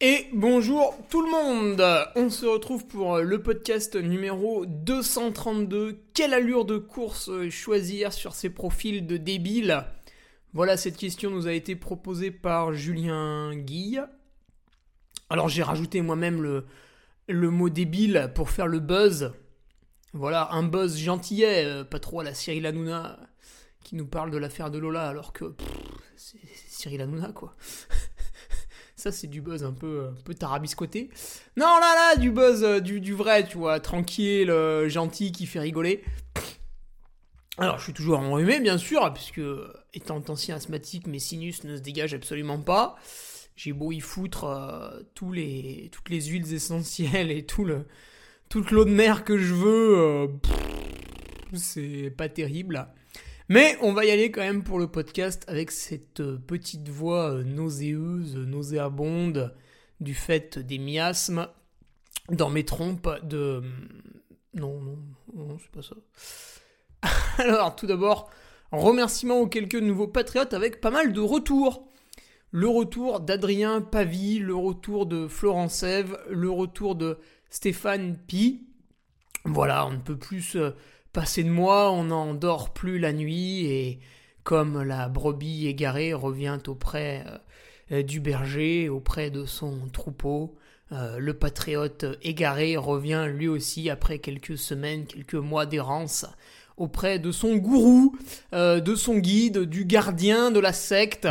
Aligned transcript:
Et 0.00 0.28
bonjour 0.32 0.96
tout 1.10 1.22
le 1.22 1.30
monde 1.32 1.84
On 2.14 2.30
se 2.30 2.46
retrouve 2.46 2.86
pour 2.86 3.18
le 3.18 3.42
podcast 3.42 3.96
numéro 3.96 4.64
232. 4.64 6.04
Quelle 6.14 6.34
allure 6.34 6.64
de 6.64 6.78
course 6.78 7.48
choisir 7.48 8.12
sur 8.12 8.32
ces 8.36 8.48
profils 8.48 9.04
de 9.08 9.16
débiles? 9.16 9.84
Voilà, 10.52 10.76
cette 10.76 10.96
question 10.96 11.30
nous 11.30 11.48
a 11.48 11.52
été 11.52 11.74
proposée 11.74 12.30
par 12.30 12.74
Julien 12.74 13.56
Guille. 13.56 14.00
Alors 15.30 15.48
j'ai 15.48 15.64
rajouté 15.64 16.00
moi-même 16.00 16.42
le, 16.42 16.64
le 17.26 17.50
mot 17.50 17.68
débile 17.68 18.30
pour 18.36 18.50
faire 18.50 18.68
le 18.68 18.78
buzz. 18.78 19.32
Voilà, 20.12 20.48
un 20.52 20.62
buzz 20.62 20.96
gentillet, 20.96 21.64
euh, 21.64 21.82
pas 21.82 21.98
trop 21.98 22.20
à 22.20 22.24
la 22.24 22.34
Cyril 22.34 22.66
Hanouna 22.66 23.18
qui 23.82 23.96
nous 23.96 24.06
parle 24.06 24.30
de 24.30 24.38
l'affaire 24.38 24.70
de 24.70 24.78
Lola 24.78 25.08
alors 25.08 25.32
que 25.32 25.56
c'est 26.14 26.38
Cyril 26.68 27.00
Hanouna 27.00 27.32
quoi. 27.32 27.56
Ça, 28.98 29.12
c'est 29.12 29.28
du 29.28 29.40
buzz 29.40 29.62
un 29.62 29.72
peu, 29.72 30.08
un 30.10 30.22
peu 30.24 30.34
tarabiscoté. 30.34 31.08
Non, 31.56 31.66
là, 31.66 31.94
là, 31.94 32.16
du 32.16 32.32
buzz, 32.32 32.64
euh, 32.64 32.80
du, 32.80 33.00
du 33.00 33.14
vrai, 33.14 33.46
tu 33.46 33.56
vois, 33.56 33.78
tranquille, 33.78 34.50
euh, 34.50 34.88
gentil, 34.88 35.30
qui 35.30 35.46
fait 35.46 35.60
rigoler. 35.60 36.02
Alors, 37.58 37.78
je 37.78 37.84
suis 37.84 37.92
toujours 37.92 38.18
enrhumé, 38.18 38.58
bien 38.58 38.76
sûr, 38.76 39.12
puisque, 39.14 39.40
étant 39.94 40.20
ancien 40.28 40.56
asthmatique, 40.56 41.06
mes 41.06 41.20
sinus 41.20 41.62
ne 41.62 41.76
se 41.76 41.80
dégagent 41.80 42.14
absolument 42.14 42.58
pas. 42.58 42.96
J'ai 43.54 43.72
beau 43.72 43.92
y 43.92 44.00
foutre 44.00 44.44
euh, 44.44 45.00
tous 45.14 45.30
les, 45.30 45.90
toutes 45.92 46.10
les 46.10 46.22
huiles 46.22 46.52
essentielles 46.52 47.30
et 47.30 47.46
tout 47.46 47.64
le, 47.64 47.86
toute 48.48 48.72
l'eau 48.72 48.84
de 48.84 48.90
mer 48.90 49.22
que 49.22 49.38
je 49.38 49.54
veux. 49.54 50.28
c'est 51.54 52.12
pas 52.16 52.28
terrible. 52.28 52.88
Mais 53.50 53.78
on 53.80 53.94
va 53.94 54.04
y 54.04 54.10
aller 54.10 54.30
quand 54.30 54.42
même 54.42 54.62
pour 54.62 54.78
le 54.78 54.88
podcast 54.88 55.44
avec 55.48 55.70
cette 55.70 56.20
euh, 56.20 56.36
petite 56.36 56.90
voix 56.90 57.30
euh, 57.30 57.44
nauséeuse, 57.44 58.36
nauséabonde 58.36 59.54
du 60.00 60.12
fait 60.12 60.58
des 60.58 60.78
miasmes 60.78 61.48
dans 62.30 62.50
mes 62.50 62.64
trompes 62.64 63.08
de... 63.24 63.62
Non, 64.52 64.80
non, 64.82 64.98
non, 65.34 65.56
c'est 65.58 65.70
pas 65.70 65.80
ça. 65.82 65.96
Alors, 67.42 67.74
tout 67.74 67.86
d'abord, 67.86 68.28
remerciement 68.70 69.40
aux 69.40 69.46
quelques 69.46 69.76
nouveaux 69.76 70.08
patriotes 70.08 70.52
avec 70.52 70.82
pas 70.82 70.90
mal 70.90 71.14
de 71.14 71.20
retours. 71.20 71.88
Le 72.50 72.68
retour 72.68 73.20
d'Adrien 73.20 73.80
Pavie, 73.80 74.40
le 74.40 74.54
retour 74.54 75.06
de 75.06 75.26
Florence 75.26 75.82
Eve, 75.82 76.18
le 76.28 76.50
retour 76.50 76.96
de 76.96 77.18
Stéphane 77.48 78.18
Pi. 78.26 78.68
Voilà, 79.44 79.86
on 79.86 79.92
ne 79.92 79.98
peut 79.98 80.18
plus 80.18 80.58
Passé 81.18 81.42
de 81.42 81.50
moi, 81.50 81.90
on 81.90 82.04
n'en 82.04 82.32
dort 82.32 82.72
plus 82.72 83.00
la 83.00 83.12
nuit 83.12 83.66
et 83.66 83.98
comme 84.44 84.80
la 84.84 85.08
brebis 85.08 85.66
égarée 85.66 86.14
revient 86.14 86.60
auprès 86.68 87.24
euh, 87.90 88.04
du 88.04 88.20
berger, 88.20 88.88
auprès 88.88 89.28
de 89.28 89.44
son 89.44 89.88
troupeau, 89.92 90.54
euh, 90.92 91.18
le 91.18 91.34
patriote 91.34 92.06
égaré 92.22 92.76
revient 92.76 93.26
lui 93.34 93.48
aussi 93.48 93.90
après 93.90 94.20
quelques 94.20 94.56
semaines, 94.56 95.06
quelques 95.06 95.34
mois 95.34 95.66
d'errance 95.66 96.24
auprès 96.76 97.18
de 97.18 97.32
son 97.32 97.56
gourou, 97.56 98.16
euh, 98.52 98.78
de 98.78 98.94
son 98.94 99.18
guide, 99.18 99.62
du 99.62 99.86
gardien 99.86 100.52
de 100.52 100.60
la 100.60 100.72
secte, 100.72 101.26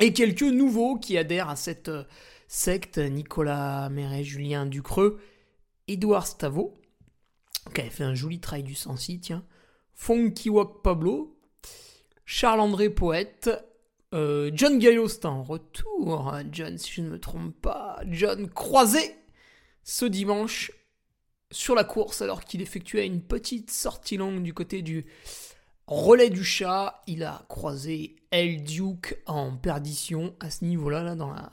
et 0.00 0.14
quelques 0.14 0.40
nouveaux 0.40 0.96
qui 0.96 1.18
adhèrent 1.18 1.50
à 1.50 1.56
cette 1.56 1.90
secte, 2.46 2.96
Nicolas 2.96 3.90
Méret, 3.90 4.24
Julien 4.24 4.64
Ducreux, 4.64 5.20
Édouard 5.88 6.26
Stavo, 6.26 6.80
qui 7.72 7.80
avait 7.80 7.90
fait 7.90 8.04
un 8.04 8.14
joli 8.14 8.40
travail 8.40 8.62
du 8.62 8.74
sensi, 8.74 9.20
tiens. 9.20 9.44
Funky 9.94 10.48
Walk 10.48 10.82
Pablo, 10.82 11.38
Charles-André 12.24 12.90
Poète, 12.90 13.50
euh, 14.14 14.50
John 14.54 14.78
Gallo, 14.78 15.08
c'est 15.08 15.26
en 15.26 15.42
retour. 15.42 16.32
John, 16.50 16.78
si 16.78 16.92
je 16.92 17.02
ne 17.02 17.10
me 17.10 17.20
trompe 17.20 17.54
pas. 17.60 18.00
John 18.06 18.48
croisé 18.48 19.14
ce 19.82 20.04
dimanche 20.04 20.72
sur 21.50 21.74
la 21.74 21.84
course 21.84 22.22
alors 22.22 22.44
qu'il 22.44 22.60
effectuait 22.60 23.06
une 23.06 23.22
petite 23.22 23.70
sortie 23.70 24.16
longue 24.16 24.42
du 24.42 24.54
côté 24.54 24.82
du 24.82 25.06
relais 25.86 26.30
du 26.30 26.44
chat. 26.44 27.02
Il 27.06 27.22
a 27.24 27.44
croisé 27.48 28.16
El 28.30 28.62
Duke 28.62 29.18
en 29.26 29.56
perdition 29.56 30.34
à 30.40 30.50
ce 30.50 30.64
niveau-là, 30.64 31.02
là, 31.02 31.14
dans 31.14 31.30
la... 31.30 31.52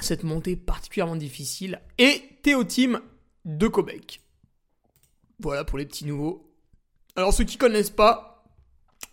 cette 0.00 0.24
montée 0.24 0.56
particulièrement 0.56 1.16
difficile. 1.16 1.80
Et 1.98 2.38
Théotime 2.42 3.00
de 3.44 3.68
Quebec. 3.68 4.20
Voilà 5.40 5.64
pour 5.64 5.78
les 5.78 5.86
petits 5.86 6.06
nouveaux. 6.06 6.50
Alors 7.14 7.32
ceux 7.32 7.44
qui 7.44 7.56
connaissent 7.56 7.90
pas, 7.90 8.44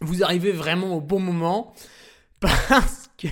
vous 0.01 0.23
arrivez 0.23 0.51
vraiment 0.51 0.97
au 0.97 1.01
bon 1.01 1.19
moment 1.19 1.73
parce 2.39 3.09
que 3.17 3.27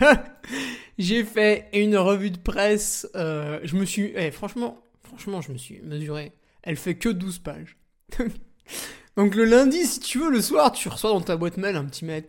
j'ai 0.97 1.23
fait 1.23 1.69
une 1.73 1.97
revue 1.97 2.31
de 2.31 2.39
presse. 2.39 3.07
Euh, 3.15 3.59
je 3.63 3.75
me 3.75 3.85
suis, 3.85 4.13
eh, 4.15 4.31
franchement, 4.31 4.83
franchement, 5.03 5.41
je 5.41 5.51
me 5.51 5.57
suis 5.57 5.81
mesuré. 5.81 6.33
Elle 6.63 6.77
fait 6.77 6.95
que 6.95 7.09
12 7.09 7.39
pages. 7.39 7.77
Donc 9.17 9.35
le 9.35 9.45
lundi, 9.45 9.85
si 9.85 9.99
tu 9.99 10.19
veux, 10.19 10.29
le 10.29 10.41
soir, 10.41 10.71
tu 10.71 10.87
reçois 10.87 11.09
dans 11.09 11.21
ta 11.21 11.35
boîte 11.35 11.57
mail 11.57 11.75
un 11.75 11.85
petit 11.85 12.05
mail. 12.05 12.23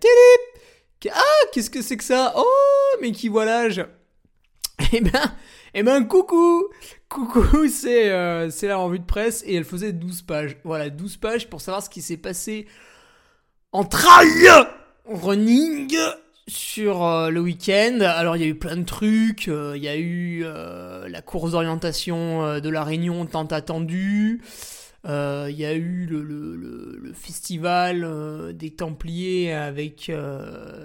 Ah, 1.11 1.47
qu'est-ce 1.53 1.71
que 1.71 1.83
c'est 1.83 1.97
que 1.97 2.05
ça? 2.05 2.33
Oh, 2.37 2.97
mais 3.01 3.13
qui 3.13 3.29
voilà 3.29 3.69
Eh 4.93 5.01
ben, 5.01 5.33
eh 5.75 5.83
ben, 5.83 6.05
coucou 6.05 6.69
Coucou, 7.09 7.69
c'est 7.71 8.11
euh, 8.11 8.51
la 8.63 8.77
revue 8.77 8.99
de 8.99 9.05
presse 9.05 9.43
et 9.47 9.55
elle 9.55 9.65
faisait 9.65 9.93
12 9.93 10.23
pages. 10.23 10.57
Voilà, 10.65 10.91
12 10.91 11.17
pages 11.17 11.49
pour 11.49 11.61
savoir 11.61 11.83
ce 11.83 11.91
qui 11.91 12.03
s'est 12.03 12.17
passé 12.19 12.67
en 13.73 13.85
trail 13.85 14.49
running 15.07 15.97
sur 16.47 17.05
euh, 17.05 17.31
le 17.31 17.41
week-end. 17.41 17.99
Alors, 18.01 18.37
il 18.37 18.43
y 18.43 18.45
a 18.45 18.49
eu 18.49 18.55
plein 18.55 18.77
de 18.77 18.85
trucs. 18.85 19.49
Euh, 19.49 19.73
il 19.77 19.83
y 19.83 19.89
a 19.89 19.97
eu 19.97 20.45
la 21.09 21.23
course 21.23 21.53
d'orientation 21.53 22.61
de 22.61 22.69
la 22.69 22.85
Réunion 22.85 23.25
tant 23.27 23.47
attendue. 23.47 24.43
Il 25.05 25.55
y 25.57 25.65
a 25.65 25.75
eu 25.75 26.07
le, 26.07 26.23
le, 26.23 26.99
le 27.03 27.13
festival 27.13 28.55
des 28.55 28.71
Templiers 28.71 29.53
avec 29.53 30.11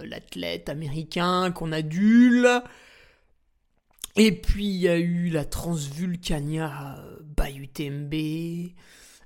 l'athlète 0.04 0.70
américain 0.70 1.52
qu'on 1.52 1.72
adule. 1.72 2.48
Et 4.20 4.32
puis 4.32 4.66
il 4.66 4.78
y 4.78 4.88
a 4.88 4.98
eu 4.98 5.30
la 5.30 5.46
Transvulcania 5.46 6.98
by 7.38 7.56
UTMB 7.56 8.74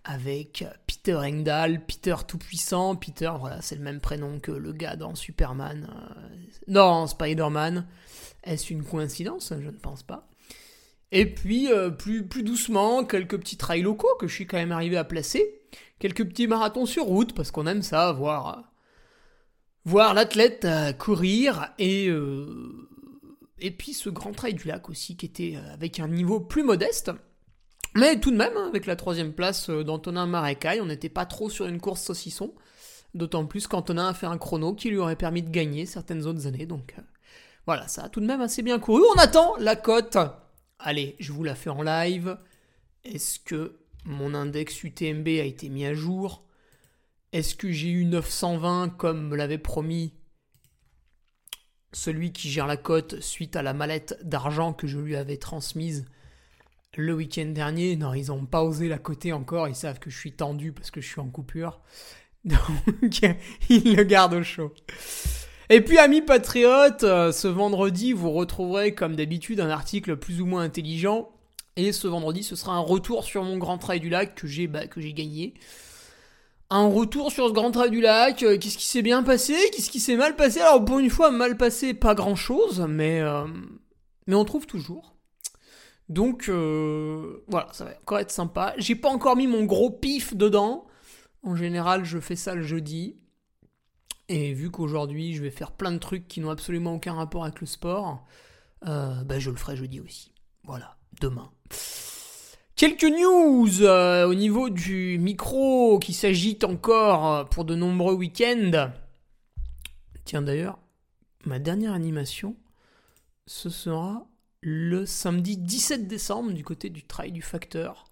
avec 0.03 0.65
Peter 0.85 1.15
Engdahl, 1.15 1.85
Peter 1.85 2.15
Tout-Puissant. 2.27 2.97
Peter, 2.97 3.31
voilà, 3.39 3.61
c'est 3.61 3.75
le 3.75 3.83
même 3.83 4.01
prénom 4.01 4.39
que 4.41 4.51
le 4.51 4.73
gars 4.73 4.97
dans 4.97 5.15
Superman. 5.15 5.87
Euh, 5.89 6.35
dans 6.67 7.07
Spider-Man. 7.07 7.87
Est-ce 8.43 8.73
une 8.73 8.83
coïncidence? 8.83 9.53
Je 9.57 9.69
ne 9.69 9.77
pense 9.77 10.03
pas. 10.03 10.27
Et 11.13 11.25
puis, 11.25 11.69
plus, 11.97 12.25
plus 12.25 12.43
doucement, 12.43 13.03
quelques 13.03 13.37
petits 13.37 13.57
trails 13.57 13.81
locaux 13.81 14.15
que 14.19 14.27
je 14.27 14.33
suis 14.33 14.47
quand 14.47 14.57
même 14.57 14.71
arrivé 14.71 14.97
à 14.97 15.03
placer. 15.03 15.61
Quelques 15.99 16.25
petits 16.25 16.47
marathons 16.47 16.85
sur 16.85 17.03
route, 17.03 17.33
parce 17.33 17.51
qu'on 17.51 17.67
aime 17.67 17.81
ça, 17.81 18.11
voir, 18.13 18.63
voir 19.85 20.13
l'athlète 20.13 20.65
courir. 20.97 21.73
Et, 21.79 22.09
et 23.61 23.71
puis 23.71 23.93
ce 23.93 24.09
grand 24.09 24.31
trail 24.31 24.55
du 24.55 24.67
lac 24.67 24.89
aussi, 24.89 25.15
qui 25.15 25.25
était 25.25 25.57
avec 25.71 25.99
un 25.99 26.07
niveau 26.07 26.39
plus 26.39 26.63
modeste. 26.63 27.11
Mais 27.95 28.19
tout 28.19 28.31
de 28.31 28.37
même, 28.37 28.55
hein, 28.57 28.67
avec 28.67 28.85
la 28.85 28.95
troisième 28.95 29.33
place 29.33 29.69
d'Antonin 29.69 30.25
Marécaille, 30.25 30.81
on 30.81 30.85
n'était 30.85 31.09
pas 31.09 31.25
trop 31.25 31.49
sur 31.49 31.65
une 31.65 31.79
course 31.79 32.01
saucisson. 32.01 32.53
D'autant 33.13 33.45
plus 33.45 33.67
qu'Antonin 33.67 34.09
a 34.09 34.13
fait 34.13 34.25
un 34.25 34.37
chrono 34.37 34.73
qui 34.73 34.89
lui 34.89 34.97
aurait 34.97 35.17
permis 35.17 35.43
de 35.43 35.49
gagner 35.49 35.85
certaines 35.85 36.25
autres 36.25 36.47
années. 36.47 36.65
Donc 36.65 36.95
euh, 36.97 37.01
voilà, 37.65 37.87
ça 37.87 38.03
a 38.03 38.09
tout 38.09 38.21
de 38.21 38.25
même 38.25 38.41
assez 38.41 38.61
bien 38.61 38.79
couru. 38.79 39.01
On 39.15 39.19
attend 39.19 39.57
la 39.57 39.75
cote. 39.75 40.17
Allez, 40.79 41.15
je 41.19 41.33
vous 41.33 41.43
la 41.43 41.55
fais 41.55 41.69
en 41.69 41.81
live. 41.81 42.37
Est-ce 43.03 43.39
que 43.39 43.79
mon 44.05 44.33
index 44.33 44.83
UTMB 44.83 45.27
a 45.27 45.43
été 45.43 45.67
mis 45.67 45.85
à 45.85 45.93
jour? 45.93 46.45
Est-ce 47.33 47.55
que 47.55 47.71
j'ai 47.71 47.89
eu 47.89 48.05
920 48.05 48.89
comme 48.97 49.27
me 49.27 49.35
l'avait 49.35 49.57
promis 49.57 50.13
celui 51.93 52.31
qui 52.31 52.49
gère 52.49 52.67
la 52.67 52.77
cote 52.77 53.19
suite 53.21 53.55
à 53.55 53.61
la 53.61 53.73
mallette 53.73 54.17
d'argent 54.23 54.73
que 54.73 54.87
je 54.87 54.99
lui 54.99 55.15
avais 55.15 55.37
transmise 55.37 56.05
le 56.97 57.13
week-end 57.13 57.45
dernier 57.45 57.95
Non, 57.95 58.13
ils 58.13 58.27
n'ont 58.27 58.45
pas 58.45 58.63
osé 58.63 58.87
la 58.87 58.97
coter 58.97 59.31
encore. 59.33 59.67
Ils 59.67 59.75
savent 59.75 59.99
que 59.99 60.09
je 60.09 60.17
suis 60.17 60.33
tendu 60.33 60.71
parce 60.71 60.91
que 60.91 61.01
je 61.01 61.07
suis 61.07 61.21
en 61.21 61.29
coupure. 61.29 61.79
Donc, 62.45 63.21
il 63.69 63.95
le 63.95 64.03
garde 64.03 64.33
au 64.33 64.43
chaud. 64.43 64.73
Et 65.69 65.79
puis, 65.81 65.97
amis 65.99 66.21
patriotes, 66.21 67.03
euh, 67.03 67.31
ce 67.31 67.47
vendredi, 67.47 68.11
vous 68.11 68.31
retrouverez, 68.31 68.93
comme 68.93 69.15
d'habitude, 69.15 69.61
un 69.61 69.69
article 69.69 70.17
plus 70.17 70.41
ou 70.41 70.45
moins 70.45 70.63
intelligent. 70.63 71.29
Et 71.77 71.93
ce 71.93 72.07
vendredi, 72.07 72.43
ce 72.43 72.57
sera 72.57 72.73
un 72.73 72.79
retour 72.79 73.23
sur 73.23 73.43
mon 73.43 73.57
grand 73.57 73.77
trail 73.77 74.01
du 74.01 74.09
lac 74.09 74.35
que 74.35 74.47
j'ai 74.47 74.67
gagné. 75.13 75.53
Un 76.71 76.87
retour 76.87 77.31
sur 77.31 77.47
ce 77.47 77.53
grand 77.53 77.69
trail 77.69 77.91
du 77.91 78.01
lac. 78.01 78.41
Euh, 78.41 78.57
qu'est-ce 78.57 78.77
qui 78.77 78.87
s'est 78.87 79.03
bien 79.03 79.21
passé 79.21 79.53
Qu'est-ce 79.71 79.91
qui 79.91 79.99
s'est 79.99 80.15
mal 80.15 80.35
passé? 80.35 80.61
Alors, 80.61 80.83
pour 80.83 80.97
une 80.97 81.09
fois, 81.09 81.29
mal 81.29 81.57
passé, 81.57 81.93
pas 81.93 82.15
grand-chose, 82.15 82.83
mais, 82.89 83.21
euh, 83.21 83.45
mais 84.25 84.35
on 84.35 84.45
trouve 84.45 84.65
toujours. 84.65 85.13
Donc, 86.09 86.49
voilà, 86.49 87.67
ça 87.73 87.85
va 87.85 87.91
encore 88.01 88.19
être 88.19 88.31
sympa. 88.31 88.73
J'ai 88.77 88.95
pas 88.95 89.09
encore 89.09 89.35
mis 89.35 89.47
mon 89.47 89.65
gros 89.65 89.91
pif 89.91 90.35
dedans. 90.35 90.87
En 91.43 91.55
général, 91.55 92.05
je 92.05 92.19
fais 92.19 92.35
ça 92.35 92.55
le 92.55 92.63
jeudi. 92.63 93.21
Et 94.33 94.53
vu 94.53 94.71
qu'aujourd'hui, 94.71 95.33
je 95.33 95.41
vais 95.41 95.49
faire 95.49 95.73
plein 95.73 95.91
de 95.91 95.97
trucs 95.97 96.25
qui 96.25 96.39
n'ont 96.39 96.51
absolument 96.51 96.95
aucun 96.95 97.13
rapport 97.13 97.43
avec 97.43 97.59
le 97.59 97.67
sport, 97.67 98.25
euh, 98.87 99.23
bah, 99.25 99.39
je 99.39 99.49
le 99.49 99.57
ferai 99.57 99.75
jeudi 99.75 99.99
aussi. 99.99 100.31
Voilà, 100.63 100.95
demain. 101.19 101.51
Quelques 102.81 103.03
news 103.03 103.83
euh, 103.83 104.25
au 104.27 104.33
niveau 104.33 104.71
du 104.71 105.19
micro 105.19 105.99
qui 105.99 106.13
s'agite 106.13 106.63
encore 106.63 107.31
euh, 107.31 107.43
pour 107.43 107.63
de 107.63 107.75
nombreux 107.75 108.15
week-ends. 108.15 108.89
Tiens 110.25 110.41
d'ailleurs, 110.41 110.79
ma 111.45 111.59
dernière 111.59 111.93
animation, 111.93 112.55
ce 113.45 113.69
sera 113.69 114.25
le 114.61 115.05
samedi 115.05 115.57
17 115.57 116.07
décembre 116.07 116.53
du 116.53 116.63
côté 116.63 116.89
du 116.89 117.03
Trail 117.03 117.31
du 117.31 117.43
Facteur. 117.43 118.05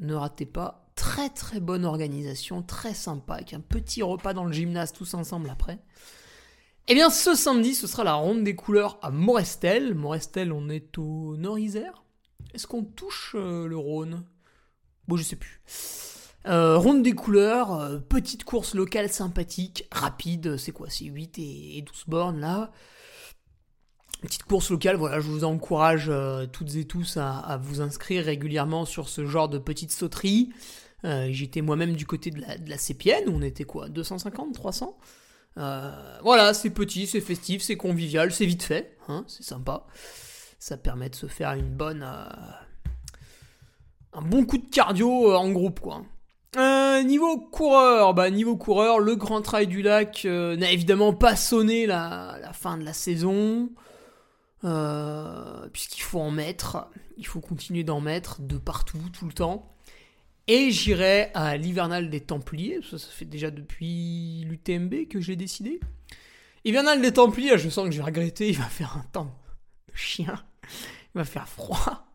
Ne 0.00 0.14
ratez 0.14 0.46
pas 0.46 0.90
très 0.96 1.28
très 1.28 1.60
bonne 1.60 1.84
organisation, 1.84 2.60
très 2.60 2.94
sympa, 2.94 3.34
avec 3.34 3.54
un 3.54 3.60
petit 3.60 4.02
repas 4.02 4.34
dans 4.34 4.46
le 4.46 4.52
gymnase 4.52 4.92
tous 4.92 5.14
ensemble 5.14 5.48
après. 5.48 5.78
Eh 6.88 6.94
bien, 6.94 7.08
ce 7.08 7.36
samedi, 7.36 7.72
ce 7.76 7.86
sera 7.86 8.02
la 8.02 8.14
ronde 8.14 8.42
des 8.42 8.56
couleurs 8.56 8.98
à 9.00 9.12
Morestel. 9.12 9.94
Morestel, 9.94 10.50
on 10.50 10.70
est 10.70 10.98
au 10.98 11.36
Nord-Isère. 11.36 12.01
Est-ce 12.54 12.66
qu'on 12.66 12.84
touche 12.84 13.34
euh, 13.34 13.66
le 13.66 13.76
Rhône? 13.76 14.24
Bon, 15.08 15.16
je 15.16 15.22
sais 15.22 15.36
plus. 15.36 15.60
Euh, 16.46 16.76
ronde 16.76 17.02
des 17.02 17.12
couleurs, 17.12 17.72
euh, 17.72 17.98
petite 17.98 18.44
course 18.44 18.74
locale 18.74 19.08
sympathique, 19.10 19.86
rapide, 19.92 20.56
c'est 20.56 20.72
quoi 20.72 20.90
C'est 20.90 21.04
8 21.04 21.38
et, 21.38 21.82
12 21.82 22.04
bornes 22.08 22.40
là. 22.40 22.72
Petite 24.22 24.44
course 24.44 24.70
locale, 24.70 24.96
voilà, 24.96 25.20
je 25.20 25.26
vous 25.26 25.42
encourage 25.42 26.10
toutes 26.52 26.76
et 26.76 26.84
tous 26.84 27.16
à, 27.16 27.58
vous 27.60 27.80
inscrire 27.80 28.24
régulièrement 28.24 28.84
sur 28.84 29.08
ce 29.08 29.26
genre 29.26 29.48
de 29.48 29.58
petite 29.58 29.90
sauterie. 29.90 30.52
Euh, 31.04 31.28
j'étais 31.30 31.62
moi-même 31.62 31.94
du 31.94 32.06
côté 32.06 32.30
de 32.30 32.40
la, 32.40 32.56
de 32.56 32.72
Sépienne, 32.76 33.28
où 33.28 33.32
on 33.36 33.42
était 33.42 33.64
quoi 33.64 33.88
250 33.88 34.54
300 34.54 34.96
euh, 35.58 36.18
Voilà, 36.22 36.54
c'est 36.54 36.70
petit, 36.70 37.06
c'est 37.06 37.20
festif, 37.20 37.62
c'est 37.62 37.76
convivial, 37.76 38.32
c'est 38.32 38.46
vite 38.46 38.62
fait, 38.62 38.96
hein, 39.08 39.24
c'est 39.26 39.42
sympa. 39.42 39.86
Ça 40.62 40.76
permet 40.76 41.08
de 41.08 41.16
se 41.16 41.26
faire 41.26 41.54
une 41.54 41.74
bonne. 41.74 42.04
Euh, 42.04 42.52
un 44.12 44.22
bon 44.22 44.44
coup 44.44 44.58
de 44.58 44.70
cardio 44.70 45.34
en 45.34 45.50
groupe, 45.50 45.80
quoi. 45.80 46.04
niveau 47.02 47.36
coureur, 47.36 48.14
bah 48.14 48.30
niveau 48.30 48.56
coureur, 48.56 49.00
le 49.00 49.16
Grand 49.16 49.42
Trail 49.42 49.66
du 49.66 49.82
Lac 49.82 50.24
n'a 50.24 50.70
évidemment 50.70 51.14
pas 51.14 51.34
sonné 51.34 51.84
la, 51.84 52.38
la, 52.40 52.52
fin 52.52 52.78
de 52.78 52.84
la 52.84 52.92
saison, 52.92 53.70
puisqu'il 55.72 56.02
faut 56.02 56.20
en 56.20 56.30
mettre, 56.30 56.86
il 57.16 57.26
faut 57.26 57.40
continuer 57.40 57.82
d'en 57.82 58.00
mettre 58.00 58.40
de 58.40 58.56
partout, 58.56 59.10
tout 59.12 59.26
le 59.26 59.32
temps. 59.32 59.74
Et 60.46 60.70
j'irai 60.70 61.32
à 61.34 61.56
l'hivernal 61.56 62.08
des 62.08 62.20
Templiers, 62.20 62.78
ça, 62.88 62.98
ça 62.98 63.08
fait 63.10 63.24
déjà 63.24 63.50
depuis 63.50 64.44
l'UTMB 64.44 65.08
que 65.08 65.20
j'ai 65.20 65.34
décidé. 65.34 65.80
Hivernal 66.64 67.02
des 67.02 67.14
Templiers, 67.14 67.58
je 67.58 67.68
sens 67.68 67.86
que 67.86 67.90
je 67.90 67.98
vais 67.98 68.04
regretter, 68.04 68.48
il 68.48 68.58
va 68.58 68.66
faire 68.66 68.96
un 68.96 69.04
temps 69.10 69.36
de 69.88 69.96
chien, 69.96 70.40
il 70.62 71.18
va 71.18 71.24
faire 71.24 71.48
froid. 71.48 72.06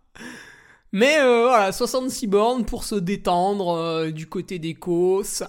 Mais 0.92 1.20
euh, 1.20 1.48
voilà, 1.48 1.72
66 1.72 2.28
bornes 2.28 2.66
pour 2.66 2.84
se 2.84 2.96
détendre 2.96 3.70
euh, 3.70 4.12
du 4.12 4.28
côté 4.28 4.60
des 4.60 4.74
Causses. 4.74 5.44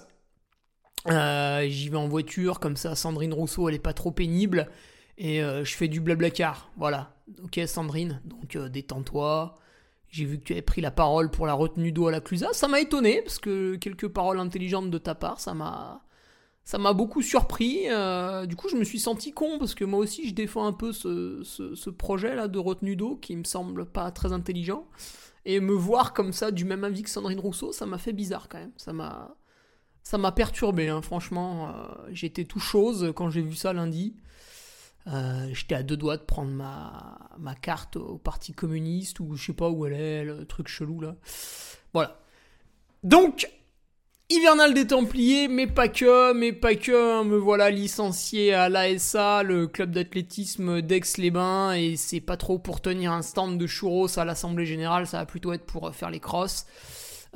Euh, 1.07 1.65
j'y 1.69 1.89
vais 1.89 1.97
en 1.97 2.09
voiture, 2.09 2.59
comme 2.59 2.75
ça 2.75 2.93
Sandrine 2.95 3.33
Rousseau 3.33 3.69
elle 3.69 3.75
est 3.75 3.79
pas 3.79 3.93
trop 3.93 4.11
pénible. 4.11 4.69
Et 5.17 5.39
je 5.41 5.75
fais 5.75 5.89
du 5.89 5.99
blablacar. 5.99 6.71
Voilà. 6.77 7.13
Ok 7.43 7.59
Sandrine, 7.67 8.21
donc 8.23 8.57
détends-toi. 8.57 9.55
J'ai 10.07 10.23
vu 10.23 10.39
que 10.39 10.43
tu 10.45 10.53
avais 10.53 10.61
pris 10.61 10.79
la 10.81 10.91
parole 10.91 11.29
pour 11.29 11.45
la 11.45 11.53
retenue 11.53 11.91
d'eau 11.91 12.07
à 12.07 12.11
la 12.11 12.21
Clusa. 12.21 12.47
Ça 12.53 12.69
m'a 12.69 12.79
étonné, 12.79 13.21
parce 13.21 13.37
que 13.37 13.75
quelques 13.75 14.07
paroles 14.07 14.39
intelligentes 14.39 14.89
de 14.89 14.97
ta 14.97 15.15
part, 15.15 15.39
ça 15.39 15.53
m'a. 15.53 16.01
Ça 16.69 16.77
m'a 16.77 16.93
beaucoup 16.93 17.23
surpris. 17.23 17.89
Euh, 17.89 18.45
du 18.45 18.55
coup, 18.55 18.69
je 18.69 18.75
me 18.75 18.83
suis 18.83 18.99
senti 18.99 19.31
con, 19.31 19.57
parce 19.57 19.73
que 19.73 19.83
moi 19.83 19.97
aussi, 20.01 20.29
je 20.29 20.35
défends 20.35 20.67
un 20.67 20.71
peu 20.71 20.93
ce, 20.93 21.41
ce, 21.43 21.89
projet-là 21.89 22.47
de 22.47 22.59
retenue 22.59 22.95
d'eau 22.95 23.15
qui 23.15 23.35
me 23.35 23.43
semble 23.43 23.87
pas 23.87 24.11
très 24.11 24.33
intelligent. 24.33 24.85
Et 25.45 25.61
me 25.61 25.73
voir 25.73 26.13
comme 26.13 26.31
ça, 26.31 26.51
du 26.51 26.65
même 26.65 26.83
avis 26.83 27.01
que 27.01 27.09
Sandrine 27.09 27.39
Rousseau, 27.39 27.71
ça 27.71 27.87
m'a 27.87 27.97
fait 27.97 28.13
bizarre 28.13 28.49
quand 28.49 28.59
même. 28.59 28.71
Ça 28.77 28.93
m'a. 28.93 29.35
Ça 30.03 30.19
m'a 30.19 30.31
perturbé, 30.31 30.89
hein. 30.89 31.01
franchement. 31.01 31.69
Euh, 31.69 32.09
j'étais 32.11 32.45
tout 32.45 32.59
chose 32.59 33.13
quand 33.15 33.31
j'ai 33.31 33.41
vu 33.41 33.55
ça 33.55 33.73
lundi. 33.73 34.15
Euh, 35.07 35.49
j'étais 35.53 35.73
à 35.73 35.81
deux 35.81 35.97
doigts 35.97 36.17
de 36.17 36.23
prendre 36.23 36.51
ma, 36.51 37.17
ma 37.39 37.55
carte 37.55 37.95
au 37.95 38.19
Parti 38.19 38.53
communiste 38.53 39.19
ou 39.21 39.35
je 39.35 39.43
sais 39.43 39.53
pas 39.53 39.71
où 39.71 39.87
elle 39.87 39.93
est, 39.93 40.23
le 40.23 40.45
truc 40.45 40.67
chelou 40.67 41.01
là. 41.01 41.15
Voilà. 41.93 42.19
Donc, 43.01 43.49
Hivernal 44.31 44.75
des 44.75 44.85
Templiers, 44.85 45.47
mais 45.47 45.65
pas 45.65 45.87
que, 45.87 46.33
mais 46.33 46.53
pas 46.53 46.75
que. 46.75 47.19
Hein. 47.19 47.23
Me 47.23 47.35
voilà 47.35 47.71
licencié 47.71 48.53
à 48.53 48.69
l'ASA, 48.69 49.41
le 49.41 49.65
club 49.65 49.89
d'athlétisme 49.89 50.83
d'Aix-les-Bains, 50.83 51.73
et 51.73 51.95
c'est 51.95 52.19
pas 52.19 52.37
trop 52.37 52.59
pour 52.59 52.79
tenir 52.79 53.11
un 53.11 53.23
stand 53.23 53.57
de 53.57 53.65
churros 53.65 54.19
à 54.19 54.25
l'Assemblée 54.25 54.67
Générale, 54.67 55.07
ça 55.07 55.17
va 55.17 55.25
plutôt 55.25 55.51
être 55.51 55.65
pour 55.65 55.95
faire 55.95 56.11
les 56.11 56.19
crosses. 56.19 56.67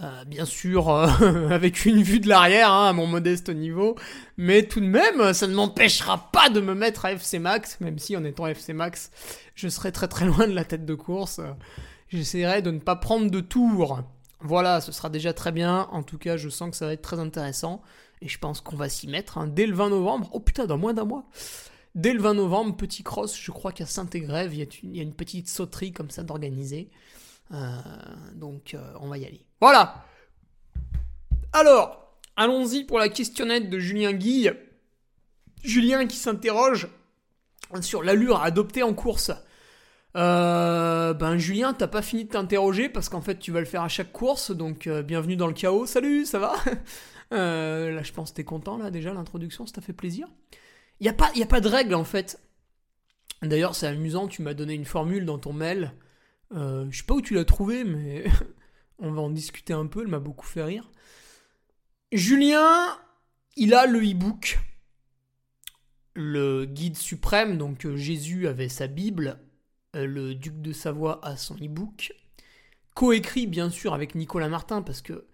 Euh, 0.04 0.24
bien 0.26 0.46
sûr, 0.46 0.90
euh, 0.90 1.50
avec 1.50 1.86
une 1.86 2.04
vue 2.04 2.20
de 2.20 2.30
l'arrière, 2.30 2.72
hein, 2.72 2.90
à 2.90 2.94
mon 2.94 3.08
modeste 3.08 3.50
niveau. 3.50 3.96
Mais 4.38 4.62
tout 4.62 4.80
de 4.80 4.86
même, 4.86 5.34
ça 5.34 5.48
ne 5.48 5.56
m'empêchera 5.56 6.30
pas 6.32 6.50
de 6.50 6.62
me 6.62 6.76
mettre 6.76 7.06
à 7.06 7.14
FC 7.14 7.40
Max, 7.40 7.80
même 7.80 7.98
si 7.98 8.16
en 8.16 8.24
étant 8.24 8.46
FC 8.46 8.72
Max, 8.74 9.10
je 9.56 9.68
serai 9.68 9.92
très 9.92 10.08
très 10.08 10.26
loin 10.26 10.48
de 10.48 10.54
la 10.54 10.64
tête 10.64 10.86
de 10.86 10.94
course. 10.94 11.42
J'essaierai 12.10 12.62
de 12.62 12.70
ne 12.70 12.80
pas 12.80 12.96
prendre 12.96 13.32
de 13.32 13.40
tour. 13.40 14.04
Voilà, 14.44 14.82
ce 14.82 14.92
sera 14.92 15.10
déjà 15.10 15.34
très 15.34 15.52
bien. 15.52 15.88
En 15.92 16.04
tout 16.04 16.18
cas, 16.18 16.36
je 16.36 16.50
sens 16.50 16.70
que 16.70 16.76
ça 16.76 16.86
va 16.86 16.94
être 16.94 17.02
très 17.02 17.20
intéressant. 17.20 17.82
Et 18.22 18.28
je 18.28 18.38
pense 18.38 18.62
qu'on 18.62 18.76
va 18.76 18.90
s'y 18.90 19.08
mettre 19.08 19.38
hein, 19.38 19.48
dès 19.48 19.66
le 19.66 19.74
20 19.74 19.90
novembre. 19.90 20.30
Oh 20.34 20.40
putain, 20.40 20.66
dans 20.66 20.78
moins 20.78 20.94
d'un 20.94 21.06
mois. 21.06 21.26
Dès 21.96 22.14
le 22.14 22.22
20 22.22 22.36
novembre, 22.36 22.76
petit 22.76 23.04
cross, 23.04 23.38
je 23.38 23.52
crois 23.52 23.72
qu'à 23.72 23.86
Saint-Égrève, 23.86 24.54
il 24.54 24.96
y, 24.96 25.00
a 25.00 25.04
une 25.04 25.14
petite 25.14 25.48
sauterie 25.48 25.94
comme 25.94 26.10
ça 26.10 26.24
d'organiser. 26.24 26.90
Euh, 27.52 27.72
donc, 28.34 28.76
on 29.00 29.08
va 29.08 29.18
y 29.18 29.26
aller. 29.26 29.46
Voilà. 29.62 30.06
Alors, 31.54 32.18
allons-y 32.36 32.84
pour 32.84 33.00
la 33.00 33.10
questionnette 33.10 33.70
de 33.70 33.80
Julien 33.80 34.12
Guille. 34.12 34.54
Julien 35.64 36.08
qui 36.08 36.18
s'interroge 36.18 36.90
sur 37.82 38.04
l'allure 38.04 38.38
à 38.38 38.46
adopter 38.46 38.84
en 38.84 38.94
course. 38.94 39.32
Euh, 40.16 41.14
ben 41.14 41.38
Julien, 41.38 41.74
t'as 41.74 41.88
pas 41.88 42.04
fini 42.04 42.26
de 42.26 42.30
t'interroger 42.30 42.88
parce 42.88 43.10
qu'en 43.10 43.22
fait 43.22 43.40
tu 43.40 43.52
vas 43.52 43.60
le 43.60 43.66
faire 43.66 43.82
à 43.82 43.88
chaque 43.88 44.12
course, 44.12 44.52
donc 44.52 44.86
euh, 44.86 45.02
bienvenue 45.02 45.36
dans 45.36 45.48
le 45.48 45.54
chaos. 45.54 45.86
Salut, 45.86 46.26
ça 46.26 46.40
va? 46.40 46.56
Euh, 47.32 47.90
Là, 47.90 48.04
je 48.04 48.12
pense 48.12 48.30
que 48.30 48.36
t'es 48.36 48.44
content 48.44 48.78
là 48.78 48.92
déjà 48.92 49.12
l'introduction, 49.12 49.66
ça 49.66 49.74
t'a 49.74 49.82
fait 49.82 49.94
plaisir? 49.94 50.28
Il 51.00 51.08
a 51.10 51.14
pas, 51.14 51.32
y 51.34 51.44
pas 51.46 51.62
de 51.62 51.68
règle 51.68 51.96
en 51.96 52.04
fait. 52.04 52.40
D'ailleurs, 53.42 53.76
c'est 53.76 53.88
amusant, 53.88 54.28
tu 54.28 54.44
m'as 54.44 54.54
donné 54.54 54.76
une 54.76 54.86
formule 54.86 55.26
dans 55.26 55.40
ton 55.40 55.54
mail 55.54 55.94
Euh, 56.52 56.86
je 56.92 57.00
sais 57.00 57.06
pas 57.06 57.16
où 57.16 57.22
tu 57.22 57.34
l'as 57.34 57.46
trouvé, 57.46 57.84
mais 57.86 58.26
on 59.00 59.12
va 59.12 59.22
en 59.22 59.32
discuter 59.32 59.74
un 59.74 59.88
peu, 59.88 60.02
elle 60.02 60.10
m'a 60.10 60.20
beaucoup 60.20 60.46
fait 60.46 60.64
rire. 60.64 60.92
Julien, 62.12 62.98
il 63.56 63.74
a 63.74 63.88
le 63.88 64.00
e-book, 64.00 64.60
le 66.14 66.66
guide 66.66 66.98
suprême, 66.98 67.58
donc 67.58 67.88
Jésus 67.96 68.48
avait 68.48 68.70
sa 68.70 68.88
Bible, 68.88 69.40
le 69.94 70.34
duc 70.36 70.62
de 70.62 70.72
Savoie 70.72 71.20
a 71.24 71.38
son 71.38 71.56
e-book, 71.56 72.14
coécrit 72.94 73.48
bien 73.48 73.70
sûr 73.70 73.94
avec 73.94 74.16
Nicolas 74.16 74.50
Martin, 74.50 74.82
parce 74.82 75.02
que 75.02 75.26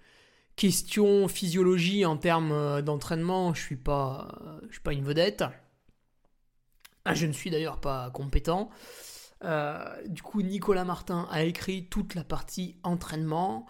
question 0.55 1.27
physiologie 1.27 2.05
en 2.05 2.17
termes 2.17 2.51
euh, 2.51 2.81
d'entraînement, 2.81 3.53
je 3.53 3.61
suis 3.61 3.77
pas, 3.77 4.27
je 4.67 4.73
suis 4.73 4.81
pas 4.81 4.93
une 4.93 5.03
vedette. 5.03 5.43
Ah, 7.05 7.13
je 7.13 7.25
ne 7.25 7.31
suis 7.31 7.49
d'ailleurs 7.49 7.79
pas 7.79 8.09
compétent. 8.11 8.69
du 10.05 10.21
coup, 10.21 10.41
Nicolas 10.41 10.83
Martin 10.83 11.27
a 11.31 11.43
écrit 11.43 11.87
toute 11.87 12.13
la 12.13 12.23
partie 12.23 12.75
entraînement. 12.83 13.65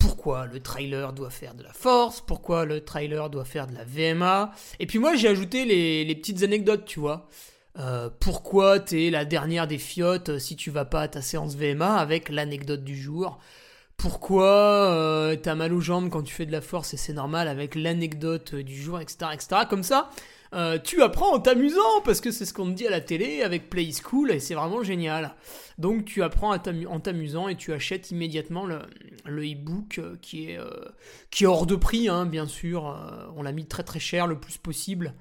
pourquoi 0.00 0.46
le 0.46 0.60
trailer 0.60 1.12
doit 1.12 1.30
faire 1.30 1.54
de 1.54 1.62
la 1.62 1.72
force, 1.72 2.20
pourquoi 2.20 2.64
le 2.64 2.84
trailer 2.84 3.30
doit 3.30 3.44
faire 3.44 3.68
de 3.68 3.74
la 3.74 3.84
VMA. 3.84 4.50
Et 4.80 4.86
puis 4.86 4.98
moi 4.98 5.14
j'ai 5.14 5.28
ajouté 5.28 5.64
les, 5.64 6.04
les, 6.04 6.14
petites 6.16 6.42
anecdotes, 6.42 6.84
tu 6.84 6.98
vois. 6.98 7.28
Euh, 7.78 8.10
pourquoi 8.18 8.80
t'es 8.80 9.10
la 9.10 9.24
dernière 9.24 9.68
des 9.68 9.78
fiottes 9.78 10.30
euh, 10.30 10.38
si 10.38 10.56
tu 10.56 10.70
vas 10.70 10.84
pas 10.84 11.02
à 11.02 11.08
ta 11.08 11.22
séance 11.22 11.54
VMA 11.54 11.94
avec 11.94 12.28
l'anecdote 12.28 12.82
du 12.82 12.96
jour? 12.96 13.38
Pourquoi 13.96 14.92
euh, 14.92 15.36
t'as 15.36 15.54
mal 15.54 15.72
aux 15.72 15.80
jambes 15.80 16.10
quand 16.10 16.22
tu 16.22 16.34
fais 16.34 16.46
de 16.46 16.52
la 16.52 16.60
force 16.60 16.94
et 16.94 16.96
c'est 16.96 17.12
normal 17.12 17.46
avec 17.46 17.74
l'anecdote 17.74 18.54
du 18.54 18.80
jour, 18.80 19.00
etc., 19.00 19.30
etc. 19.32 19.62
Comme 19.68 19.82
ça, 19.82 20.10
tu 20.84 21.02
apprends 21.02 21.34
en 21.34 21.40
t'amusant 21.40 22.00
parce 22.04 22.20
que 22.20 22.30
c'est 22.30 22.46
ce 22.46 22.54
qu'on 22.54 22.66
te 22.66 22.70
dit 22.70 22.86
à 22.86 22.90
la 22.90 23.00
télé 23.00 23.42
avec 23.42 23.68
Play 23.68 23.90
School 23.92 24.30
et 24.30 24.38
c'est 24.38 24.54
vraiment 24.54 24.82
génial. 24.82 25.34
Donc 25.78 26.04
tu 26.04 26.22
apprends 26.22 26.54
en 26.54 27.00
t'amusant 27.00 27.48
et 27.48 27.56
tu 27.56 27.72
achètes 27.72 28.12
immédiatement 28.12 28.66
le, 28.66 28.78
e-book 29.26 30.00
qui, 30.22 30.52
est, 30.52 31.44
hors 31.44 31.66
de 31.66 31.74
prix, 31.74 32.08
hein, 32.08 32.24
bien 32.24 32.46
sûr. 32.46 32.96
on 33.36 33.42
l'a 33.42 33.52
mis 33.52 33.66
très 33.66 33.82
très 33.82 34.00
cher 34.00 34.28
le 34.28 34.38
plus 34.38 34.58
possible 34.58 35.12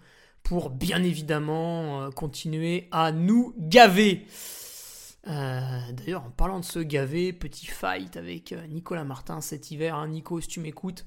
pour 0.47 0.69
bien 0.69 1.03
évidemment 1.03 2.03
euh, 2.03 2.09
continuer 2.09 2.87
à 2.91 3.11
nous 3.11 3.53
gaver. 3.57 4.25
Euh, 5.27 5.79
d'ailleurs, 5.91 6.23
en 6.23 6.29
parlant 6.29 6.61
de 6.61 6.65
se 6.65 6.79
gaver, 6.79 7.33
petit 7.33 7.65
fight 7.65 8.15
avec 8.15 8.53
euh, 8.53 8.65
Nicolas 8.67 9.03
Martin 9.03 9.41
cet 9.41 9.71
hiver. 9.71 9.95
Hein. 9.95 10.07
Nico, 10.07 10.39
si 10.39 10.47
tu 10.47 10.61
m'écoutes. 10.61 11.05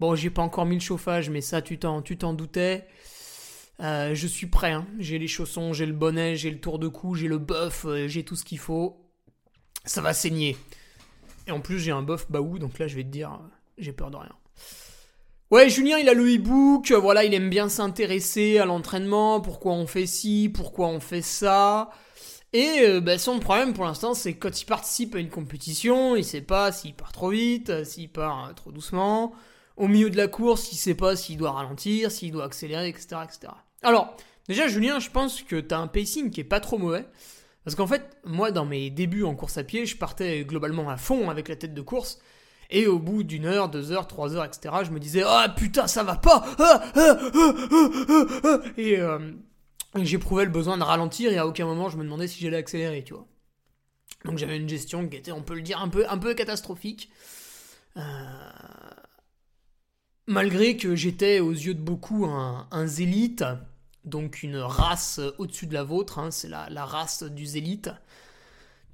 Bon, 0.00 0.16
j'ai 0.16 0.30
pas 0.30 0.42
encore 0.42 0.66
mis 0.66 0.74
le 0.74 0.80
chauffage, 0.80 1.30
mais 1.30 1.40
ça, 1.40 1.62
tu 1.62 1.78
t'en, 1.78 2.02
doutais. 2.32 2.88
je 3.78 4.26
suis 4.26 4.48
prêt. 4.48 4.72
Hein. 4.72 4.84
J'ai 4.98 5.20
les 5.20 5.28
chaussons, 5.28 5.72
j'ai 5.72 5.86
le 5.86 5.92
bonnet, 5.92 6.34
j'ai 6.34 6.50
le 6.50 6.58
tour 6.58 6.80
de 6.80 6.88
cou, 6.88 7.14
j'ai 7.14 7.28
le 7.28 7.38
buff, 7.38 7.86
j'ai 8.06 8.24
tout 8.24 8.34
ce 8.34 8.44
qu'il 8.44 8.58
faut. 8.58 9.08
Ça 9.84 10.00
va 10.00 10.12
saigner. 10.12 10.56
Et 11.46 11.52
en 11.52 11.60
plus, 11.60 11.78
j'ai 11.78 11.92
un 11.92 12.02
buff 12.02 12.28
baou, 12.32 12.58
donc 12.58 12.80
là, 12.80 12.88
je 12.88 12.96
vais 12.96 13.04
te 13.04 13.10
dire, 13.10 13.38
j'ai 13.78 13.92
peur 13.92 14.10
de 14.10 14.16
rien. 14.16 14.34
Ouais, 15.52 15.68
Julien, 15.68 15.98
il 15.98 16.08
a 16.08 16.14
le 16.14 16.34
e-book, 16.34 16.92
euh, 16.92 16.98
voilà, 16.98 17.24
il 17.24 17.34
aime 17.34 17.50
bien 17.50 17.68
s'intéresser 17.68 18.56
à 18.56 18.64
l'entraînement, 18.64 19.42
pourquoi 19.42 19.72
on 19.72 19.86
fait 19.86 20.06
ci, 20.06 20.50
pourquoi 20.50 20.88
on 20.88 20.98
fait 20.98 21.20
ça. 21.20 21.90
Et 22.54 23.00
bah, 23.02 23.18
son 23.18 23.38
problème 23.38 23.74
pour 23.74 23.84
l'instant, 23.84 24.14
c'est 24.14 24.32
quand 24.32 24.62
il 24.62 24.64
participe 24.64 25.14
à 25.14 25.18
une 25.18 25.28
compétition, 25.28 26.16
il 26.16 26.24
sait 26.24 26.40
pas 26.40 26.72
s'il 26.72 26.94
part 26.94 27.12
trop 27.12 27.28
vite, 27.28 27.68
euh, 27.68 27.84
s'il 27.84 28.08
part 28.08 28.54
trop 28.54 28.72
doucement. 28.72 29.34
Au 29.76 29.88
milieu 29.88 30.08
de 30.08 30.16
la 30.16 30.26
course, 30.26 30.72
il 30.72 30.76
sait 30.76 30.94
pas 30.94 31.16
s'il 31.16 31.36
doit 31.36 31.52
ralentir, 31.52 32.10
s'il 32.10 32.32
doit 32.32 32.46
accélérer, 32.46 32.88
etc., 32.88 33.16
etc. 33.22 33.52
Alors, 33.82 34.16
déjà, 34.48 34.68
Julien, 34.68 35.00
je 35.00 35.10
pense 35.10 35.42
que 35.42 35.56
tu 35.56 35.74
as 35.74 35.78
un 35.78 35.86
pacing 35.86 36.30
qui 36.30 36.40
est 36.40 36.44
pas 36.44 36.60
trop 36.60 36.78
mauvais. 36.78 37.04
Parce 37.64 37.76
qu'en 37.76 37.86
fait, 37.86 38.16
moi, 38.24 38.52
dans 38.52 38.64
mes 38.64 38.88
débuts 38.88 39.24
en 39.24 39.34
course 39.34 39.58
à 39.58 39.64
pied, 39.64 39.84
je 39.84 39.98
partais 39.98 40.46
globalement 40.46 40.88
à 40.88 40.96
fond 40.96 41.28
avec 41.28 41.48
la 41.48 41.56
tête 41.56 41.74
de 41.74 41.82
course. 41.82 42.20
Et 42.72 42.86
au 42.86 42.98
bout 42.98 43.22
d'une 43.22 43.44
heure, 43.44 43.68
deux 43.68 43.92
heures, 43.92 44.08
trois 44.08 44.34
heures, 44.34 44.44
etc., 44.44 44.74
je 44.82 44.90
me 44.90 44.98
disais 44.98 45.22
Ah 45.24 45.54
putain, 45.54 45.86
ça 45.86 46.02
va 46.02 46.16
pas 46.16 46.42
Et 48.76 48.98
j'éprouvais 49.96 50.44
le 50.44 50.50
besoin 50.50 50.78
de 50.78 50.82
ralentir 50.82 51.32
et 51.32 51.38
à 51.38 51.46
aucun 51.46 51.66
moment 51.66 51.90
je 51.90 51.98
me 51.98 52.02
demandais 52.02 52.26
si 52.26 52.40
j'allais 52.40 52.56
accélérer, 52.56 53.04
tu 53.04 53.12
vois. 53.12 53.26
Donc 54.24 54.38
j'avais 54.38 54.56
une 54.56 54.68
gestion 54.68 55.08
qui 55.08 55.16
était, 55.16 55.32
on 55.32 55.42
peut 55.42 55.54
le 55.54 55.62
dire, 55.62 55.80
un 55.80 55.88
peu, 55.88 56.34
catastrophique. 56.34 57.10
Malgré 60.26 60.76
que 60.76 60.94
j'étais 60.94 61.40
aux 61.40 61.52
yeux 61.52 61.74
de 61.74 61.82
beaucoup 61.82 62.24
un, 62.24 62.86
zélite, 62.86 63.44
donc 64.04 64.42
une 64.42 64.56
race 64.56 65.20
au-dessus 65.38 65.66
de 65.66 65.74
la 65.74 65.82
vôtre, 65.82 66.20
c'est 66.30 66.48
la, 66.48 66.84
race 66.86 67.22
du 67.22 67.44
zélite 67.44 67.90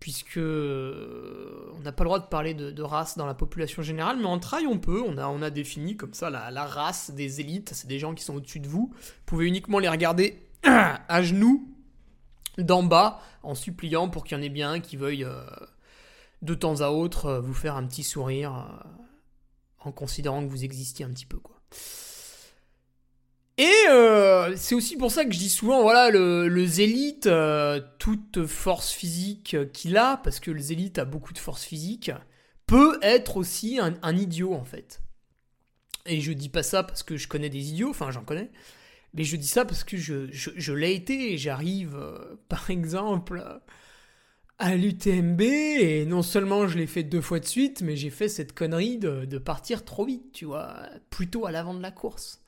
puisque 0.00 0.38
euh, 0.38 1.72
on 1.76 1.80
n'a 1.80 1.92
pas 1.92 2.04
le 2.04 2.08
droit 2.08 2.18
de 2.20 2.26
parler 2.26 2.54
de, 2.54 2.82
race 2.82 3.16
dans 3.16 3.26
la 3.26 3.34
population 3.34 3.82
générale, 3.82 4.18
mais 4.18 4.26
en 4.26 4.38
trail 4.38 4.66
on 4.66 4.78
peut, 4.78 5.02
on 5.02 5.18
a, 5.18 5.46
a 5.46 5.50
défini 5.50 5.96
comme 5.96 6.14
ça 6.14 6.30
la, 6.30 6.64
race 6.64 7.10
des 7.10 7.40
élites, 7.40 7.70
c'est 7.74 7.88
des 7.88 7.98
gens 7.98 8.14
qui 8.14 8.24
sont 8.24 8.36
au-dessus 8.36 8.60
de 8.60 8.68
vous, 8.68 8.92
vous 8.92 9.24
pouvez 9.26 9.46
uniquement 9.46 9.78
les 9.78 9.88
regarder 9.88 10.42
à 10.62 11.22
genoux, 11.22 11.68
d'en 12.58 12.82
bas, 12.82 13.20
en 13.42 13.54
suppliant 13.54 14.08
pour 14.08 14.24
qu'il 14.24 14.36
y 14.36 14.40
en 14.40 14.42
ait 14.42 14.48
bien 14.48 14.80
qui 14.80 14.96
veuille 14.96 15.24
euh, 15.24 15.44
de 16.42 16.54
temps 16.54 16.80
à 16.80 16.88
autre 16.88 17.26
euh, 17.26 17.40
vous 17.40 17.54
faire 17.54 17.76
un 17.76 17.86
petit 17.86 18.02
sourire, 18.02 18.82
en 19.80 19.92
considérant 19.92 20.44
que 20.44 20.50
vous 20.50 20.64
existiez 20.64 21.04
un 21.04 21.10
petit 21.10 21.26
peu 21.26 21.38
quoi. 21.38 21.60
Et 23.58 23.88
euh, 23.90 24.54
c'est 24.56 24.76
aussi 24.76 24.96
pour 24.96 25.10
ça 25.10 25.24
que 25.24 25.32
je 25.32 25.38
dis 25.38 25.48
souvent, 25.48 25.82
voilà, 25.82 26.10
le, 26.10 26.64
zélite, 26.64 27.26
euh, 27.26 27.80
toute 27.98 28.46
force 28.46 28.92
physique 28.92 29.56
qu'il 29.72 29.96
a, 29.96 30.18
parce 30.18 30.38
que 30.38 30.52
le 30.52 30.60
zélite 30.60 31.00
a 31.00 31.04
beaucoup 31.04 31.32
de 31.32 31.38
force 31.38 31.64
physique, 31.64 32.12
peut 32.66 32.98
être 33.02 33.36
aussi 33.36 33.80
un, 33.80 34.16
idiot 34.16 34.54
en 34.54 34.62
fait. 34.62 35.02
Et 36.06 36.20
je 36.20 36.32
dis 36.32 36.48
pas 36.48 36.62
ça 36.62 36.84
parce 36.84 37.02
que 37.02 37.16
je 37.16 37.26
connais 37.26 37.48
des 37.48 37.70
idiots, 37.70 37.90
enfin 37.90 38.12
j'en 38.12 38.22
connais, 38.22 38.52
mais 39.12 39.24
je 39.24 39.36
dis 39.36 39.48
ça 39.48 39.64
parce 39.64 39.82
que 39.82 39.96
je, 39.96 40.72
l'ai 40.72 40.94
été 40.94 41.36
j'arrive, 41.36 41.96
euh, 41.96 42.36
par 42.48 42.70
exemple, 42.70 43.44
à 44.58 44.76
l'UTMB 44.76 45.40
et 45.40 46.06
non 46.06 46.22
seulement 46.22 46.68
je 46.68 46.78
l'ai 46.78 46.86
fait 46.86 47.02
deux 47.02 47.20
fois 47.20 47.40
de 47.40 47.46
suite, 47.46 47.82
mais 47.82 47.96
j'ai 47.96 48.10
fait 48.10 48.28
cette 48.28 48.52
connerie 48.52 48.98
de, 48.98 49.24
de 49.24 49.38
partir 49.38 49.84
trop 49.84 50.04
vite, 50.04 50.30
tu 50.32 50.44
vois, 50.44 50.76
plutôt 51.10 51.44
à 51.44 51.50
l'avant 51.50 51.74
de 51.74 51.82
la 51.82 51.90
course 51.90 52.40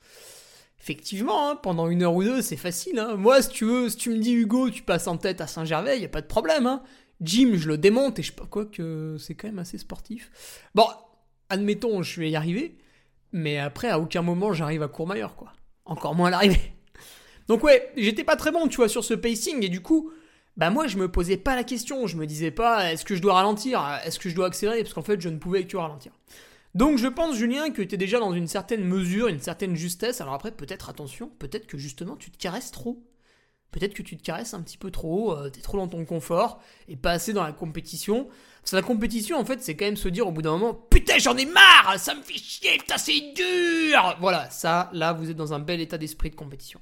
effectivement, 0.81 1.49
hein, 1.49 1.55
pendant 1.55 1.87
une 1.87 2.01
heure 2.01 2.15
ou 2.15 2.23
deux, 2.23 2.41
c'est 2.41 2.57
facile. 2.57 2.99
Hein. 2.99 3.15
Moi, 3.15 3.41
si 3.41 3.49
tu 3.49 3.65
veux, 3.65 3.89
si 3.89 3.97
tu 3.97 4.09
me 4.09 4.17
dis 4.17 4.33
Hugo, 4.33 4.69
tu 4.69 4.81
passes 4.81 5.07
en 5.07 5.17
tête 5.17 5.39
à 5.39 5.47
Saint-Gervais, 5.47 5.99
il 5.99 6.05
a 6.05 6.09
pas 6.09 6.21
de 6.21 6.27
problème. 6.27 6.65
Hein. 6.65 6.81
Jim, 7.21 7.51
je 7.53 7.67
le 7.67 7.77
démonte 7.77 8.17
et 8.17 8.23
je 8.23 8.29
sais 8.29 8.35
pas 8.35 8.47
quoi 8.47 8.65
que 8.65 9.15
c'est 9.19 9.35
quand 9.35 9.47
même 9.47 9.59
assez 9.59 9.77
sportif. 9.77 10.31
Bon, 10.73 10.85
admettons, 11.49 12.01
je 12.01 12.19
vais 12.19 12.31
y 12.31 12.35
arriver, 12.35 12.77
mais 13.31 13.59
après, 13.59 13.89
à 13.89 13.99
aucun 13.99 14.23
moment, 14.23 14.53
j'arrive 14.53 14.81
à 14.81 14.87
Courmayeur, 14.87 15.35
quoi. 15.35 15.53
Encore 15.85 16.15
moins 16.15 16.27
à 16.27 16.31
l'arrivée. 16.31 16.73
Donc 17.47 17.63
ouais, 17.63 17.91
j'étais 17.95 18.23
pas 18.23 18.35
très 18.35 18.51
bon, 18.51 18.67
tu 18.67 18.77
vois, 18.77 18.89
sur 18.89 19.03
ce 19.03 19.13
pacing 19.13 19.63
et 19.63 19.69
du 19.69 19.81
coup, 19.81 20.11
bah 20.57 20.71
moi, 20.71 20.87
je 20.87 20.97
me 20.97 21.09
posais 21.09 21.37
pas 21.37 21.55
la 21.55 21.63
question. 21.63 22.07
Je 22.07 22.17
me 22.17 22.25
disais 22.25 22.51
pas, 22.51 22.91
est-ce 22.91 23.05
que 23.05 23.15
je 23.15 23.21
dois 23.21 23.35
ralentir, 23.35 23.83
est-ce 24.03 24.19
que 24.19 24.29
je 24.29 24.35
dois 24.35 24.47
accélérer, 24.47 24.81
parce 24.81 24.93
qu'en 24.93 25.03
fait, 25.03 25.21
je 25.21 25.29
ne 25.29 25.37
pouvais 25.37 25.63
que 25.65 25.77
ralentir. 25.77 26.11
Donc 26.73 26.97
je 26.97 27.07
pense, 27.07 27.35
Julien, 27.35 27.69
que 27.71 27.81
tu 27.81 27.95
es 27.95 27.97
déjà 27.97 28.19
dans 28.19 28.33
une 28.33 28.47
certaine 28.47 28.83
mesure, 28.83 29.27
une 29.27 29.39
certaine 29.39 29.75
justesse. 29.75 30.21
Alors 30.21 30.33
après, 30.33 30.51
peut-être, 30.51 30.89
attention, 30.89 31.29
peut-être 31.39 31.67
que 31.67 31.77
justement 31.77 32.15
tu 32.15 32.31
te 32.31 32.37
caresses 32.37 32.71
trop. 32.71 33.03
Peut-être 33.71 33.93
que 33.93 34.01
tu 34.01 34.17
te 34.17 34.23
caresses 34.23 34.53
un 34.53 34.61
petit 34.61 34.77
peu 34.77 34.91
trop, 34.91 35.33
euh, 35.33 35.49
t'es 35.49 35.61
trop 35.61 35.77
dans 35.77 35.87
ton 35.87 36.03
confort 36.03 36.61
et 36.89 36.97
pas 36.97 37.11
assez 37.11 37.31
dans 37.31 37.43
la 37.43 37.53
compétition. 37.53 38.27
Parce 38.61 38.71
que 38.71 38.75
la 38.75 38.81
compétition, 38.81 39.39
en 39.39 39.45
fait, 39.45 39.61
c'est 39.63 39.75
quand 39.75 39.85
même 39.85 39.95
se 39.95 40.09
dire 40.09 40.27
au 40.27 40.31
bout 40.31 40.41
d'un 40.41 40.51
moment 40.51 40.73
Putain, 40.73 41.17
j'en 41.17 41.37
ai 41.37 41.45
marre, 41.45 41.95
ça 41.97 42.13
me 42.13 42.21
fait 42.21 42.37
chier, 42.37 42.77
putain, 42.77 42.97
c'est 42.97 43.33
dur 43.33 44.17
Voilà, 44.19 44.49
ça, 44.49 44.89
là, 44.91 45.13
vous 45.13 45.29
êtes 45.29 45.37
dans 45.37 45.53
un 45.53 45.59
bel 45.59 45.79
état 45.79 45.97
d'esprit 45.97 46.29
de 46.29 46.35
compétition. 46.35 46.81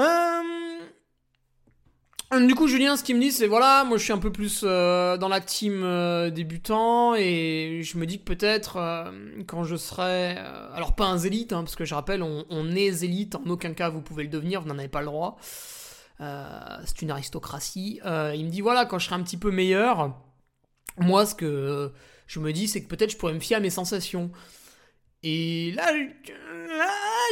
Euh, 0.00 0.04
du 2.38 2.54
coup, 2.54 2.68
Julien, 2.68 2.96
ce 2.96 3.02
qu'il 3.02 3.16
me 3.16 3.20
dit, 3.20 3.32
c'est 3.32 3.48
voilà, 3.48 3.82
moi 3.82 3.98
je 3.98 4.04
suis 4.04 4.12
un 4.12 4.18
peu 4.18 4.30
plus 4.30 4.60
euh, 4.62 5.16
dans 5.16 5.26
la 5.26 5.40
team 5.40 5.82
euh, 5.82 6.30
débutant 6.30 7.16
et 7.16 7.80
je 7.82 7.98
me 7.98 8.06
dis 8.06 8.20
que 8.20 8.24
peut-être 8.24 8.76
euh, 8.76 9.10
quand 9.48 9.64
je 9.64 9.74
serai. 9.74 10.36
alors, 10.72 10.94
pas 10.94 11.06
un 11.06 11.18
zélite, 11.18 11.52
hein, 11.52 11.64
parce 11.64 11.74
que 11.74 11.84
je 11.84 11.92
rappelle, 11.92 12.22
on, 12.22 12.70
est 12.70 12.92
zélite, 12.92 13.34
en 13.34 13.44
aucun 13.50 13.74
cas 13.74 13.88
vous 13.88 14.00
pouvez 14.00 14.22
le 14.22 14.28
devenir, 14.28 14.60
vous 14.62 14.68
n'en 14.68 14.78
avez 14.78 14.88
pas 14.88 15.00
le 15.00 15.06
droit. 15.06 15.38
c'est 16.20 17.02
une 17.02 17.10
aristocratie. 17.10 18.00
il 18.04 18.44
me 18.44 18.50
dit 18.50 18.60
voilà, 18.60 18.86
quand 18.86 19.00
je 19.00 19.06
serai 19.06 19.16
un 19.16 19.22
petit 19.24 19.36
peu 19.36 19.50
meilleur, 19.50 20.16
moi 20.98 21.26
ce 21.26 21.34
que 21.34 21.92
je 22.28 22.38
me 22.38 22.52
dis, 22.52 22.68
c'est 22.68 22.80
que 22.82 22.88
peut-être 22.88 23.10
je 23.10 23.16
pourrais 23.16 23.34
me 23.34 23.40
fier 23.40 23.56
à 23.56 23.60
mes 23.60 23.70
sensations. 23.70 24.30
Et 25.24 25.72
là, 25.72 25.92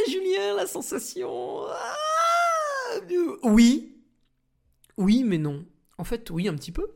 Julien, 0.07 0.55
la 0.57 0.67
sensation. 0.67 1.63
Ah, 1.69 2.99
oui, 3.43 3.98
oui, 4.99 5.23
mais 5.23 5.37
non. 5.37 5.65
En 5.97 6.03
fait, 6.03 6.29
oui, 6.29 6.49
un 6.49 6.55
petit 6.55 6.73
peu, 6.73 6.91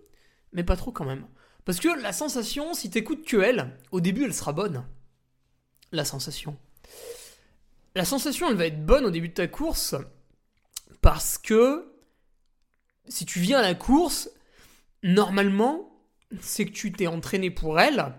mais 0.51 0.63
pas 0.63 0.75
trop 0.75 0.91
quand 0.91 1.05
même. 1.05 1.25
Parce 1.63 1.79
que 1.79 1.87
la 1.87 2.11
sensation, 2.11 2.73
si 2.73 2.89
t'écoutes 2.89 3.25
que 3.25 3.37
elle, 3.37 3.77
au 3.91 4.01
début, 4.01 4.25
elle 4.25 4.33
sera 4.33 4.51
bonne. 4.51 4.85
La 5.93 6.03
sensation. 6.03 6.57
La 7.95 8.03
sensation, 8.03 8.49
elle 8.49 8.57
va 8.57 8.65
être 8.65 8.85
bonne 8.85 9.05
au 9.05 9.09
début 9.09 9.29
de 9.29 9.33
ta 9.33 9.47
course, 9.47 9.95
parce 11.01 11.37
que 11.37 11.93
si 13.07 13.25
tu 13.25 13.39
viens 13.39 13.59
à 13.59 13.61
la 13.61 13.75
course, 13.75 14.29
normalement, 15.01 15.89
c'est 16.41 16.65
que 16.65 16.71
tu 16.71 16.91
t'es 16.91 17.07
entraîné 17.07 17.51
pour 17.51 17.79
elle. 17.79 18.15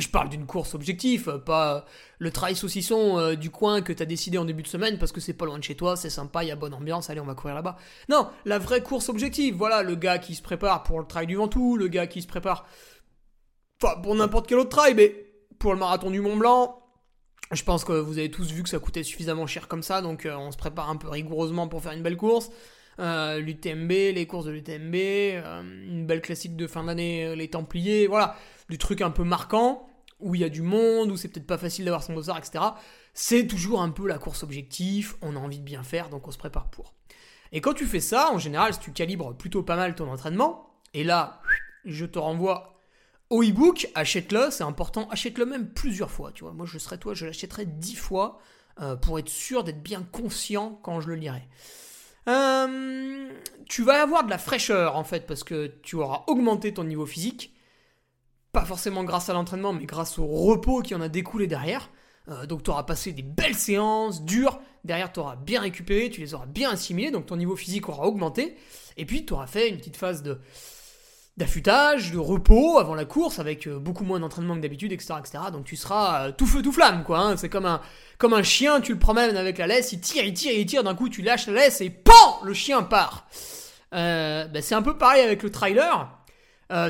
Je 0.00 0.08
parle 0.08 0.30
d'une 0.30 0.46
course 0.46 0.74
objective, 0.74 1.42
pas 1.44 1.84
le 2.18 2.30
trail 2.30 2.56
saucisson 2.56 3.18
euh, 3.18 3.34
du 3.34 3.50
coin 3.50 3.82
que 3.82 3.92
t'as 3.92 4.04
décidé 4.04 4.38
en 4.38 4.44
début 4.44 4.62
de 4.62 4.68
semaine 4.68 4.98
parce 4.98 5.12
que 5.12 5.20
c'est 5.20 5.34
pas 5.34 5.46
loin 5.46 5.58
de 5.58 5.64
chez 5.64 5.74
toi, 5.74 5.96
c'est 5.96 6.10
sympa, 6.10 6.44
il 6.44 6.48
y 6.48 6.50
a 6.50 6.56
bonne 6.56 6.74
ambiance, 6.74 7.10
allez 7.10 7.20
on 7.20 7.26
va 7.26 7.34
courir 7.34 7.54
là-bas. 7.54 7.76
Non, 8.08 8.28
la 8.44 8.58
vraie 8.58 8.82
course 8.82 9.08
objective, 9.08 9.54
voilà, 9.54 9.82
le 9.82 9.94
gars 9.94 10.18
qui 10.18 10.34
se 10.34 10.42
prépare 10.42 10.82
pour 10.82 11.00
le 11.00 11.06
trail 11.06 11.26
du 11.26 11.36
Ventoux, 11.36 11.76
le 11.76 11.88
gars 11.88 12.06
qui 12.06 12.22
se 12.22 12.26
prépare 12.26 12.66
enfin, 13.82 14.00
pour 14.00 14.14
n'importe 14.14 14.46
quel 14.46 14.58
autre 14.58 14.70
trail, 14.70 14.94
mais 14.94 15.14
pour 15.58 15.72
le 15.72 15.78
marathon 15.78 16.10
du 16.10 16.20
Mont 16.20 16.36
Blanc, 16.36 16.80
je 17.52 17.64
pense 17.64 17.84
que 17.84 17.92
vous 17.92 18.18
avez 18.18 18.30
tous 18.30 18.52
vu 18.52 18.62
que 18.62 18.68
ça 18.68 18.78
coûtait 18.78 19.02
suffisamment 19.02 19.46
cher 19.46 19.66
comme 19.66 19.82
ça, 19.82 20.02
donc 20.02 20.24
euh, 20.24 20.36
on 20.36 20.52
se 20.52 20.56
prépare 20.56 20.88
un 20.88 20.96
peu 20.96 21.08
rigoureusement 21.08 21.68
pour 21.68 21.82
faire 21.82 21.92
une 21.92 22.02
belle 22.02 22.16
course. 22.16 22.50
Euh, 22.98 23.38
L'UTMB, 23.38 23.90
les 23.90 24.26
courses 24.26 24.44
de 24.44 24.50
l'UTMB, 24.50 24.94
euh, 24.94 25.62
une 25.62 26.06
belle 26.06 26.20
classique 26.20 26.54
de 26.54 26.66
fin 26.66 26.84
d'année, 26.84 27.34
les 27.34 27.48
Templiers, 27.48 28.06
voilà, 28.06 28.36
du 28.68 28.78
truc 28.78 29.00
un 29.00 29.10
peu 29.10 29.24
marquant, 29.24 29.89
où 30.20 30.34
il 30.34 30.40
y 30.40 30.44
a 30.44 30.48
du 30.48 30.62
monde, 30.62 31.10
où 31.10 31.16
c'est 31.16 31.28
peut-être 31.28 31.46
pas 31.46 31.58
facile 31.58 31.84
d'avoir 31.84 32.02
son 32.02 32.14
dossard, 32.14 32.38
etc. 32.38 32.64
C'est 33.14 33.46
toujours 33.46 33.82
un 33.82 33.90
peu 33.90 34.06
la 34.06 34.18
course 34.18 34.42
objectif, 34.42 35.16
on 35.22 35.36
a 35.36 35.38
envie 35.38 35.58
de 35.58 35.64
bien 35.64 35.82
faire, 35.82 36.08
donc 36.08 36.28
on 36.28 36.30
se 36.30 36.38
prépare 36.38 36.70
pour. 36.70 36.94
Et 37.52 37.60
quand 37.60 37.74
tu 37.74 37.86
fais 37.86 38.00
ça, 38.00 38.30
en 38.32 38.38
général, 38.38 38.74
si 38.74 38.80
tu 38.80 38.92
calibres 38.92 39.34
plutôt 39.34 39.62
pas 39.62 39.76
mal 39.76 39.94
ton 39.94 40.08
entraînement, 40.08 40.70
et 40.94 41.04
là, 41.04 41.40
je 41.84 42.06
te 42.06 42.18
renvoie 42.18 42.80
au 43.28 43.42
e-book, 43.42 43.88
achète-le, 43.94 44.50
c'est 44.50 44.64
important, 44.64 45.08
achète-le 45.08 45.46
même 45.46 45.68
plusieurs 45.68 46.10
fois, 46.10 46.32
tu 46.32 46.44
vois. 46.44 46.52
Moi, 46.52 46.66
je 46.66 46.78
serais 46.78 46.98
toi, 46.98 47.14
je 47.14 47.26
l'achèterais 47.26 47.66
dix 47.66 47.94
fois 47.94 48.38
euh, 48.80 48.96
pour 48.96 49.18
être 49.18 49.28
sûr 49.28 49.64
d'être 49.64 49.82
bien 49.82 50.02
conscient 50.02 50.78
quand 50.82 51.00
je 51.00 51.08
le 51.08 51.14
lirai. 51.14 51.42
Euh, 52.28 53.30
tu 53.66 53.82
vas 53.82 54.02
avoir 54.02 54.24
de 54.24 54.30
la 54.30 54.38
fraîcheur 54.38 54.96
en 54.96 55.04
fait 55.04 55.26
parce 55.26 55.42
que 55.42 55.68
tu 55.82 55.96
auras 55.96 56.24
augmenté 56.26 56.74
ton 56.74 56.84
niveau 56.84 57.06
physique, 57.06 57.54
pas 58.52 58.64
forcément 58.64 59.04
grâce 59.04 59.28
à 59.28 59.32
l'entraînement, 59.32 59.72
mais 59.72 59.86
grâce 59.86 60.18
au 60.18 60.26
repos 60.26 60.82
qui 60.82 60.94
en 60.94 61.00
a 61.00 61.08
découlé 61.08 61.46
derrière. 61.46 61.90
Euh, 62.28 62.46
donc 62.46 62.62
tu 62.62 62.70
auras 62.70 62.82
passé 62.82 63.12
des 63.12 63.22
belles 63.22 63.54
séances 63.54 64.24
dures, 64.24 64.60
derrière 64.84 65.12
tu 65.12 65.20
auras 65.20 65.36
bien 65.36 65.60
récupéré, 65.60 66.10
tu 66.10 66.20
les 66.20 66.34
auras 66.34 66.46
bien 66.46 66.70
assimilées, 66.70 67.10
donc 67.10 67.26
ton 67.26 67.36
niveau 67.36 67.56
physique 67.56 67.88
aura 67.88 68.06
augmenté, 68.06 68.56
et 68.96 69.06
puis 69.06 69.24
tu 69.24 69.32
auras 69.32 69.46
fait 69.46 69.68
une 69.68 69.78
petite 69.78 69.96
phase 69.96 70.22
de 70.22 70.38
d'affûtage, 71.36 72.12
de 72.12 72.18
repos 72.18 72.78
avant 72.78 72.94
la 72.94 73.06
course, 73.06 73.38
avec 73.38 73.66
euh, 73.66 73.78
beaucoup 73.78 74.04
moins 74.04 74.20
d'entraînement 74.20 74.56
que 74.56 74.60
d'habitude, 74.60 74.92
etc., 74.92 75.14
etc. 75.18 75.44
Donc 75.52 75.64
tu 75.64 75.74
seras 75.74 76.28
euh, 76.28 76.32
tout 76.32 76.46
feu 76.46 76.60
tout 76.60 76.72
flamme, 76.72 77.02
quoi. 77.02 77.20
Hein. 77.20 77.36
C'est 77.36 77.48
comme 77.48 77.64
un, 77.64 77.80
comme 78.18 78.34
un 78.34 78.42
chien, 78.42 78.80
tu 78.80 78.92
le 78.92 78.98
promènes 78.98 79.36
avec 79.36 79.56
la 79.56 79.66
laisse, 79.66 79.92
il 79.92 80.00
tire, 80.00 80.24
il 80.24 80.34
tire, 80.34 80.52
il 80.52 80.66
tire, 80.66 80.84
d'un 80.84 80.94
coup 80.94 81.08
tu 81.08 81.22
lâches 81.22 81.46
la 81.46 81.54
laisse 81.54 81.80
et 81.80 81.88
PAN 81.88 82.40
Le 82.44 82.52
chien 82.52 82.82
part. 82.82 83.26
Euh, 83.94 84.46
ben, 84.46 84.62
c'est 84.62 84.74
un 84.74 84.82
peu 84.82 84.96
pareil 84.98 85.22
avec 85.22 85.42
le 85.42 85.50
trailer. 85.50 86.08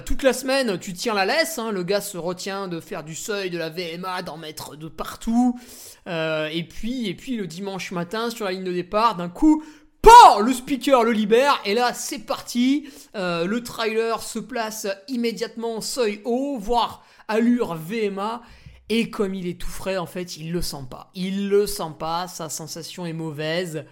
Toute 0.05 0.23
la 0.23 0.33
semaine, 0.33 0.79
tu 0.79 0.93
tiens 0.93 1.15
la 1.15 1.25
laisse, 1.25 1.59
hein. 1.59 1.71
le 1.71 1.83
gars 1.83 2.01
se 2.01 2.19
retient 2.19 2.69
de 2.69 2.81
faire 2.81 3.03
du 3.03 3.15
seuil, 3.15 3.51
de 3.51 3.59
la 3.59 3.71
VMA, 3.71 4.23
d'en 4.23 4.37
mettre 4.37 4.77
de 4.77 4.89
partout. 4.89 5.59
et 6.07 6.67
puis, 6.69 7.09
et 7.09 7.15
puis 7.15 7.37
le 7.37 7.47
dimanche 7.47 7.91
matin 7.93 8.31
sur 8.31 8.45
la 8.45 8.53
ligne 8.53 8.65
de 8.65 8.73
départ, 8.73 9.17
d'un 9.17 9.29
coup, 9.29 9.65
PAN 10.03 10.41
Le 10.41 10.53
speaker 10.53 11.05
le 11.05 11.13
libère 11.13 11.61
et 11.65 11.75
là 11.75 11.93
c'est 11.93 12.21
parti. 12.21 12.89
Euh, 13.17 13.47
le 13.47 13.63
trailer 13.63 14.23
se 14.23 14.39
place 14.39 14.87
immédiatement 15.09 15.81
seuil 15.81 16.21
haut, 16.25 16.57
voire 16.59 17.05
allure 17.29 17.75
VMA. 17.75 18.43
Et 18.89 19.11
comme 19.11 19.35
il 19.35 19.47
est 19.47 19.61
tout 19.61 19.69
frais, 19.69 19.99
en 19.99 20.07
fait, 20.07 20.37
il 20.37 20.51
le 20.51 20.63
sent 20.63 20.85
pas. 20.91 21.13
Il 21.15 21.49
le 21.49 21.67
sent 21.67 21.93
pas, 21.99 22.27
sa 22.27 22.49
sensation 22.49 23.07
est 23.07 23.13
mauvaise. 23.13 23.85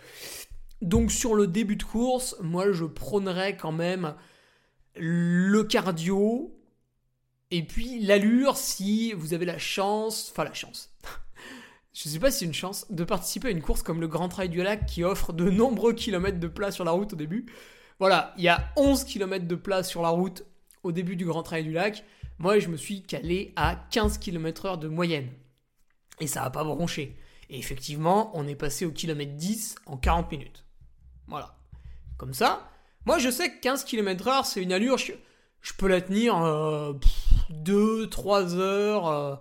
Donc 0.83 1.13
sur 1.13 1.35
le 1.35 1.47
début 1.47 1.77
de 1.77 1.83
course, 1.83 2.37
moi 2.41 2.73
je 2.73 2.85
prônerais 2.85 3.57
quand 3.57 3.73
même 3.73 4.15
le 4.99 5.63
cardio 5.65 6.55
et 7.51 7.63
puis 7.63 8.01
l'allure 8.01 8.57
si 8.57 9.13
vous 9.13 9.35
avez 9.35 9.47
la 9.47 9.59
chance, 9.59 10.31
enfin 10.31 10.45
la 10.45 10.53
chance, 10.53 10.93
je 11.95 12.09
sais 12.09 12.19
pas 12.19 12.31
si 12.31 12.41
c'est 12.41 12.45
une 12.45 12.55
chance, 12.55 12.87
de 12.91 13.05
participer 13.05 13.49
à 13.49 13.51
une 13.51 13.63
course 13.63 13.83
comme 13.83 14.01
le 14.01 14.09
Grand 14.09 14.29
Trail 14.29 14.49
du 14.49 14.63
Lac 14.63 14.87
qui 14.87 15.05
offre 15.05 15.33
de 15.33 15.49
nombreux 15.49 15.95
kilomètres 15.95 16.41
de 16.41 16.49
plat 16.49 16.71
sur 16.71 16.85
la 16.85 16.91
route 16.91 17.13
au 17.13 17.17
début. 17.17 17.47
Voilà, 17.99 18.35
il 18.37 18.45
y 18.45 18.49
a 18.49 18.73
11 18.77 19.05
km 19.05 19.47
de 19.47 19.55
plat 19.55 19.83
sur 19.83 20.03
la 20.03 20.11
route 20.11 20.45
au 20.83 20.93
début 20.93 21.17
du 21.17 21.25
Grand 21.25 21.43
Trail 21.43 21.65
du 21.65 21.73
Lac. 21.73 22.05
Moi, 22.39 22.61
je 22.61 22.69
me 22.69 22.77
suis 22.77 23.03
calé 23.03 23.53
à 23.57 23.75
15 23.91 24.19
km/h 24.19 24.79
de 24.79 24.87
moyenne. 24.87 25.29
Et 26.21 26.29
ça 26.29 26.43
n'a 26.43 26.51
pas 26.51 26.63
bronché. 26.63 27.17
Et 27.51 27.59
effectivement, 27.59 28.31
on 28.35 28.47
est 28.47 28.55
passé 28.55 28.85
au 28.85 28.93
kilomètre 28.93 29.35
10 29.35 29.77
en 29.87 29.97
40 29.97 30.31
minutes. 30.31 30.65
Voilà. 31.27 31.57
Comme 32.17 32.35
ça, 32.35 32.71
moi 33.09 33.17
je 33.17 33.31
sais 33.31 33.51
que 33.51 33.59
15 33.61 33.85
km/h, 33.85 34.45
c'est 34.45 34.63
une 34.63 34.71
allure, 34.71 34.99
je, 34.99 35.15
peux 35.79 35.89
la 35.89 36.03
tenir 36.03 36.35
2-3 36.35 36.99
euh, 37.65 38.59
heures. 38.59 39.09
Euh, 39.09 39.35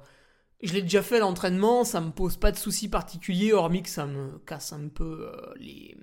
je 0.64 0.74
l'ai 0.74 0.82
déjà 0.82 1.04
fait 1.04 1.20
l'entraînement, 1.20 1.84
ça 1.84 2.00
me 2.00 2.12
pose 2.12 2.38
pas 2.38 2.54
de 2.54 2.58
soucis 2.58 2.88
particuliers, 2.88 3.52
hormis 3.52 3.84
que 3.84 3.90
ça 3.90 4.06
me 4.06 4.40
casse 4.46 4.72
un 4.72 4.88
peu 4.88 5.30
euh, 5.34 5.54
les. 5.58 5.98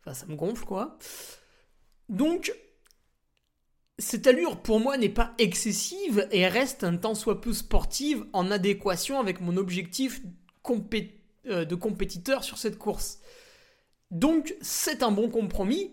Enfin, 0.00 0.14
ça 0.14 0.24
me 0.24 0.34
gonfle, 0.34 0.64
quoi. 0.64 0.96
Donc, 2.08 2.54
cette 3.98 4.26
allure, 4.26 4.62
pour 4.62 4.80
moi, 4.80 4.96
n'est 4.96 5.10
pas 5.10 5.34
excessive 5.36 6.26
et 6.30 6.48
reste 6.48 6.84
un 6.84 6.96
tant 6.96 7.14
soit 7.14 7.42
peu 7.42 7.52
sportive 7.52 8.24
en 8.32 8.50
adéquation 8.50 9.20
avec 9.20 9.42
mon 9.42 9.58
objectif 9.58 10.22
de 11.44 11.74
compétiteur 11.74 12.44
sur 12.44 12.56
cette 12.56 12.78
course. 12.78 13.20
Donc, 14.10 14.56
c'est 14.62 15.02
un 15.02 15.12
bon 15.12 15.28
compromis. 15.28 15.92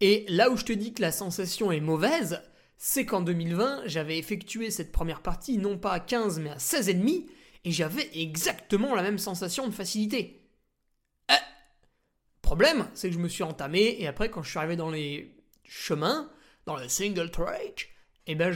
Et 0.00 0.26
là 0.28 0.50
où 0.50 0.56
je 0.56 0.64
te 0.64 0.72
dis 0.72 0.92
que 0.92 1.02
la 1.02 1.12
sensation 1.12 1.72
est 1.72 1.80
mauvaise, 1.80 2.42
c'est 2.76 3.06
qu'en 3.06 3.22
2020, 3.22 3.82
j'avais 3.86 4.18
effectué 4.18 4.70
cette 4.70 4.92
première 4.92 5.22
partie 5.22 5.58
non 5.58 5.78
pas 5.78 5.92
à 5.92 6.00
15 6.00 6.40
mais 6.40 6.50
à 6.50 6.56
16,5 6.56 7.26
et 7.64 7.70
j'avais 7.72 8.08
exactement 8.14 8.94
la 8.94 9.02
même 9.02 9.18
sensation 9.18 9.66
de 9.66 9.72
facilité. 9.72 10.42
Euh, 11.30 11.34
problème, 12.42 12.86
c'est 12.94 13.08
que 13.08 13.14
je 13.14 13.20
me 13.20 13.28
suis 13.28 13.42
entamé 13.42 13.96
et 13.98 14.06
après 14.06 14.30
quand 14.30 14.42
je 14.42 14.50
suis 14.50 14.58
arrivé 14.58 14.76
dans 14.76 14.90
les 14.90 15.34
chemins, 15.64 16.30
dans 16.66 16.76
le 16.76 16.88
single 16.88 17.30
track, 17.30 17.90
eh 18.26 18.34
ben 18.34 18.52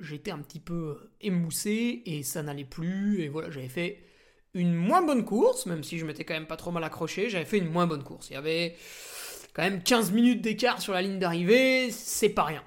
j'étais 0.00 0.30
un 0.30 0.38
petit 0.38 0.60
peu 0.60 1.10
émoussé 1.20 2.02
et 2.04 2.22
ça 2.22 2.42
n'allait 2.42 2.64
plus 2.64 3.22
et 3.22 3.28
voilà, 3.28 3.50
j'avais 3.50 3.68
fait 3.68 4.02
une 4.54 4.74
moins 4.74 5.02
bonne 5.02 5.24
course, 5.24 5.66
même 5.66 5.84
si 5.84 5.98
je 5.98 6.06
m'étais 6.06 6.24
quand 6.24 6.34
même 6.34 6.46
pas 6.46 6.56
trop 6.56 6.70
mal 6.70 6.82
accroché, 6.84 7.28
j'avais 7.28 7.44
fait 7.44 7.58
une 7.58 7.70
moins 7.70 7.86
bonne 7.86 8.02
course. 8.02 8.30
Il 8.30 8.34
y 8.34 8.36
avait 8.36 8.76
quand 9.56 9.62
même 9.62 9.82
15 9.82 10.12
minutes 10.12 10.42
d'écart 10.42 10.82
sur 10.82 10.92
la 10.92 11.00
ligne 11.00 11.18
d'arrivée, 11.18 11.90
c'est 11.90 12.28
pas 12.28 12.44
rien 12.44 12.62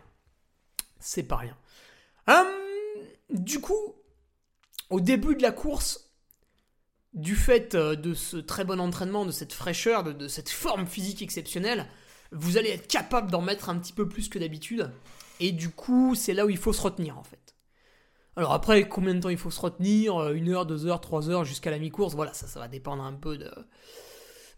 c'est 0.99 1.23
pas 1.23 1.37
rien. 1.37 1.57
Hum, 2.27 2.47
du 3.29 3.59
coup, 3.59 3.95
au 4.89 4.99
début 4.99 5.35
de 5.35 5.41
la 5.41 5.51
course, 5.51 6.11
du 7.13 7.35
fait 7.35 7.73
euh, 7.73 7.95
de 7.95 8.13
ce 8.13 8.37
très 8.37 8.65
bon 8.65 8.79
entraînement, 8.79 9.25
de 9.25 9.31
cette 9.31 9.53
fraîcheur, 9.53 10.03
de, 10.03 10.27
cette 10.27 10.49
forme 10.49 10.85
physique 10.85 11.21
exceptionnelle, 11.21 11.87
vous 12.31 12.57
allez 12.57 12.69
être 12.69 12.87
capable 12.87 13.31
d'en 13.31 13.41
mettre 13.41 13.69
un 13.69 13.79
petit 13.79 13.93
peu 13.93 14.07
plus 14.07 14.29
que 14.29 14.37
d'habitude. 14.37 14.91
Et 15.39 15.51
du 15.51 15.69
coup, 15.69 16.13
c'est 16.13 16.33
là 16.33 16.45
où 16.45 16.49
il 16.49 16.57
faut 16.57 16.73
se 16.73 16.81
retenir 16.81 17.17
en 17.17 17.23
fait. 17.23 17.55
Alors 18.35 18.53
après, 18.53 18.87
combien 18.87 19.15
de 19.15 19.19
temps 19.19 19.29
il 19.29 19.37
faut 19.37 19.51
se 19.51 19.59
retenir? 19.59 20.31
Une 20.31 20.49
heure, 20.49 20.65
deux 20.65 20.85
heures, 20.85 21.01
trois 21.01 21.29
heures 21.29 21.43
jusqu'à 21.43 21.71
la 21.71 21.79
mi-course? 21.79 22.13
Voilà, 22.13 22.33
ça 22.33 22.59
va 22.59 22.67
dépendre 22.67 23.03
un 23.03 23.13
peu 23.13 23.37
de, 23.37 23.51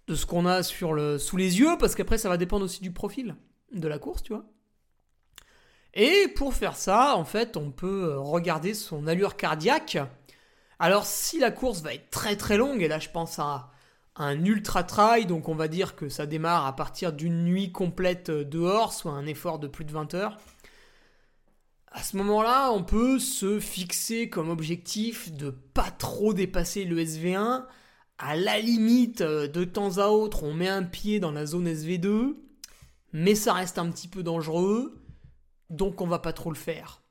de 0.08 0.16
ce 0.16 0.26
qu'on 0.26 0.46
a 0.46 0.64
sur 0.64 0.94
le, 0.94 1.18
sous 1.18 1.38
les 1.38 1.60
yeux, 1.60 1.78
parce 1.80 1.96
qu'après, 1.96 2.18
ça 2.18 2.30
va 2.30 2.38
dépendre 2.38 2.66
aussi 2.66 2.82
du 2.82 2.92
profil 2.92 3.36
de 3.72 3.88
la 3.88 4.00
course, 4.00 4.24
tu 4.24 4.34
vois. 4.34 4.46
Et 5.94 6.28
pour 6.36 6.54
faire 6.54 6.76
ça, 6.76 7.16
en 7.16 7.26
fait, 7.26 7.58
on 7.58 7.72
peut 7.72 8.12
euh, 8.12 8.20
regarder 8.20 8.74
son 8.74 9.08
allure 9.08 9.36
cardiaque. 9.36 9.98
Alors 10.80 11.06
si 11.06 11.38
la 11.38 11.52
course 11.52 11.82
va 11.82 11.94
être 11.94 12.10
très 12.10 12.36
très 12.36 12.58
longue, 12.58 12.82
et 12.82 12.88
là 12.88 12.98
je 12.98 13.10
pense 13.10 13.38
à 13.38 13.70
un 14.16 14.44
ultra 14.44 14.84
trail, 14.84 15.28
donc 15.28 15.48
on 15.48 15.54
va 15.54 15.68
dire 15.68 15.96
que 15.96 16.10
ça 16.10 16.26
démarre 16.26 16.66
à 16.66 16.76
partir 16.76 17.14
d'une 17.14 17.44
nuit 17.44 17.72
complète 17.72 18.30
euh, 18.30 18.44
dehors, 18.44 18.92
soit 18.92 19.12
un 19.12 19.28
effort 19.28 19.60
de 19.60 19.68
plus 19.68 19.86
de 19.86 19.92
20 19.92 20.14
heures. 20.16 20.38
À 21.92 22.02
ce 22.02 22.18
moment-là, 22.18 22.72
on 22.72 22.84
peut 22.84 23.20
se 23.20 23.60
fixer 23.60 24.30
comme 24.30 24.50
objectif 24.50 25.32
de 25.34 25.50
pas 25.50 25.92
trop 25.92 26.34
dépasser 26.34 26.86
le 26.86 26.98
SV1. 26.98 27.66
À 28.22 28.36
la 28.36 28.60
limite, 28.60 29.22
euh, 29.22 29.48
de 29.48 29.64
temps 29.64 29.98
à 29.98 30.08
autre, 30.08 30.44
on 30.44 30.54
met 30.54 30.70
un 30.70 30.84
pied 30.84 31.20
dans 31.20 31.32
la 31.32 31.46
zone 31.46 31.68
SV2, 31.68 32.36
mais 33.14 33.36
ça 33.36 33.54
reste 33.54 33.78
un 33.78 33.90
petit 33.90 34.08
peu 34.08 34.24
dangereux 34.24 35.02
donc 35.72 36.02
on 36.02 36.08
va 36.08 36.20
pas 36.20 36.34
trop 36.34 36.52
le 36.52 36.58
faire. 36.58 37.02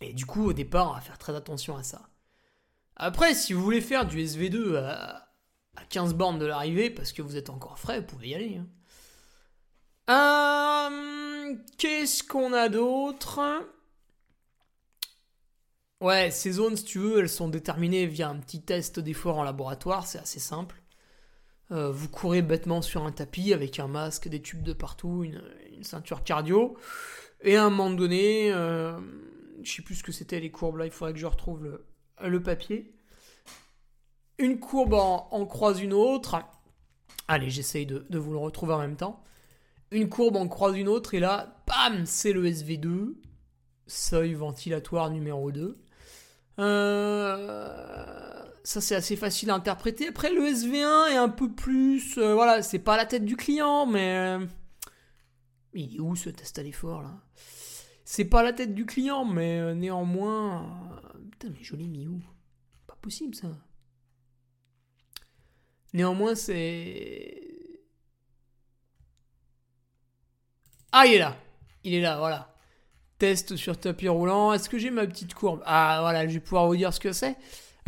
Et 0.00 0.12
du 0.12 0.26
coup, 0.26 0.48
au 0.48 0.52
départ, 0.52 0.90
on 0.90 0.94
va 0.94 1.00
faire 1.00 1.18
très 1.18 1.34
attention 1.34 1.76
à 1.76 1.82
ça. 1.82 2.08
Après, 2.96 3.34
si 3.34 3.52
vous 3.52 3.62
voulez 3.62 3.80
faire 3.80 4.06
du 4.06 4.18
SV2 4.18 4.76
à, 4.76 5.28
15 5.90 6.14
bornes 6.14 6.38
de 6.38 6.46
l'arrivée, 6.46 6.90
parce 6.90 7.12
que 7.12 7.22
vous 7.22 7.36
êtes 7.36 7.50
encore 7.50 7.78
frais, 7.78 8.00
vous 8.00 8.06
pouvez 8.06 8.28
y 8.28 8.34
aller. 8.34 8.58
Hein. 8.58 8.66
Euh, 10.08 11.54
qu'est-ce 11.76 12.22
qu'on 12.22 12.52
a 12.52 12.68
d'autre? 12.68 13.40
Ouais, 16.02 16.30
ces 16.30 16.52
zones, 16.52 16.76
si 16.76 16.84
tu 16.84 16.98
veux, 16.98 17.20
elles 17.20 17.28
sont 17.28 17.48
déterminées 17.48 18.06
via 18.06 18.28
un 18.28 18.36
petit 18.36 18.60
test 18.62 19.00
d'effort 19.00 19.38
en 19.38 19.44
laboratoire, 19.44 20.06
c'est 20.06 20.18
assez 20.18 20.40
simple. 20.40 20.82
Euh, 21.72 21.90
vous 21.90 22.08
courez 22.08 22.42
bêtement 22.42 22.82
sur 22.82 23.04
un 23.04 23.12
tapis 23.12 23.52
avec 23.54 23.80
un 23.80 23.88
masque, 23.88 24.28
des 24.28 24.42
tubes 24.42 24.62
de 24.62 24.74
partout, 24.74 25.24
une 25.24 25.82
ceinture 25.82 26.22
cardio. 26.22 26.76
Et 27.40 27.56
à 27.56 27.64
un 27.64 27.70
moment 27.70 27.90
donné, 27.90 28.52
euh, 28.52 28.98
je 29.62 29.72
sais 29.72 29.82
plus 29.82 29.96
ce 29.96 30.02
que 30.02 30.12
c'était 30.12 30.40
les 30.40 30.50
courbes 30.50 30.76
là, 30.76 30.84
il 30.84 30.90
faudrait 30.90 31.12
que 31.12 31.18
je 31.18 31.26
retrouve 31.26 31.80
le, 32.20 32.42
papier. 32.42 32.94
Une 34.38 34.60
courbe 34.60 34.94
en, 34.94 35.46
croise 35.46 35.80
une 35.80 35.94
autre. 35.94 36.36
Allez, 37.26 37.50
j'essaye 37.50 37.86
de, 37.86 38.06
de, 38.10 38.18
vous 38.18 38.32
le 38.32 38.38
retrouver 38.38 38.74
en 38.74 38.78
même 38.78 38.96
temps. 38.96 39.24
Une 39.90 40.08
courbe 40.08 40.36
en 40.36 40.46
croise 40.48 40.76
une 40.76 40.88
autre, 40.88 41.14
et 41.14 41.20
là, 41.20 41.62
bam, 41.66 42.04
c'est 42.04 42.32
le 42.32 42.44
SV2. 42.44 43.14
Seuil 43.86 44.34
ventilatoire 44.34 45.10
numéro 45.10 45.50
2. 45.52 45.78
Euh, 46.58 48.44
ça, 48.64 48.80
c'est 48.80 48.94
assez 48.94 49.16
facile 49.16 49.50
à 49.50 49.54
interpréter. 49.54 50.08
Après, 50.08 50.32
le 50.32 50.42
SV1 50.42 51.12
est 51.12 51.16
un 51.16 51.28
peu 51.28 51.50
plus. 51.52 52.18
Euh, 52.18 52.34
voilà, 52.34 52.62
c'est 52.62 52.78
pas 52.78 52.96
la 52.96 53.06
tête 53.06 53.24
du 53.24 53.36
client, 53.36 53.86
mais. 53.86 54.38
Mais 55.74 55.82
il 55.82 55.96
est 55.96 56.00
où 56.00 56.16
ce 56.16 56.30
test 56.30 56.58
à 56.58 56.62
l'effort 56.62 57.02
là? 57.02 57.20
C'est 58.04 58.24
pas 58.24 58.42
la 58.42 58.52
tête 58.52 58.74
du 58.74 58.86
client, 58.86 59.24
mais 59.24 59.58
euh, 59.58 59.74
néanmoins. 59.74 61.10
Putain, 61.32 61.48
mais 61.50 61.62
joli 61.62 61.88
Miou. 61.88 62.22
Pas 62.86 62.96
possible 63.02 63.34
ça. 63.34 63.48
Néanmoins, 65.92 66.34
c'est. 66.34 67.42
Ah, 70.92 71.06
il 71.06 71.14
est 71.14 71.18
là. 71.18 71.36
Il 71.84 71.94
est 71.94 72.00
là, 72.00 72.18
voilà. 72.18 72.55
Test 73.18 73.56
sur 73.56 73.78
tapis 73.78 74.08
roulant. 74.08 74.52
Est-ce 74.52 74.68
que 74.68 74.78
j'ai 74.78 74.90
ma 74.90 75.06
petite 75.06 75.34
courbe? 75.34 75.62
Ah, 75.64 75.98
voilà, 76.00 76.28
je 76.28 76.34
vais 76.34 76.40
pouvoir 76.40 76.66
vous 76.66 76.76
dire 76.76 76.92
ce 76.92 77.00
que 77.00 77.12
c'est. 77.12 77.36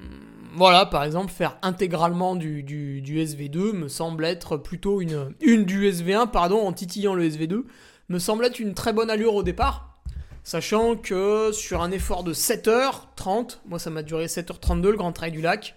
voilà, 0.56 0.86
par 0.86 1.04
exemple, 1.04 1.32
faire 1.32 1.58
intégralement 1.62 2.36
du, 2.36 2.64
du, 2.64 3.02
SV2 3.02 3.74
me 3.74 3.88
semble 3.88 4.26
être 4.26 4.58
plutôt 4.58 5.02
une, 5.02 5.34
une 5.42 5.66
du 5.66 5.90
SV1, 5.90 6.32
pardon, 6.32 6.60
en 6.66 6.74
titillant 6.74 7.14
le 7.14 7.28
SV2, 7.28 7.64
me 8.10 8.20
semble 8.20 8.46
être 8.46 8.60
une 8.60 8.74
très 8.74 8.94
bonne 8.94 9.10
allure 9.10 9.36
au 9.36 9.44
départ. 9.44 10.02
Sachant 10.44 10.96
que 10.96 11.52
sur 11.52 11.82
un 11.82 11.92
effort 11.92 12.24
de 12.24 12.34
7h30, 12.34 13.60
moi 13.66 13.78
ça 13.78 13.90
m'a 13.90 14.02
duré 14.02 14.26
7h32 14.26 14.90
le 14.90 14.98
Grand 14.98 15.12
Trail 15.12 15.32
du 15.32 15.42
Lac, 15.42 15.76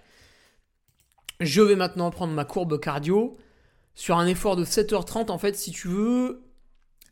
je 1.40 1.60
vais 1.60 1.76
maintenant 1.76 2.10
prendre 2.10 2.32
ma 2.32 2.44
courbe 2.44 2.78
cardio. 2.80 3.36
Sur 3.94 4.16
un 4.16 4.26
effort 4.26 4.56
de 4.56 4.64
7h30, 4.64 5.30
en 5.30 5.36
fait, 5.36 5.54
si 5.54 5.70
tu 5.70 5.88
veux, 5.88 6.42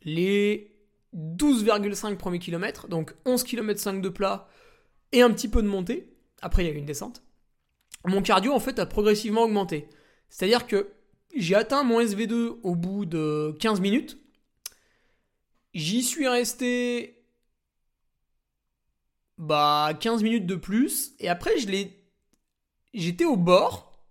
les 0.02 0.74
12,5 1.14 2.16
premiers 2.16 2.38
kilomètres, 2.38 2.88
donc 2.88 3.14
11 3.26 3.44
km 3.44 3.78
5 3.78 4.00
de 4.00 4.08
plat 4.08 4.48
et 5.12 5.20
un 5.22 5.30
petit 5.30 5.48
peu 5.48 5.62
de 5.62 5.68
montée, 5.68 6.14
après 6.40 6.64
il 6.64 6.68
y 6.68 6.70
a 6.70 6.74
une 6.74 6.86
descente, 6.86 7.22
mon 8.04 8.22
cardio 8.22 8.52
en 8.52 8.60
fait 8.60 8.78
a 8.78 8.86
progressivement 8.86 9.42
augmenté. 9.42 9.88
C'est-à-dire 10.28 10.66
que 10.66 10.92
j'ai 11.34 11.54
atteint 11.54 11.82
mon 11.82 12.00
SV2 12.00 12.58
au 12.62 12.74
bout 12.74 13.04
de 13.04 13.56
15 13.60 13.80
minutes. 13.80 14.18
J'y 15.74 16.02
suis 16.02 16.26
resté 16.26 17.16
bah 19.38 19.92
15 19.98 20.22
minutes 20.22 20.46
de 20.46 20.56
plus 20.56 21.12
et 21.18 21.28
après 21.28 21.58
je 21.58 21.68
l'ai 21.68 22.04
j'étais 22.94 23.24
au 23.24 23.36
bord. 23.36 24.04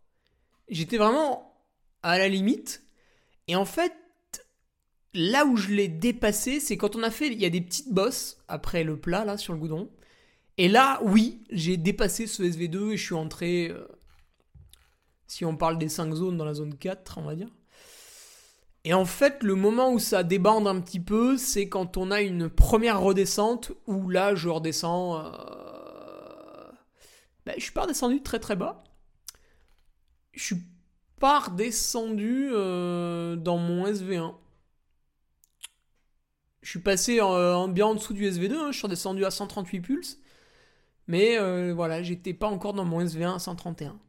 J'étais 0.69 0.97
vraiment 0.97 1.55
à 2.03 2.17
la 2.17 2.27
limite 2.27 2.83
et 3.47 3.55
en 3.55 3.65
fait 3.65 3.93
là 5.13 5.45
où 5.45 5.57
je 5.57 5.69
l'ai 5.69 5.87
dépassé, 5.87 6.59
c'est 6.59 6.77
quand 6.77 6.95
on 6.95 7.03
a 7.03 7.11
fait 7.11 7.27
il 7.27 7.41
y 7.41 7.45
a 7.45 7.49
des 7.49 7.61
petites 7.61 7.91
bosses 7.91 8.37
après 8.47 8.83
le 8.83 8.97
plat 8.97 9.25
là 9.25 9.37
sur 9.37 9.53
le 9.53 9.59
goudron 9.59 9.89
et 10.59 10.67
là, 10.67 10.99
oui, 11.03 11.41
j'ai 11.51 11.77
dépassé 11.77 12.27
ce 12.27 12.43
SV2 12.43 12.91
et 12.91 12.97
je 12.97 13.05
suis 13.05 13.15
entré, 13.15 13.69
euh, 13.69 13.87
si 15.25 15.45
on 15.45 15.55
parle 15.55 15.77
des 15.77 15.87
5 15.87 16.13
zones, 16.13 16.35
dans 16.35 16.43
la 16.43 16.53
zone 16.53 16.77
4, 16.77 17.17
on 17.17 17.21
va 17.21 17.35
dire. 17.35 17.47
Et 18.83 18.93
en 18.93 19.05
fait, 19.05 19.41
le 19.41 19.55
moment 19.55 19.93
où 19.93 19.99
ça 19.99 20.21
débande 20.21 20.67
un 20.67 20.81
petit 20.81 20.99
peu, 20.99 21.37
c'est 21.37 21.69
quand 21.69 21.95
on 21.95 22.11
a 22.11 22.19
une 22.19 22.49
première 22.49 22.99
redescente, 22.99 23.71
où 23.87 24.09
là, 24.09 24.35
je 24.35 24.49
redescends... 24.49 25.25
Euh... 25.25 26.71
Ben, 27.45 27.55
je 27.55 27.63
suis 27.63 27.71
pas 27.71 27.83
redescendu 27.83 28.21
très 28.21 28.39
très 28.39 28.57
bas. 28.57 28.83
Je 30.33 30.43
suis 30.43 30.63
pas 31.21 31.39
redescendu 31.39 32.49
euh, 32.51 33.37
dans 33.37 33.59
mon 33.59 33.87
SV1. 33.87 34.35
Je 36.63 36.69
suis 36.69 36.79
passé 36.79 37.21
en, 37.21 37.69
bien 37.69 37.85
en 37.85 37.95
dessous 37.95 38.11
du 38.13 38.29
SV2, 38.29 38.55
hein. 38.55 38.71
je 38.73 38.77
suis 38.77 38.87
redescendu 38.87 39.23
à 39.23 39.31
138 39.31 39.79
pulses. 39.79 40.19
Mais 41.09 41.39
euh, 41.39 41.73
voilà, 41.73 42.03
j'étais 42.03 42.35
pas 42.35 42.47
encore 42.47 42.73
dans 42.73 42.85
mon 42.85 43.03
SV1 43.03 43.39
131. 43.39 43.99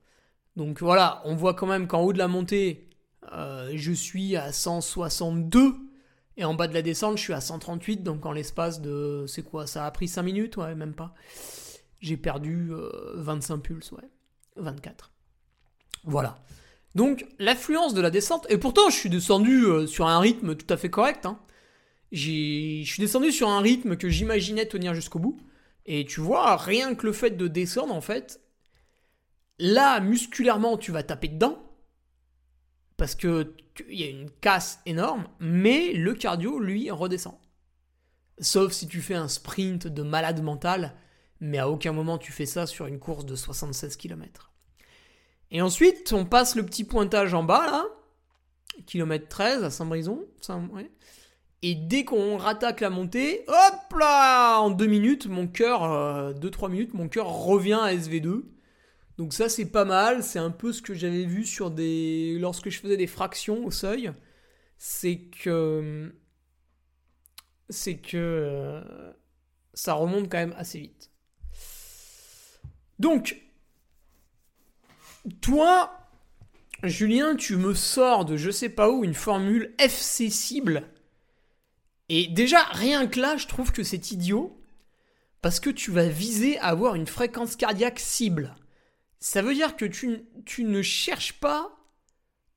Donc 0.57 0.81
voilà, 0.81 1.23
on 1.25 1.35
voit 1.35 1.55
quand 1.55 1.67
même 1.67 1.87
qu'en 1.87 2.03
haut 2.03 2.13
de 2.13 2.19
la 2.19 2.29
montée, 2.29 2.91
euh, 3.33 3.73
je 3.75 3.91
suis 3.91 4.37
à 4.37 4.53
162. 4.53 5.77
Et 6.37 6.45
en 6.45 6.53
bas 6.53 6.69
de 6.69 6.75
la 6.75 6.83
descente, 6.83 7.17
je 7.17 7.23
suis 7.23 7.33
à 7.33 7.41
138. 7.41 8.03
Donc 8.03 8.27
en 8.27 8.33
l'espace 8.33 8.83
de. 8.83 9.25
C'est 9.27 9.43
quoi 9.43 9.67
Ça 9.67 9.87
a 9.87 9.91
pris 9.91 10.09
5 10.09 10.23
minutes? 10.23 10.59
Ouais, 10.59 10.75
même 10.75 10.93
pas. 10.93 11.15
J'ai 12.01 12.19
perdu 12.19 12.71
25 13.15 13.55
euh, 13.55 13.59
pulses, 13.59 13.93
ouais. 13.93 14.09
24. 14.57 15.11
Voilà. 16.05 16.39
Donc 16.95 17.27
l'affluence 17.39 17.95
de 17.95 18.03
la 18.03 18.11
descente. 18.11 18.47
Et 18.51 18.59
pourtant, 18.59 18.91
je 18.91 18.97
suis 18.97 19.09
descendu 19.09 19.65
sur 19.87 20.07
un 20.07 20.21
rythme 20.21 20.55
tout 20.55 20.71
à 20.73 20.77
fait 20.77 20.91
correct. 20.91 21.25
Hein. 21.25 21.39
Je 22.13 22.83
suis 22.85 23.01
descendu 23.01 23.33
sur 23.33 23.49
un 23.49 23.61
rythme 23.61 23.97
que 23.97 24.11
j'imaginais 24.11 24.67
tenir 24.67 24.93
jusqu'au 24.93 25.19
bout. 25.19 25.41
Et 25.87 26.05
tu 26.05 26.21
vois, 26.21 26.57
rien 26.57 26.95
que 26.95 27.07
le 27.07 27.13
fait 27.13 27.31
de 27.31 27.49
descendre, 27.49 27.95
en 27.95 28.01
fait, 28.01 28.41
là, 29.59 30.01
musculairement, 30.01 30.77
tu 30.77 30.93
vas 30.93 31.03
taper 31.03 31.29
dedans. 31.29 31.63
Parce 32.97 33.15
que 33.15 33.55
il 33.89 34.01
y 34.01 34.05
a 34.05 34.11
une 34.11 34.31
casse 34.31 34.81
énorme, 34.87 35.27
mais 35.39 35.93
le 35.93 36.15
cardio, 36.15 36.59
lui, 36.59 36.91
redescend. 36.91 37.39
Sauf 38.39 38.73
si 38.73 38.87
tu 38.87 39.01
fais 39.01 39.15
un 39.15 39.29
sprint 39.29 39.87
de 39.87 40.03
malade 40.03 40.43
mental, 40.43 40.95
mais 41.41 41.59
à 41.59 41.69
aucun 41.69 41.93
moment 41.93 42.19
tu 42.19 42.33
fais 42.33 42.47
ça 42.47 42.67
sur 42.67 42.87
une 42.87 42.99
course 42.99 43.25
de 43.27 43.37
76 43.37 43.97
km. 43.97 44.53
Et 45.51 45.63
ensuite, 45.63 46.13
on 46.13 46.25
passe 46.25 46.55
le 46.55 46.65
petit 46.65 46.85
pointage 46.85 47.35
en 47.35 47.43
bas 47.43 47.67
là, 47.67 47.87
kilomètre 48.87 49.29
13 49.29 49.65
à 49.65 49.71
Saint-Brison. 49.71 50.25
Et 51.63 51.75
dès 51.75 52.05
qu'on 52.05 52.39
rattaque 52.39 52.81
la 52.81 52.91
montée, 52.91 53.45
hop 53.47 53.99
là 53.99 54.61
En 54.61 54.71
deux 54.71 54.87
minutes, 54.87 55.27
mon 55.27 55.47
cœur, 55.47 55.83
2-3 56.35 56.65
euh, 56.65 56.69
minutes, 56.69 56.95
mon 56.95 57.09
cœur 57.09 57.27
revient 57.27 57.79
à 57.83 57.95
SV2. 57.95 58.45
Donc 59.19 59.35
ça 59.35 59.51
c'est 59.51 59.67
pas 59.67 59.85
mal, 59.85 60.23
c'est 60.23 60.39
un 60.39 60.51
peu 60.51 60.73
ce 60.73 60.81
que 60.81 60.95
j'avais 60.95 61.25
vu 61.25 61.45
sur 61.45 61.71
des... 61.71 62.39
lorsque 62.41 62.71
je 62.71 62.81
faisais 62.81 62.97
des 62.97 63.07
fractions 63.07 63.65
au 63.67 63.71
seuil. 63.71 64.13
C'est 64.79 65.19
que... 65.19 66.15
C'est 67.69 67.99
que... 67.99 68.17
Euh, 68.17 69.13
ça 69.75 69.95
remonte 69.95 70.31
quand 70.31 70.39
même 70.39 70.55
assez 70.57 70.81
vite. 70.81 71.11
Donc, 72.99 73.41
toi, 75.41 75.93
Julien, 76.83 77.37
tu 77.37 77.57
me 77.57 77.75
sors 77.75 78.25
de 78.25 78.37
je 78.37 78.51
sais 78.51 78.69
pas 78.69 78.91
où 78.91 79.05
une 79.05 79.15
formule 79.15 79.75
FC 79.79 80.31
cible. 80.31 80.85
Et 82.11 82.27
déjà, 82.27 82.65
rien 82.73 83.07
que 83.07 83.21
là, 83.21 83.37
je 83.37 83.47
trouve 83.47 83.71
que 83.71 83.85
c'est 83.85 84.11
idiot. 84.11 84.61
Parce 85.43 85.61
que 85.61 85.71
tu 85.71 85.91
vas 85.91 86.09
viser 86.09 86.59
à 86.59 86.67
avoir 86.67 86.97
une 86.97 87.07
fréquence 87.07 87.57
cardiaque 87.57 88.01
cible. 88.01 88.55
Ça 89.21 89.41
veut 89.41 89.55
dire 89.55 89.77
que 89.77 89.87
tu, 89.87 90.27
ne 90.59 90.83
cherches 90.83 91.35
pas 91.35 91.71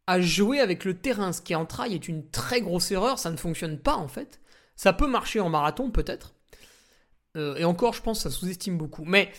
à 0.07 0.19
jouer 0.19 0.59
avec 0.59 0.83
le 0.83 0.97
terrain. 0.97 1.31
Ce 1.31 1.41
qui 1.41 1.55
en 1.55 1.65
trail 1.65 1.93
est 1.93 2.07
une 2.07 2.29
très 2.29 2.61
grosse 2.61 2.91
erreur. 2.91 3.19
Ça 3.19 3.31
ne 3.31 3.37
fonctionne 3.37 3.79
pas 3.79 3.95
en 3.95 4.07
fait. 4.07 4.41
Ça 4.75 4.91
peut 4.91 5.07
marcher 5.07 5.39
en 5.39 5.49
marathon 5.49 5.91
peut-être. 5.91 6.33
Euh, 7.37 7.55
et 7.55 7.63
encore, 7.63 7.93
je 7.93 8.01
pense 8.01 8.23
que 8.23 8.29
ça 8.29 8.35
sous-estime 8.35 8.77
beaucoup. 8.77 9.05
Mais 9.05 9.31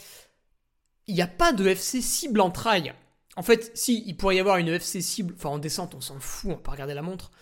il 1.06 1.14
n'y 1.14 1.22
a 1.22 1.26
pas 1.26 1.52
de 1.52 1.66
FC 1.66 2.00
cible 2.00 2.40
en 2.40 2.50
trail. 2.50 2.94
En 3.36 3.42
fait, 3.42 3.76
si, 3.76 4.04
il 4.06 4.16
pourrait 4.16 4.36
y 4.36 4.40
avoir 4.40 4.58
une 4.58 4.68
FC 4.68 5.02
cible, 5.02 5.34
enfin 5.36 5.50
en 5.50 5.58
descente, 5.58 5.94
on 5.94 6.00
s'en 6.00 6.20
fout, 6.20 6.52
on 6.52 6.56
peut 6.56 6.70
regarder 6.70 6.94
la 6.94 7.02
montre. 7.02 7.32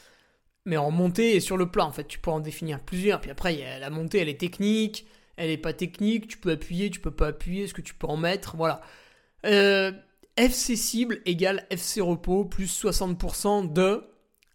Mais 0.65 0.77
en 0.77 0.91
montée 0.91 1.35
et 1.35 1.41
sur 1.41 1.57
le 1.57 1.71
plat, 1.71 1.85
en 1.85 1.93
fait, 1.93 2.07
tu 2.07 2.19
peux 2.19 2.31
en 2.31 2.41
définir 2.41 2.81
plusieurs. 2.81 3.21
Puis 3.21 3.31
après, 3.31 3.79
la 3.81 3.91
montée, 3.91 4.19
elle 4.19 4.29
est 4.29 4.41
technique, 4.41 5.07
elle 5.37 5.49
n'est 5.49 5.57
pas 5.57 5.73
technique, 5.73 6.29
tu 6.29 6.39
peux 6.39 6.53
appuyer, 6.53 6.91
tu 6.91 7.01
peux 7.01 7.11
pas 7.11 7.29
appuyer, 7.29 7.65
est-ce 7.65 7.75
que 7.75 7.81
tu 7.81 7.95
peux 7.95 8.07
en 8.07 8.17
mettre, 8.17 8.57
voilà. 8.57 8.81
Euh, 9.45 9.93
FC 10.37 10.77
cible 10.77 11.21
égale 11.27 11.67
FC 11.71 12.01
repos 12.01 12.45
plus 12.45 12.85
60% 12.85 13.73
de 13.73 14.05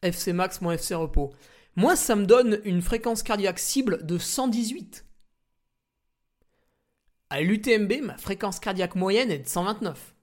FC 0.01 0.33
max 0.33 0.61
moins 0.61 0.73
FC 0.73 0.95
repos. 0.95 1.33
Moi, 1.75 1.95
ça 1.95 2.15
me 2.15 2.25
donne 2.25 2.59
une 2.63 2.81
fréquence 2.81 3.21
cardiaque 3.21 3.59
cible 3.59 4.05
de 4.05 4.17
118. 4.17 5.05
À 7.29 7.41
l'UTMB, 7.41 8.01
ma 8.03 8.17
fréquence 8.17 8.59
cardiaque 8.59 8.95
moyenne 8.95 9.29
est 9.29 9.39
de 9.39 9.47
129. 9.47 10.15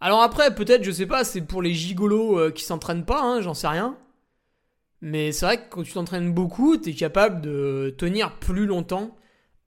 Alors 0.00 0.22
après, 0.22 0.54
peut-être, 0.54 0.84
je 0.84 0.90
sais 0.90 1.06
pas, 1.06 1.24
c'est 1.24 1.42
pour 1.42 1.62
les 1.62 1.74
gigolos 1.74 2.38
euh, 2.38 2.50
qui 2.50 2.64
s'entraînent 2.64 3.04
pas, 3.04 3.22
hein, 3.22 3.40
j'en 3.40 3.54
sais 3.54 3.68
rien. 3.68 3.96
Mais 5.00 5.32
c'est 5.32 5.46
vrai 5.46 5.62
que 5.62 5.68
quand 5.68 5.82
tu 5.82 5.92
t'entraînes 5.92 6.32
beaucoup, 6.32 6.76
tu 6.76 6.90
es 6.90 6.94
capable 6.94 7.40
de 7.40 7.94
tenir 7.96 8.38
plus 8.38 8.66
longtemps 8.66 9.16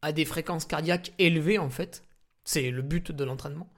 à 0.02 0.12
des 0.12 0.26
fréquences 0.26 0.65
cardiaques 0.65 1.13
élevées 1.20 1.58
en 1.58 1.70
fait. 1.70 2.04
C'est 2.44 2.72
le 2.72 2.82
but 2.82 3.12
de 3.12 3.24
l'entraînement. 3.24 3.70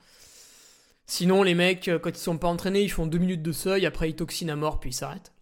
Sinon, 1.05 1.43
les 1.43 1.53
mecs, 1.53 1.87
euh, 1.89 1.99
quand 1.99 2.09
ils 2.09 2.15
sont 2.15 2.37
pas 2.37 2.47
entraînés, 2.47 2.81
ils 2.81 2.91
font 2.91 3.05
deux 3.05 3.17
minutes 3.17 3.41
de 3.41 3.51
seuil, 3.51 3.85
après 3.85 4.09
ils 4.09 4.15
toxinent 4.15 4.49
à 4.49 4.55
mort, 4.55 4.79
puis 4.79 4.91
ils 4.91 4.93
s'arrêtent. 4.93 5.33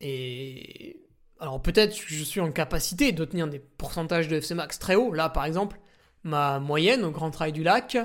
Et. 0.00 1.00
Alors 1.40 1.60
peut-être 1.60 1.94
que 1.94 2.14
je 2.14 2.24
suis 2.24 2.40
en 2.40 2.52
capacité 2.52 3.12
de 3.12 3.24
tenir 3.24 3.48
des 3.48 3.58
pourcentages 3.58 4.28
de 4.28 4.36
FC 4.36 4.54
max 4.54 4.78
très 4.78 4.94
hauts. 4.94 5.12
Là, 5.12 5.28
par 5.28 5.44
exemple, 5.44 5.78
ma 6.22 6.60
moyenne 6.60 7.04
au 7.04 7.10
Grand 7.10 7.30
Trail 7.30 7.52
du 7.52 7.62
Lac, 7.62 7.98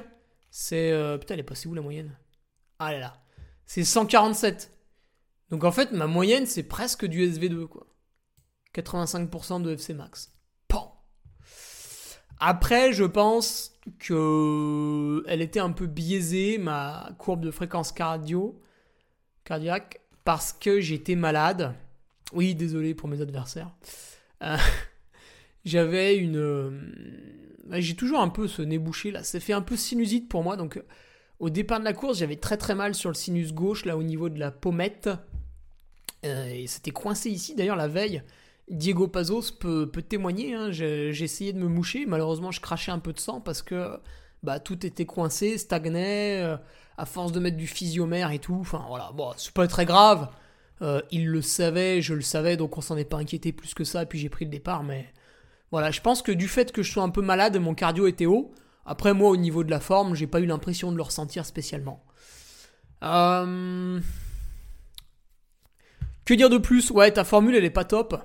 c'est. 0.51 0.91
Euh, 0.91 1.17
putain, 1.17 1.35
elle 1.35 1.39
est 1.41 1.43
passée 1.43 1.69
où 1.69 1.73
la 1.73 1.81
moyenne? 1.81 2.17
Ah 2.79 2.91
là 2.91 2.99
là. 2.99 3.23
C'est 3.65 3.83
147. 3.83 4.71
Donc 5.51 5.63
en 5.63 5.71
fait, 5.71 5.91
ma 5.91 6.07
moyenne, 6.07 6.45
c'est 6.45 6.63
presque 6.63 7.05
du 7.05 7.27
SV2, 7.27 7.67
quoi. 7.67 7.87
85% 8.75 9.63
de 9.63 9.71
FC 9.71 9.93
max. 9.93 10.31
Pan. 10.67 11.03
Après, 12.39 12.93
je 12.93 13.03
pense 13.03 13.79
que 13.97 15.23
elle 15.27 15.41
était 15.41 15.59
un 15.59 15.71
peu 15.71 15.87
biaisée, 15.87 16.57
ma 16.57 17.09
courbe 17.17 17.41
de 17.41 17.51
fréquence 17.51 17.91
cardio, 17.91 18.61
cardiaque, 19.43 20.01
parce 20.23 20.53
que 20.53 20.79
j'étais 20.79 21.15
malade. 21.15 21.73
Oui, 22.31 22.53
désolé 22.53 22.93
pour 22.93 23.09
mes 23.09 23.21
adversaires. 23.21 23.71
Euh, 24.43 24.57
j'avais 25.65 26.15
une 26.17 27.49
j'ai 27.71 27.95
toujours 27.95 28.19
un 28.19 28.29
peu 28.29 28.47
ce 28.47 28.61
nez 28.61 28.79
bouché 28.79 29.11
là. 29.11 29.23
Ça 29.23 29.39
fait 29.39 29.53
un 29.53 29.61
peu 29.61 29.75
sinusite 29.75 30.29
pour 30.29 30.43
moi. 30.43 30.55
Donc, 30.55 30.81
au 31.39 31.49
départ 31.49 31.79
de 31.79 31.85
la 31.85 31.93
course, 31.93 32.19
j'avais 32.19 32.35
très 32.35 32.57
très 32.57 32.75
mal 32.75 32.95
sur 32.95 33.09
le 33.09 33.15
sinus 33.15 33.53
gauche, 33.53 33.85
là 33.85 33.97
au 33.97 34.03
niveau 34.03 34.29
de 34.29 34.39
la 34.39 34.51
pommette. 34.51 35.09
Euh, 36.25 36.49
et 36.49 36.67
c'était 36.67 36.91
coincé 36.91 37.29
ici. 37.29 37.55
D'ailleurs, 37.55 37.75
la 37.75 37.87
veille, 37.87 38.23
Diego 38.69 39.07
Pazos 39.07 39.51
peut, 39.59 39.89
peut 39.89 40.01
témoigner. 40.01 40.53
Hein. 40.53 40.71
J'ai 40.71 41.23
essayé 41.23 41.53
de 41.53 41.59
me 41.59 41.67
moucher. 41.67 42.05
Malheureusement, 42.05 42.51
je 42.51 42.61
crachais 42.61 42.91
un 42.91 42.99
peu 42.99 43.13
de 43.13 43.19
sang 43.19 43.41
parce 43.41 43.61
que 43.61 43.99
bah, 44.43 44.59
tout 44.59 44.85
était 44.85 45.05
coincé, 45.05 45.57
stagnait, 45.57 46.41
euh, 46.41 46.57
à 46.97 47.05
force 47.05 47.31
de 47.31 47.39
mettre 47.39 47.57
du 47.57 47.67
physiomère 47.67 48.31
et 48.31 48.39
tout. 48.39 48.57
Enfin, 48.59 48.85
voilà. 48.87 49.11
Bon, 49.13 49.31
c'est 49.37 49.53
pas 49.53 49.67
très 49.67 49.85
grave. 49.85 50.29
Euh, 50.81 51.01
il 51.11 51.27
le 51.27 51.41
savait, 51.41 52.01
je 52.01 52.13
le 52.13 52.21
savais, 52.21 52.55
donc 52.55 52.77
on 52.77 52.81
s'en 52.81 52.95
est 52.95 53.05
pas 53.05 53.17
inquiété 53.17 53.51
plus 53.51 53.73
que 53.73 53.83
ça. 53.83 54.05
Puis 54.05 54.19
j'ai 54.19 54.29
pris 54.29 54.45
le 54.45 54.51
départ, 54.51 54.83
mais 54.83 55.11
voilà, 55.71 55.91
je 55.91 56.01
pense 56.01 56.21
que 56.21 56.31
du 56.31 56.47
fait 56.47 56.71
que 56.71 56.83
je 56.83 56.91
sois 56.91 57.03
un 57.03 57.09
peu 57.09 57.21
malade, 57.21 57.57
mon 57.57 57.73
cardio 57.73 58.07
était 58.07 58.25
haut. 58.25 58.51
Après, 58.85 59.13
moi, 59.13 59.29
au 59.29 59.37
niveau 59.37 59.63
de 59.63 59.69
la 59.69 59.79
forme, 59.79 60.15
j'ai 60.15 60.25
pas 60.25 60.39
eu 60.39 60.45
l'impression 60.45 60.91
de 60.91 60.97
le 60.97 61.03
ressentir 61.03 61.45
spécialement. 61.45 62.03
Que 66.29 66.33
dire 66.35 66.49
de 66.49 66.57
plus? 66.57 66.91
Ouais, 66.91 67.11
ta 67.11 67.23
formule, 67.23 67.55
elle 67.55 67.65
est 67.65 67.69
pas 67.69 67.85
top. 67.85 68.21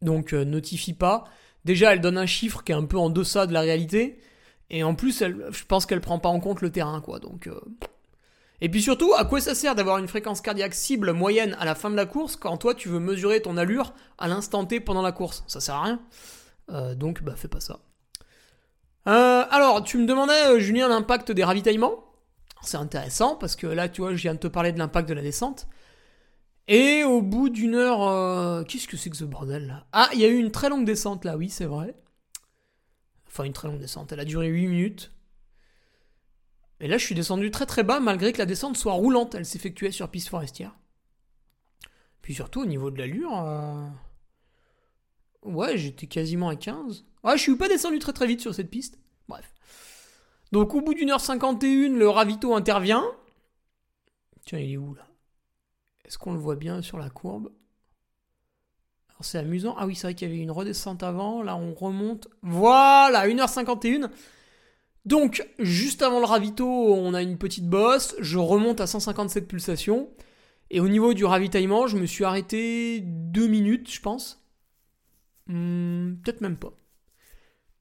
Donc, 0.00 0.32
euh, 0.32 0.44
notifie 0.44 0.94
pas. 0.94 1.24
Déjà, 1.64 1.92
elle 1.92 2.00
donne 2.00 2.18
un 2.18 2.26
chiffre 2.26 2.64
qui 2.64 2.72
est 2.72 2.74
un 2.74 2.84
peu 2.84 2.96
en 2.96 3.10
deçà 3.10 3.46
de 3.46 3.52
la 3.52 3.60
réalité. 3.60 4.20
Et 4.70 4.82
en 4.82 4.94
plus, 4.94 5.22
je 5.22 5.64
pense 5.64 5.86
qu'elle 5.86 6.00
prend 6.00 6.18
pas 6.18 6.28
en 6.28 6.40
compte 6.40 6.60
le 6.60 6.70
terrain, 6.70 7.00
quoi. 7.00 7.18
Donc. 7.18 7.46
Euh, 7.46 7.60
et 8.60 8.68
puis 8.68 8.82
surtout, 8.82 9.12
à 9.14 9.24
quoi 9.24 9.40
ça 9.40 9.54
sert 9.54 9.74
d'avoir 9.74 9.98
une 9.98 10.08
fréquence 10.08 10.40
cardiaque 10.40 10.74
cible 10.74 11.12
moyenne 11.12 11.56
à 11.60 11.64
la 11.64 11.74
fin 11.74 11.90
de 11.90 11.94
la 11.94 12.06
course 12.06 12.36
quand 12.36 12.56
toi 12.56 12.74
tu 12.74 12.88
veux 12.88 12.98
mesurer 12.98 13.40
ton 13.40 13.56
allure 13.56 13.94
à 14.18 14.26
l'instant 14.26 14.64
T 14.64 14.80
pendant 14.80 15.02
la 15.02 15.12
course? 15.12 15.44
Ça 15.46 15.60
sert 15.60 15.76
à 15.76 15.82
rien. 15.82 16.00
Euh, 16.70 16.94
donc, 16.94 17.22
bah, 17.22 17.34
fais 17.36 17.48
pas 17.48 17.60
ça. 17.60 17.80
Alors, 19.04 19.84
tu 19.84 19.96
me 19.96 20.06
demandais, 20.06 20.60
Julien, 20.60 20.88
l'impact 20.88 21.32
des 21.32 21.44
ravitaillements? 21.44 22.04
C'est 22.62 22.76
intéressant 22.76 23.36
parce 23.36 23.56
que 23.56 23.66
là, 23.66 23.88
tu 23.88 24.02
vois, 24.02 24.14
je 24.14 24.20
viens 24.20 24.34
de 24.34 24.38
te 24.38 24.48
parler 24.48 24.72
de 24.72 24.78
l'impact 24.78 25.08
de 25.08 25.14
la 25.14 25.22
descente. 25.22 25.66
Et 26.68 27.02
au 27.02 27.22
bout 27.22 27.48
d'une 27.48 27.74
heure. 27.74 28.64
Qu'est-ce 28.66 28.86
que 28.86 28.96
c'est 28.96 29.10
que 29.10 29.16
ce 29.16 29.24
bordel 29.24 29.66
là? 29.66 29.86
Ah, 29.92 30.10
il 30.12 30.20
y 30.20 30.24
a 30.24 30.28
eu 30.28 30.36
une 30.38 30.50
très 30.50 30.68
longue 30.68 30.84
descente 30.84 31.24
là, 31.24 31.36
oui, 31.36 31.48
c'est 31.48 31.64
vrai. 31.64 31.94
Enfin, 33.26 33.44
une 33.44 33.52
très 33.52 33.68
longue 33.68 33.80
descente. 33.80 34.12
Elle 34.12 34.20
a 34.20 34.24
duré 34.24 34.48
8 34.48 34.66
minutes. 34.66 35.12
Et 36.80 36.88
là, 36.88 36.98
je 36.98 37.04
suis 37.04 37.14
descendu 37.14 37.50
très 37.50 37.66
très 37.66 37.82
bas 37.82 38.00
malgré 38.00 38.32
que 38.32 38.38
la 38.38 38.46
descente 38.46 38.76
soit 38.76 38.92
roulante. 38.92 39.34
Elle 39.34 39.46
s'effectuait 39.46 39.90
sur 39.90 40.08
piste 40.10 40.28
forestière. 40.28 40.76
Puis 42.22 42.34
surtout, 42.34 42.62
au 42.62 42.66
niveau 42.66 42.90
de 42.90 42.98
l'allure. 42.98 43.36
Euh, 43.38 43.88
ouais, 45.44 45.78
j'étais 45.78 46.06
quasiment 46.06 46.50
à 46.50 46.56
15. 46.56 47.06
Ouais, 47.24 47.36
je 47.36 47.42
suis 47.42 47.56
pas 47.56 47.68
descendu 47.68 47.98
très 47.98 48.12
très 48.12 48.26
vite 48.26 48.40
sur 48.40 48.54
cette 48.54 48.70
piste. 48.70 48.98
Bref. 49.28 49.52
Donc, 50.52 50.74
au 50.74 50.80
bout 50.80 50.94
d'une 50.94 51.10
heure 51.10 51.20
51, 51.20 51.96
le 51.96 52.08
ravito 52.08 52.54
intervient. 52.54 53.04
Tiens, 54.44 54.58
il 54.58 54.72
est 54.72 54.76
où 54.76 54.94
là? 54.94 55.07
Est-ce 56.08 56.16
qu'on 56.16 56.32
le 56.32 56.38
voit 56.38 56.56
bien 56.56 56.80
sur 56.80 56.96
la 56.96 57.10
courbe? 57.10 57.52
Alors, 59.10 59.24
c'est 59.24 59.36
amusant. 59.36 59.74
Ah 59.76 59.86
oui, 59.86 59.94
c'est 59.94 60.06
vrai 60.06 60.14
qu'il 60.14 60.26
y 60.26 60.32
avait 60.32 60.40
une 60.40 60.50
redescente 60.50 61.02
avant. 61.02 61.42
Là, 61.42 61.54
on 61.54 61.74
remonte. 61.74 62.28
Voilà, 62.40 63.28
1h51. 63.28 64.10
Donc, 65.04 65.46
juste 65.58 66.00
avant 66.00 66.18
le 66.18 66.24
ravito, 66.24 66.66
on 66.66 67.12
a 67.12 67.20
une 67.20 67.36
petite 67.36 67.68
bosse. 67.68 68.16
Je 68.20 68.38
remonte 68.38 68.80
à 68.80 68.86
157 68.86 69.46
pulsations. 69.46 70.08
Et 70.70 70.80
au 70.80 70.88
niveau 70.88 71.12
du 71.12 71.26
ravitaillement, 71.26 71.86
je 71.86 71.98
me 71.98 72.06
suis 72.06 72.24
arrêté 72.24 73.02
deux 73.02 73.46
minutes, 73.46 73.92
je 73.92 74.00
pense. 74.00 74.42
Hmm, 75.46 76.14
peut-être 76.24 76.40
même 76.40 76.56
pas. 76.56 76.72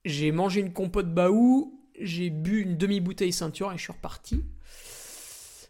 J'ai 0.03 0.33
mangé 0.33 0.59
une 0.59 0.73
compote 0.73 1.13
baou, 1.13 1.81
j'ai 1.97 2.29
bu 2.29 2.61
une 2.61 2.77
demi-bouteille 2.77 3.33
ceinture 3.33 3.71
et 3.71 3.77
je 3.77 3.83
suis 3.83 3.93
reparti. 3.93 4.43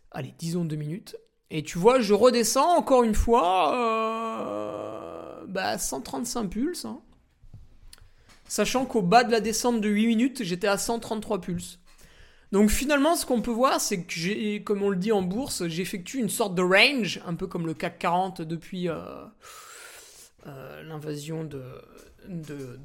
Allez, 0.10 0.34
disons 0.39 0.65
deux 0.65 0.76
minutes. 0.76 1.17
Et 1.49 1.63
tu 1.63 1.77
vois, 1.77 1.99
je 1.99 2.13
redescends 2.13 2.77
encore 2.77 3.03
une 3.03 3.15
fois. 3.15 3.73
Euh, 3.75 5.45
bah, 5.47 5.77
135 5.77 6.49
pulses. 6.49 6.86
Hein. 6.86 6.99
Sachant 8.47 8.86
qu'au 8.86 9.01
bas 9.01 9.23
de 9.23 9.31
la 9.31 9.41
descente 9.41 9.81
de 9.81 9.89
8 9.89 10.07
minutes, 10.07 10.43
j'étais 10.43 10.67
à 10.67 10.77
133 10.77 11.41
pulses. 11.41 11.79
Donc 12.51 12.69
finalement, 12.69 13.15
ce 13.15 13.25
qu'on 13.25 13.41
peut 13.41 13.51
voir, 13.51 13.81
c'est 13.81 14.03
que 14.03 14.60
comme 14.60 14.81
on 14.81 14.89
le 14.89 14.95
dit 14.95 15.12
en 15.12 15.21
bourse, 15.21 15.67
j'effectue 15.67 16.17
une 16.19 16.29
sorte 16.29 16.55
de 16.55 16.62
range, 16.62 17.21
un 17.25 17.36
peu 17.36 17.45
comme 17.47 17.67
le 17.67 17.73
CAC 17.73 17.99
40 17.99 18.41
depuis 18.41 18.88
euh, 18.88 18.95
euh, 20.47 20.83
l'invasion 20.83 21.43
de, 21.43 21.62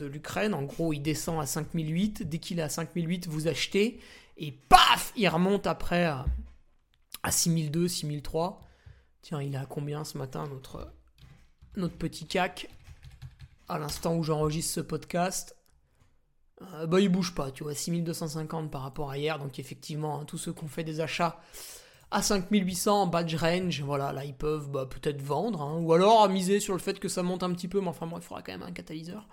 l'Ukraine. 0.07 0.53
En 0.53 0.63
gros, 0.63 0.93
il 0.93 1.01
descend 1.01 1.41
à 1.41 1.47
5008. 1.47 2.29
Dès 2.29 2.39
qu'il 2.39 2.59
est 2.59 2.63
à 2.63 2.69
5008, 2.69 3.29
vous 3.29 3.47
achetez. 3.47 4.01
Et 4.37 4.53
paf 4.69 5.13
Il 5.15 5.29
remonte 5.29 5.69
après 5.69 6.11
à 7.23 7.31
6002, 7.31 7.89
6003. 7.89 8.61
Tiens, 9.23 9.43
il 9.43 9.55
est 9.55 9.59
à 9.59 9.67
combien 9.67 10.05
ce 10.05 10.19
matin, 10.19 10.47
notre, 10.49 10.93
notre 11.77 11.97
petit 11.97 12.27
cac? 12.27 12.69
À 13.69 13.79
l'instant 13.79 14.17
où 14.17 14.23
j'enregistre 14.23 14.75
ce 14.75 14.81
podcast. 14.81 15.57
Euh, 16.75 16.87
bah, 16.87 17.01
il 17.01 17.09
bouge 17.09 17.35
pas, 17.35 17.51
tu 17.51 17.63
vois, 17.65 17.75
6250 17.75 18.71
par 18.71 18.83
rapport 18.83 19.11
à 19.11 19.19
hier. 19.19 19.39
Donc, 19.39 19.59
effectivement, 19.59 20.21
hein, 20.21 20.25
tous 20.25 20.39
ceux 20.39 20.53
qui 20.53 20.65
ont 20.65 20.69
fait 20.69 20.85
des 20.85 21.01
achats 21.01 21.41
à 22.11 22.23
5800 22.23 23.03
en 23.03 23.07
badge 23.07 23.35
range, 23.37 23.83
voilà, 23.83 24.13
là, 24.13 24.25
ils 24.25 24.37
peuvent 24.37 24.71
bah, 24.71 24.87
peut-être 24.87 25.23
vendre. 25.23 25.63
Hein, 25.63 25.79
ou 25.79 25.93
alors 25.93 26.29
miser 26.29 26.61
sur 26.61 26.75
le 26.75 26.81
fait 26.81 26.99
que 26.99 27.09
ça 27.09 27.23
monte 27.23 27.43
un 27.43 27.53
petit 27.53 27.69
peu. 27.69 27.81
Mais 27.81 27.89
enfin, 27.89 28.07
bon, 28.07 28.17
il 28.19 28.23
faudra 28.23 28.43
quand 28.43 28.53
même 28.53 28.63
un 28.63 28.73
catalyseur. 28.73 29.27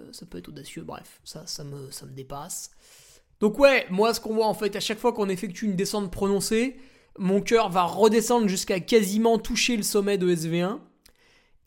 Euh, 0.00 0.12
ça 0.12 0.26
peut 0.26 0.38
être 0.38 0.48
audacieux, 0.48 0.82
bref, 0.82 1.20
ça, 1.24 1.46
ça, 1.46 1.62
me, 1.64 1.90
ça 1.90 2.06
me 2.06 2.12
dépasse. 2.12 2.70
Donc 3.40 3.58
ouais, 3.58 3.86
moi 3.90 4.14
ce 4.14 4.20
qu'on 4.20 4.34
voit 4.34 4.46
en 4.46 4.54
fait, 4.54 4.76
à 4.76 4.80
chaque 4.80 4.98
fois 4.98 5.12
qu'on 5.12 5.28
effectue 5.28 5.66
une 5.66 5.76
descente 5.76 6.10
prononcée, 6.10 6.76
mon 7.18 7.40
cœur 7.40 7.68
va 7.68 7.84
redescendre 7.84 8.48
jusqu'à 8.48 8.80
quasiment 8.80 9.38
toucher 9.38 9.76
le 9.76 9.82
sommet 9.82 10.18
de 10.18 10.34
SV1. 10.34 10.78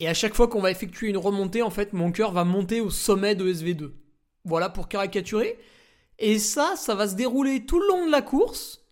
Et 0.00 0.08
à 0.08 0.14
chaque 0.14 0.34
fois 0.34 0.48
qu'on 0.48 0.60
va 0.60 0.70
effectuer 0.70 1.08
une 1.08 1.16
remontée, 1.16 1.62
en 1.62 1.70
fait, 1.70 1.92
mon 1.92 2.12
cœur 2.12 2.32
va 2.32 2.44
monter 2.44 2.80
au 2.80 2.90
sommet 2.90 3.34
de 3.34 3.52
SV2. 3.52 3.90
Voilà 4.44 4.68
pour 4.68 4.88
caricaturer. 4.88 5.58
Et 6.18 6.38
ça, 6.38 6.74
ça 6.76 6.94
va 6.94 7.08
se 7.08 7.14
dérouler 7.14 7.66
tout 7.66 7.80
le 7.80 7.88
long 7.88 8.06
de 8.06 8.10
la 8.10 8.22
course 8.22 8.84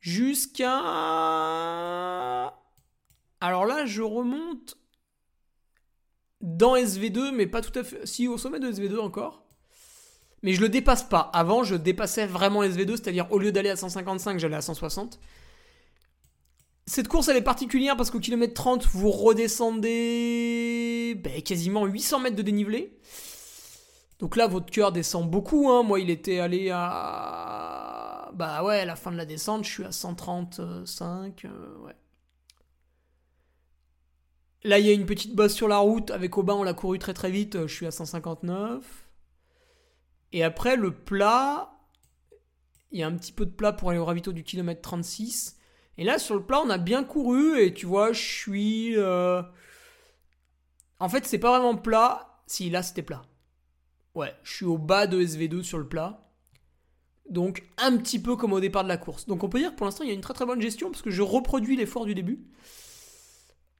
jusqu'à... 0.00 0.78
Alors 3.40 3.66
là, 3.66 3.86
je 3.86 4.02
remonte 4.02 4.76
dans 6.40 6.74
SV2, 6.74 7.32
mais 7.32 7.46
pas 7.46 7.60
tout 7.60 7.76
à 7.78 7.84
fait. 7.84 8.04
Si, 8.06 8.26
au 8.26 8.38
sommet 8.38 8.58
de 8.58 8.70
SV2 8.70 8.98
encore. 8.98 9.47
Mais 10.42 10.52
je 10.52 10.60
le 10.60 10.68
dépasse 10.68 11.02
pas. 11.02 11.30
Avant, 11.32 11.64
je 11.64 11.74
dépassais 11.74 12.26
vraiment 12.26 12.62
SV2, 12.62 12.90
c'est-à-dire 12.90 13.26
au 13.30 13.38
lieu 13.38 13.52
d'aller 13.52 13.70
à 13.70 13.76
155, 13.76 14.38
j'allais 14.38 14.56
à 14.56 14.62
160. 14.62 15.18
Cette 16.86 17.08
course, 17.08 17.28
elle 17.28 17.36
est 17.36 17.42
particulière 17.42 17.96
parce 17.96 18.10
qu'au 18.10 18.20
kilomètre 18.20 18.54
30, 18.54 18.86
vous 18.86 19.10
redescendez 19.10 21.20
ben, 21.22 21.42
quasiment 21.42 21.84
800 21.84 22.20
mètres 22.20 22.36
de 22.36 22.42
dénivelé. 22.42 22.98
Donc 24.20 24.36
là, 24.36 24.46
votre 24.46 24.70
cœur 24.70 24.90
descend 24.90 25.28
beaucoup. 25.28 25.70
Hein. 25.70 25.82
Moi, 25.82 26.00
il 26.00 26.10
était 26.10 26.38
allé 26.38 26.70
à. 26.72 28.30
Bah 28.34 28.64
ouais, 28.64 28.80
à 28.80 28.84
la 28.84 28.96
fin 28.96 29.10
de 29.10 29.16
la 29.16 29.26
descente, 29.26 29.64
je 29.64 29.70
suis 29.70 29.84
à 29.84 29.92
135. 29.92 31.44
Euh, 31.44 31.48
ouais. 31.84 31.94
Là, 34.64 34.78
il 34.78 34.86
y 34.86 34.90
a 34.90 34.92
une 34.92 35.06
petite 35.06 35.34
bosse 35.34 35.54
sur 35.54 35.68
la 35.68 35.78
route. 35.78 36.10
Avec 36.10 36.36
Aubin, 36.38 36.54
on 36.54 36.62
l'a 36.62 36.74
couru 36.74 36.98
très 36.98 37.14
très 37.14 37.30
vite. 37.30 37.66
Je 37.66 37.74
suis 37.74 37.86
à 37.86 37.90
159. 37.90 39.07
Et 40.32 40.44
après, 40.44 40.76
le 40.76 40.92
plat, 40.92 41.72
il 42.90 43.00
y 43.00 43.02
a 43.02 43.06
un 43.06 43.16
petit 43.16 43.32
peu 43.32 43.46
de 43.46 43.50
plat 43.50 43.72
pour 43.72 43.90
aller 43.90 43.98
au 43.98 44.04
ravito 44.04 44.32
du 44.32 44.44
kilomètre 44.44 44.82
36. 44.82 45.56
Et 45.96 46.04
là, 46.04 46.18
sur 46.18 46.34
le 46.34 46.44
plat, 46.44 46.60
on 46.64 46.70
a 46.70 46.78
bien 46.78 47.04
couru. 47.04 47.60
Et 47.60 47.74
tu 47.74 47.86
vois, 47.86 48.12
je 48.12 48.20
suis. 48.20 48.96
Euh, 48.96 49.42
en 51.00 51.08
fait, 51.08 51.26
c'est 51.26 51.38
pas 51.38 51.50
vraiment 51.50 51.76
plat. 51.76 52.40
Si, 52.46 52.70
là, 52.70 52.82
c'était 52.82 53.02
plat. 53.02 53.22
Ouais, 54.14 54.34
je 54.42 54.54
suis 54.54 54.64
au 54.64 54.78
bas 54.78 55.06
de 55.06 55.22
SV2 55.22 55.62
sur 55.62 55.78
le 55.78 55.88
plat. 55.88 56.24
Donc, 57.28 57.64
un 57.76 57.96
petit 57.98 58.20
peu 58.20 58.36
comme 58.36 58.52
au 58.52 58.60
départ 58.60 58.84
de 58.84 58.88
la 58.88 58.96
course. 58.96 59.26
Donc, 59.26 59.44
on 59.44 59.48
peut 59.48 59.58
dire 59.58 59.70
que 59.72 59.76
pour 59.76 59.86
l'instant, 59.86 60.04
il 60.04 60.08
y 60.08 60.12
a 60.12 60.14
une 60.14 60.22
très 60.22 60.34
très 60.34 60.46
bonne 60.46 60.62
gestion 60.62 60.90
parce 60.90 61.02
que 61.02 61.10
je 61.10 61.22
reproduis 61.22 61.76
l'effort 61.76 62.06
du 62.06 62.14
début. 62.14 62.46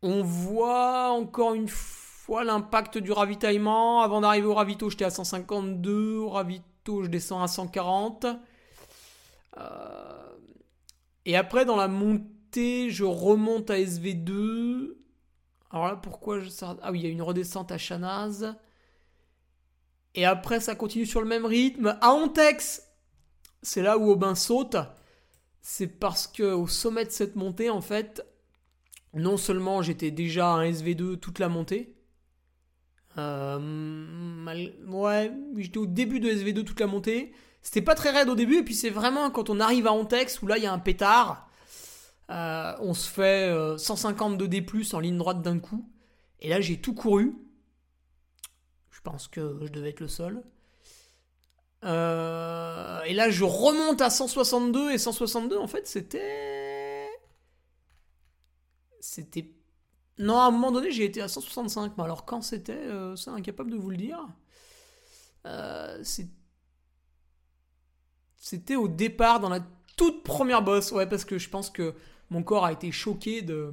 On 0.02 0.22
voit 0.22 1.10
encore 1.10 1.54
une 1.54 1.68
fois 1.68 2.07
l'impact 2.28 2.98
du 2.98 3.12
ravitaillement. 3.12 4.02
Avant 4.02 4.20
d'arriver 4.20 4.46
au 4.46 4.54
ravito, 4.54 4.90
j'étais 4.90 5.04
à 5.04 5.10
152. 5.10 6.16
Au 6.16 6.28
ravito, 6.28 7.02
je 7.02 7.08
descends 7.08 7.42
à 7.42 7.48
140. 7.48 8.26
Euh, 9.56 10.28
et 11.24 11.36
après, 11.36 11.64
dans 11.64 11.76
la 11.76 11.88
montée, 11.88 12.90
je 12.90 13.04
remonte 13.04 13.70
à 13.70 13.78
SV2. 13.78 14.96
Alors 15.70 15.86
là, 15.86 15.96
pourquoi 15.96 16.40
je... 16.40 16.50
Ah 16.82 16.92
oui, 16.92 17.00
il 17.00 17.04
y 17.04 17.06
a 17.06 17.10
une 17.10 17.22
redescente 17.22 17.72
à 17.72 17.78
Chanaz. 17.78 18.54
Et 20.14 20.24
après, 20.24 20.60
ça 20.60 20.74
continue 20.74 21.06
sur 21.06 21.20
le 21.20 21.26
même 21.26 21.46
rythme. 21.46 21.98
À 22.00 22.12
Ontex, 22.12 22.82
c'est 23.62 23.82
là 23.82 23.98
où 23.98 24.10
Aubin 24.10 24.34
saute. 24.34 24.76
C'est 25.60 25.86
parce 25.86 26.26
que 26.26 26.42
au 26.42 26.66
sommet 26.66 27.04
de 27.04 27.10
cette 27.10 27.36
montée, 27.36 27.68
en 27.68 27.80
fait, 27.80 28.24
non 29.14 29.36
seulement 29.36 29.82
j'étais 29.82 30.10
déjà 30.10 30.48
un 30.48 30.64
SV2 30.64 31.18
toute 31.18 31.38
la 31.38 31.48
montée, 31.48 31.97
euh, 33.18 34.68
ouais, 34.86 35.32
j'étais 35.56 35.78
au 35.78 35.86
début 35.86 36.20
de 36.20 36.30
SV2 36.30 36.64
toute 36.64 36.80
la 36.80 36.86
montée. 36.86 37.32
C'était 37.62 37.82
pas 37.82 37.94
très 37.94 38.10
raide 38.10 38.28
au 38.28 38.34
début, 38.34 38.58
et 38.58 38.62
puis 38.62 38.74
c'est 38.74 38.90
vraiment 38.90 39.30
quand 39.30 39.50
on 39.50 39.60
arrive 39.60 39.86
à 39.86 39.92
Ontex 39.92 40.40
où 40.42 40.46
là 40.46 40.56
il 40.58 40.62
y 40.62 40.66
a 40.66 40.72
un 40.72 40.78
pétard. 40.78 41.50
Euh, 42.30 42.74
on 42.80 42.94
se 42.94 43.10
fait 43.10 43.52
150 43.78 44.38
de 44.38 44.46
D 44.46 44.64
en 44.92 45.00
ligne 45.00 45.18
droite 45.18 45.42
d'un 45.42 45.58
coup. 45.58 45.90
Et 46.40 46.48
là 46.48 46.60
j'ai 46.60 46.80
tout 46.80 46.94
couru. 46.94 47.36
Je 48.90 49.00
pense 49.00 49.28
que 49.28 49.58
je 49.62 49.68
devais 49.68 49.90
être 49.90 50.00
le 50.00 50.08
seul. 50.08 50.42
Euh, 51.84 53.00
et 53.02 53.14
là 53.14 53.30
je 53.30 53.44
remonte 53.44 54.00
à 54.00 54.10
162 54.10 54.92
et 54.92 54.98
162 54.98 55.56
en 55.56 55.68
fait 55.68 55.86
c'était 55.86 57.08
c'était. 59.00 59.57
Non, 60.18 60.40
à 60.40 60.46
un 60.46 60.50
moment 60.50 60.72
donné, 60.72 60.90
j'ai 60.90 61.04
été 61.04 61.20
à 61.20 61.28
165, 61.28 61.96
mais 61.96 62.04
alors 62.04 62.24
quand 62.24 62.42
c'était, 62.42 62.72
euh, 62.72 63.14
c'est 63.14 63.30
incapable 63.30 63.70
de 63.70 63.76
vous 63.76 63.90
le 63.90 63.96
dire. 63.96 64.18
Euh, 65.46 66.02
c'était 68.36 68.76
au 68.76 68.88
départ, 68.88 69.38
dans 69.38 69.48
la 69.48 69.60
toute 69.96 70.24
première 70.24 70.62
bosse, 70.62 70.90
ouais, 70.90 71.06
parce 71.06 71.24
que 71.24 71.38
je 71.38 71.48
pense 71.48 71.70
que 71.70 71.94
mon 72.30 72.42
corps 72.42 72.64
a 72.64 72.72
été 72.72 72.90
choqué 72.90 73.42
de, 73.42 73.72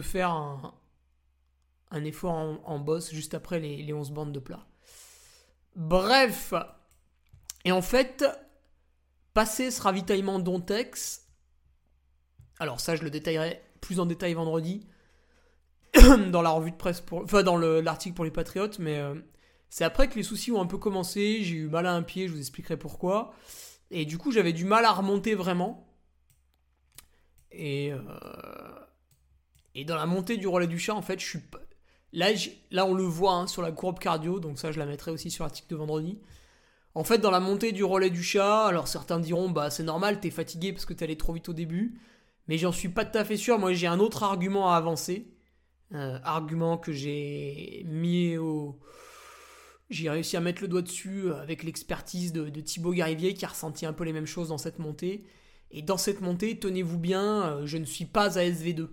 faire 0.00 0.30
un, 0.30 0.74
un 1.90 2.04
effort 2.04 2.32
en, 2.32 2.78
boss 2.78 3.12
juste 3.12 3.34
après 3.34 3.60
les, 3.60 3.82
les 3.82 3.92
11 3.92 4.10
bandes 4.10 4.32
de 4.32 4.40
plat. 4.40 4.66
Bref, 5.74 6.54
et 7.66 7.72
en 7.72 7.82
fait, 7.82 8.24
passer 9.34 9.70
ce 9.70 9.82
ravitaillement 9.82 10.38
d'Ontex, 10.38 11.26
alors 12.58 12.80
ça, 12.80 12.96
je 12.96 13.02
le 13.02 13.10
détaillerai 13.10 13.62
plus 13.86 14.00
en 14.00 14.06
détail 14.06 14.34
vendredi 14.34 14.84
dans 16.32 16.42
la 16.42 16.50
revue 16.50 16.72
de 16.72 16.76
presse, 16.76 17.00
pour, 17.00 17.22
enfin 17.22 17.42
dans 17.44 17.56
l'article 17.56 18.14
pour 18.14 18.24
les 18.24 18.32
Patriotes, 18.32 18.78
mais 18.80 18.98
euh, 18.98 19.14
c'est 19.70 19.84
après 19.84 20.08
que 20.08 20.16
les 20.16 20.24
soucis 20.24 20.50
ont 20.50 20.60
un 20.60 20.66
peu 20.66 20.76
commencé, 20.76 21.42
j'ai 21.42 21.54
eu 21.54 21.68
mal 21.68 21.86
à 21.86 21.92
un 21.92 22.02
pied, 22.02 22.26
je 22.26 22.32
vous 22.32 22.40
expliquerai 22.40 22.76
pourquoi. 22.76 23.32
Et 23.92 24.04
du 24.04 24.18
coup, 24.18 24.32
j'avais 24.32 24.52
du 24.52 24.64
mal 24.64 24.84
à 24.84 24.92
remonter 24.92 25.36
vraiment. 25.36 25.86
Et, 27.52 27.92
euh, 27.92 28.00
et 29.76 29.84
dans 29.84 29.96
la 29.96 30.06
montée 30.06 30.36
du 30.36 30.48
relais 30.48 30.66
du 30.66 30.80
chat, 30.80 30.94
en 30.94 31.02
fait, 31.02 31.20
je 31.20 31.26
suis 31.26 31.40
Là, 32.12 32.28
là 32.70 32.86
on 32.86 32.94
le 32.94 33.02
voit 33.02 33.34
hein, 33.34 33.46
sur 33.46 33.62
la 33.62 33.72
courbe 33.72 33.98
cardio, 33.98 34.40
donc 34.40 34.58
ça, 34.58 34.72
je 34.72 34.78
la 34.78 34.86
mettrai 34.86 35.10
aussi 35.10 35.30
sur 35.30 35.44
l'article 35.44 35.68
de 35.68 35.76
vendredi. 35.76 36.18
En 36.94 37.04
fait, 37.04 37.18
dans 37.18 37.30
la 37.30 37.40
montée 37.40 37.72
du 37.72 37.84
relais 37.84 38.10
du 38.10 38.22
chat, 38.22 38.66
alors 38.66 38.88
certains 38.88 39.20
diront, 39.20 39.50
bah 39.50 39.68
c'est 39.70 39.82
normal, 39.82 40.18
t'es 40.18 40.30
fatigué 40.30 40.72
parce 40.72 40.86
que 40.86 40.94
t'es 40.94 41.04
allé 41.04 41.18
trop 41.18 41.34
vite 41.34 41.48
au 41.50 41.52
début 41.52 42.00
mais 42.48 42.58
j'en 42.58 42.72
suis 42.72 42.88
pas 42.88 43.04
tout 43.04 43.18
à 43.18 43.24
fait 43.24 43.36
sûr. 43.36 43.58
Moi, 43.58 43.72
j'ai 43.72 43.86
un 43.86 43.98
autre 43.98 44.22
argument 44.22 44.72
à 44.72 44.76
avancer. 44.76 45.32
Euh, 45.94 46.18
argument 46.24 46.78
que 46.78 46.92
j'ai 46.92 47.84
mis 47.86 48.36
au. 48.36 48.78
J'ai 49.88 50.10
réussi 50.10 50.36
à 50.36 50.40
mettre 50.40 50.62
le 50.62 50.68
doigt 50.68 50.82
dessus 50.82 51.32
avec 51.32 51.62
l'expertise 51.62 52.32
de, 52.32 52.48
Thibaut 52.60 52.92
Garivier 52.92 53.34
qui 53.34 53.44
a 53.44 53.48
ressenti 53.48 53.86
un 53.86 53.92
peu 53.92 54.02
les 54.02 54.12
mêmes 54.12 54.26
choses 54.26 54.48
dans 54.48 54.58
cette 54.58 54.80
montée. 54.80 55.24
Et 55.70 55.82
dans 55.82 55.96
cette 55.96 56.20
montée, 56.20 56.58
tenez-vous 56.58 56.98
bien, 56.98 57.42
euh, 57.42 57.66
je 57.66 57.76
ne 57.78 57.84
suis 57.84 58.04
pas 58.04 58.38
à 58.38 58.42
SV2. 58.42 58.88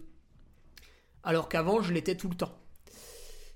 Alors 1.23 1.49
qu'avant, 1.49 1.81
je 1.81 1.93
l'étais 1.93 2.15
tout 2.15 2.29
le 2.29 2.35
temps. 2.35 2.55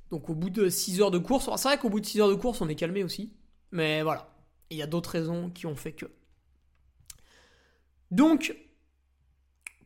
Donc 0.09 0.29
au 0.29 0.35
bout 0.35 0.49
de 0.49 0.69
6 0.69 1.01
heures 1.01 1.11
de 1.11 1.17
course, 1.17 1.49
c'est 1.57 1.67
vrai 1.67 1.77
qu'au 1.77 1.89
bout 1.89 1.99
de 1.99 2.05
6 2.05 2.21
heures 2.21 2.29
de 2.29 2.35
course, 2.35 2.61
on 2.61 2.69
est 2.69 2.75
calmé 2.75 3.03
aussi. 3.03 3.33
Mais 3.71 4.01
voilà, 4.01 4.33
il 4.69 4.77
y 4.77 4.81
a 4.81 4.87
d'autres 4.87 5.11
raisons 5.11 5.49
qui 5.49 5.65
ont 5.65 5.75
fait 5.75 5.91
que. 5.91 6.05
Donc, 8.09 8.55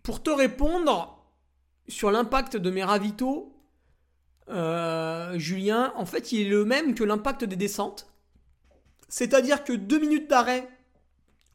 pour 0.04 0.24
te 0.24 0.30
répondre 0.30 1.18
sur 1.88 2.12
l'impact 2.12 2.58
de 2.58 2.72
mes 2.72 2.84
ravitaux, 2.84 3.54
euh, 4.49 5.38
Julien, 5.38 5.93
en 5.95 6.06
fait, 6.06 6.32
il 6.32 6.41
est 6.41 6.49
le 6.49 6.66
même 6.66 6.95
que 6.95 7.04
l'impact 7.04 7.43
des 7.43 7.56
descentes. 7.56 8.08
C'est-à-dire 9.10 9.64
que 9.64 9.74
deux 9.74 9.99
minutes 9.99 10.30
d'arrêt 10.30 10.68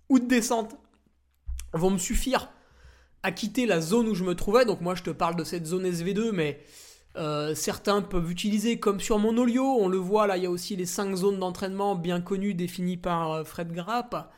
ou 0.09 0.18
de 0.18 0.26
descente 0.26 0.76
vont 1.72 1.90
me 1.90 1.99
suffire 1.99 2.51
à 3.22 3.32
quitter 3.32 3.66
la 3.66 3.80
zone 3.80 4.09
où 4.09 4.14
je 4.14 4.24
me 4.24 4.34
trouvais. 4.34 4.64
Donc 4.64 4.80
moi, 4.80 4.94
je 4.94 5.03
te 5.03 5.11
parle 5.11 5.36
de 5.36 5.44
cette 5.44 5.66
zone 5.66 5.86
SV2, 5.86 6.30
mais 6.32 6.61
euh, 7.16 7.55
certains 7.55 8.03
peuvent 8.03 8.30
utiliser 8.30 8.78
comme 8.78 9.01
sur 9.01 9.18
mon 9.18 9.36
Olio. 9.36 9.64
On 9.64 9.88
le 9.88 9.99
voit, 9.99 10.26
là, 10.26 10.36
il 10.36 10.42
y 10.44 10.47
a 10.47 10.51
aussi 10.51 10.76
les 10.76 10.86
cinq 10.86 11.14
zones 11.16 11.38
d'entraînement 11.38 11.94
bien 11.94 12.20
connues 12.20 12.55
définies 12.55 12.99
par 12.99 13.32
euh, 13.32 13.44
Fred 13.44 13.72
Grapp. 13.72 14.32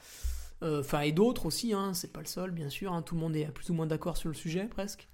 Enfin, 0.60 1.00
et 1.00 1.12
d'autres 1.12 1.46
aussi, 1.46 1.72
hein, 1.72 1.94
c'est 1.94 2.12
pas 2.12 2.20
le 2.20 2.26
seul, 2.26 2.50
bien 2.50 2.68
sûr, 2.68 2.92
hein, 2.92 3.02
tout 3.02 3.14
le 3.14 3.20
monde 3.20 3.36
est 3.36 3.46
plus 3.46 3.70
ou 3.70 3.74
moins 3.74 3.86
d'accord 3.86 4.16
sur 4.16 4.28
le 4.28 4.34
sujet, 4.34 4.66
presque. 4.66 5.08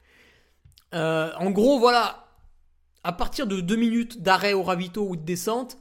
Euh, 0.94 1.32
en 1.38 1.50
gros, 1.50 1.78
voilà, 1.78 2.28
à 3.02 3.12
partir 3.12 3.46
de 3.46 3.60
2 3.60 3.76
minutes 3.76 4.22
d'arrêt 4.22 4.54
au 4.54 4.62
ravito 4.62 5.06
ou 5.06 5.16
de 5.16 5.22
descente, 5.22 5.78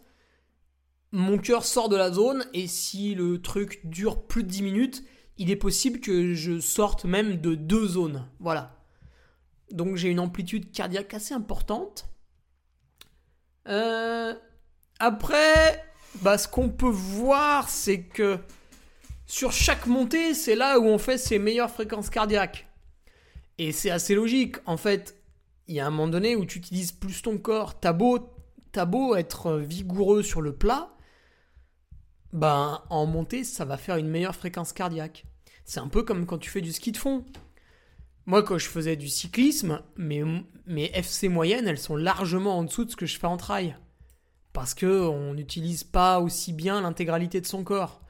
mon 1.11 1.37
cœur 1.37 1.63
sort 1.63 1.89
de 1.89 1.95
la 1.95 2.11
zone, 2.11 2.43
et 2.53 2.67
si 2.67 3.15
le 3.15 3.41
truc 3.41 3.81
dure 3.85 4.25
plus 4.25 4.43
de 4.43 4.49
10 4.49 4.63
minutes, 4.63 5.03
il 5.37 5.51
est 5.51 5.55
possible 5.55 5.99
que 5.99 6.33
je 6.33 6.59
sorte 6.59 7.05
même 7.05 7.39
de 7.39 7.55
deux 7.55 7.87
zones. 7.87 8.27
Voilà. 8.39 8.83
Donc 9.71 9.95
j'ai 9.95 10.09
une 10.09 10.19
amplitude 10.19 10.71
cardiaque 10.71 11.13
assez 11.13 11.33
importante. 11.33 12.07
Euh, 13.67 14.33
après, 14.99 15.83
bah, 16.21 16.37
ce 16.37 16.47
qu'on 16.47 16.69
peut 16.69 16.89
voir, 16.89 17.69
c'est 17.69 18.03
que 18.03 18.39
sur 19.33 19.51
chaque 19.51 19.87
montée, 19.87 20.35
c'est 20.35 20.53
là 20.53 20.77
où 20.79 20.85
on 20.85 20.99
fait 20.99 21.17
ses 21.17 21.39
meilleures 21.39 21.71
fréquences 21.71 22.11
cardiaques. 22.11 22.67
Et 23.57 23.71
c'est 23.71 23.89
assez 23.89 24.13
logique. 24.13 24.57
En 24.67 24.77
fait, 24.77 25.19
il 25.67 25.73
y 25.73 25.79
a 25.79 25.87
un 25.87 25.89
moment 25.89 26.07
donné 26.07 26.35
où 26.35 26.45
tu 26.45 26.59
utilises 26.59 26.91
plus 26.91 27.23
ton 27.23 27.39
corps. 27.39 27.79
T'as 27.79 27.97
as 28.75 28.85
beau 28.85 29.15
être 29.15 29.57
vigoureux 29.57 30.21
sur 30.21 30.39
le 30.39 30.55
plat, 30.55 30.95
ben, 32.31 32.83
en 32.91 33.07
montée, 33.07 33.43
ça 33.43 33.65
va 33.65 33.77
faire 33.77 33.97
une 33.97 34.07
meilleure 34.07 34.35
fréquence 34.35 34.71
cardiaque. 34.71 35.25
C'est 35.65 35.79
un 35.79 35.87
peu 35.87 36.03
comme 36.03 36.27
quand 36.27 36.37
tu 36.37 36.51
fais 36.51 36.61
du 36.61 36.71
ski 36.71 36.91
de 36.91 36.97
fond. 36.97 37.25
Moi, 38.27 38.43
quand 38.43 38.59
je 38.59 38.69
faisais 38.69 38.95
du 38.95 39.07
cyclisme, 39.07 39.81
mes, 39.97 40.23
mes 40.67 40.91
FC 40.93 41.27
moyennes, 41.27 41.67
elles 41.67 41.79
sont 41.79 41.95
largement 41.95 42.59
en 42.59 42.63
dessous 42.65 42.85
de 42.85 42.91
ce 42.91 42.95
que 42.95 43.07
je 43.07 43.17
fais 43.17 43.25
en 43.25 43.37
trail. 43.37 43.75
Parce 44.53 44.75
qu'on 44.75 45.33
n'utilise 45.33 45.83
pas 45.83 46.19
aussi 46.19 46.53
bien 46.53 46.81
l'intégralité 46.81 47.41
de 47.41 47.47
son 47.47 47.63
corps. 47.63 48.02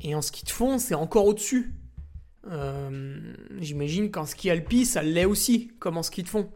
Et 0.00 0.14
en 0.14 0.22
ski 0.22 0.44
de 0.44 0.50
fond, 0.50 0.78
c'est 0.78 0.94
encore 0.94 1.26
au-dessus. 1.26 1.74
Euh, 2.46 3.34
j'imagine 3.58 4.10
qu'en 4.10 4.26
ski 4.26 4.50
alpi, 4.50 4.86
ça 4.86 5.02
l'est 5.02 5.24
aussi, 5.24 5.72
comme 5.78 5.96
en 5.96 6.02
ski 6.02 6.22
de 6.22 6.28
fond. 6.28 6.50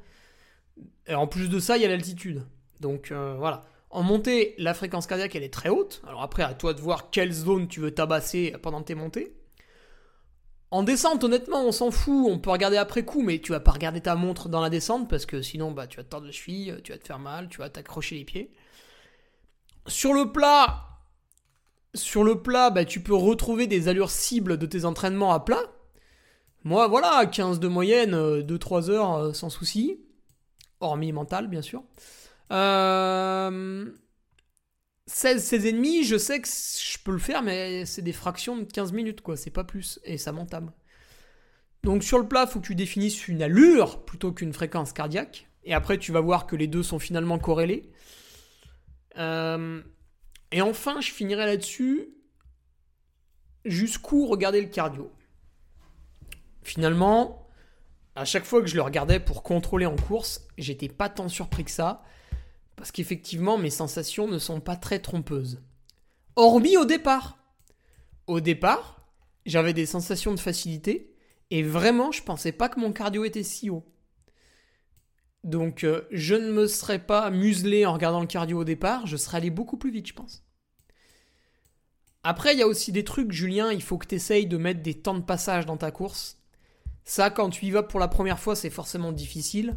En 1.09 1.27
plus 1.27 1.49
de 1.49 1.59
ça, 1.59 1.77
il 1.77 1.83
y 1.83 1.85
a 1.85 1.89
l'altitude. 1.89 2.45
Donc 2.81 3.11
euh, 3.11 3.35
voilà. 3.37 3.65
En 3.91 4.03
montée, 4.03 4.55
la 4.59 4.73
fréquence 4.73 5.07
cardiaque, 5.07 5.35
elle 5.37 5.43
est 5.43 5.53
très 5.53 5.69
haute. 5.69 6.03
Alors 6.07 6.23
après, 6.23 6.43
à 6.43 6.55
toi 6.55 6.73
de 6.73 6.81
voir 6.81 7.11
quelle 7.11 7.33
zone 7.33 7.69
tu 7.69 7.81
veux 7.81 7.91
tabasser 7.91 8.55
pendant 8.63 8.83
tes 8.83 8.95
montées. 8.95 9.35
En 10.71 10.83
descente, 10.83 11.23
honnêtement, 11.23 11.67
on 11.67 11.73
s'en 11.73 11.91
fout. 11.91 12.27
On 12.31 12.39
peut 12.39 12.49
regarder 12.49 12.79
après 12.79 13.05
coup, 13.05 13.21
mais 13.21 13.41
tu 13.41 13.53
vas 13.53 13.61
pas 13.61 13.73
regarder 13.73 14.01
ta 14.01 14.15
montre 14.15 14.49
dans 14.49 14.63
la 14.63 14.71
descente 14.71 15.11
parce 15.11 15.27
que 15.27 15.43
sinon, 15.43 15.73
bah, 15.73 15.87
tu 15.87 15.99
vas 15.99 16.05
te 16.05 16.09
tordre 16.09 16.27
la 16.27 16.33
tu 16.33 16.93
vas 16.93 16.99
te 16.99 17.07
faire 17.07 17.19
mal, 17.19 17.49
tu 17.51 17.59
vas 17.59 17.69
t'accrocher 17.69 18.17
les 18.17 18.25
pieds. 18.25 18.51
Sur 19.87 20.15
le 20.15 20.33
plat, 20.33 20.92
sur 21.95 22.25
le 22.25 22.41
plat, 22.41 22.71
bah, 22.71 22.85
tu 22.85 23.01
peux 23.01 23.15
retrouver 23.15 23.67
des 23.67 23.89
allures 23.89 24.11
cibles 24.11 24.57
de 24.59 24.67
tes 24.67 24.85
entraînements 24.85 25.33
à 25.33 25.41
plat. 25.41 25.63
Moi, 26.65 26.87
voilà, 26.87 27.27
15 27.27 27.61
de 27.61 27.69
moyenne, 27.69 28.15
2-3 28.15 28.89
euh, 28.89 28.93
heures 28.93 29.15
euh, 29.15 29.33
sans 29.33 29.51
souci. 29.51 30.01
Hormis 30.81 31.13
mental, 31.13 31.49
bien 31.49 31.63
sûr. 31.63 31.83
Euh, 32.53 33.91
16, 35.07 35.43
16 35.43 35.67
ennemis, 35.67 36.05
je 36.05 36.17
sais 36.17 36.41
que 36.41 36.49
je 36.49 36.99
peux 37.03 37.13
le 37.13 37.19
faire, 37.19 37.43
mais 37.43 37.85
c'est 37.85 38.03
des 38.03 38.13
fractions 38.13 38.57
de 38.57 38.65
15 38.65 38.93
minutes, 38.93 39.21
quoi. 39.21 39.37
C'est 39.37 39.51
pas 39.51 39.65
plus. 39.65 40.01
Et 40.05 40.19
ça 40.19 40.33
m'entame. 40.33 40.73
Donc 41.83 42.05
sur 42.05 42.19
le 42.19 42.29
plat, 42.29 42.45
il 42.47 42.53
faut 42.53 42.61
que 42.61 42.67
tu 42.67 42.75
définisses 42.77 43.27
une 43.27 43.43
allure 43.43 44.05
plutôt 44.05 44.33
qu'une 44.33 44.53
fréquence 44.53 44.93
cardiaque. 44.93 45.49
Et 45.65 45.75
après, 45.75 45.99
tu 45.99 46.13
vas 46.13 46.21
voir 46.21 46.47
que 46.47 46.57
les 46.57 46.69
deux 46.69 46.83
sont 46.83 46.99
finalement 46.99 47.39
corrélés. 47.39 47.91
Euh, 49.19 49.83
et 50.53 50.63
enfin, 50.63 51.01
je 51.01 51.11
finirai 51.11 51.47
là-dessus. 51.47 52.09
Jusqu'où 53.65 54.27
regarder 54.27 54.61
le 54.61 54.69
cardio? 54.69 55.11
Finalement, 56.63 57.49
à 58.15 58.25
chaque 58.25 58.45
fois 58.45 58.61
que 58.61 58.67
je 58.67 58.77
le 58.77 58.83
regardais 58.83 59.21
pour 59.21 59.43
contrôler 59.43 59.87
en 59.87 59.97
course, 59.97 60.47
j'étais 60.59 60.89
pas 60.89 61.09
tant 61.09 61.29
surpris 61.29 61.65
que 61.65 61.71
ça. 61.71 62.03
Parce 62.77 62.93
qu'effectivement, 62.93 63.59
mes 63.59 63.71
sensations 63.71 64.29
ne 64.29 64.39
sont 64.39 64.61
pas 64.61 64.77
très 64.77 64.99
trompeuses. 64.99 65.63
Hormis 66.37 66.77
au 66.77 66.85
départ. 66.85 67.39
Au 68.27 68.41
départ, 68.41 69.07
j'avais 69.47 69.73
des 69.73 69.87
sensations 69.87 70.35
de 70.35 70.41
facilité. 70.41 71.15
Et 71.51 71.63
vraiment, 71.63 72.13
je 72.13 72.23
pensais 72.23 72.53
pas 72.53 72.69
que 72.69 72.81
mon 72.81 72.93
cardio 72.93 73.25
était 73.25 73.43
si 73.43 73.71
haut. 73.71 73.85
Donc, 75.45 75.83
euh, 75.85 76.03
je 76.11 76.35
ne 76.35 76.53
me 76.53 76.67
serais 76.67 77.01
pas 77.01 77.31
muselé 77.31 77.85
en 77.85 77.93
regardant 77.93 78.21
le 78.21 78.27
cardio 78.27 78.61
au 78.61 78.65
départ, 78.65 79.07
je 79.07 79.17
serais 79.17 79.39
allé 79.39 79.51
beaucoup 79.51 79.77
plus 79.77 79.91
vite, 79.91 80.07
je 80.07 80.15
pense. 80.15 80.45
Après, 82.23 82.55
il 82.55 82.61
y 82.61 82.63
a 82.63 82.69
aussi 82.69 82.93
des 82.93 83.03
trucs, 83.03 83.33
Julien, 83.33 83.73
il 83.73 83.83
faut 83.83 83.99
que 83.99 84.07
tu 84.07 84.15
essayes 84.15 84.47
de 84.47 84.57
mettre 84.57 84.83
des 84.83 84.95
temps 84.95 85.15
de 85.15 85.25
passage 85.25 85.67
dans 85.67 85.77
ta 85.77 85.91
course. 85.91 86.39
Ça, 87.05 87.31
quand 87.31 87.51
tu 87.51 87.67
y 87.67 87.71
vas 87.73 87.83
pour 87.83 87.99
la 87.99 88.07
première 88.07 88.39
fois, 88.39 88.55
c'est 88.55 88.71
forcément 88.71 89.11
difficile. 89.11 89.77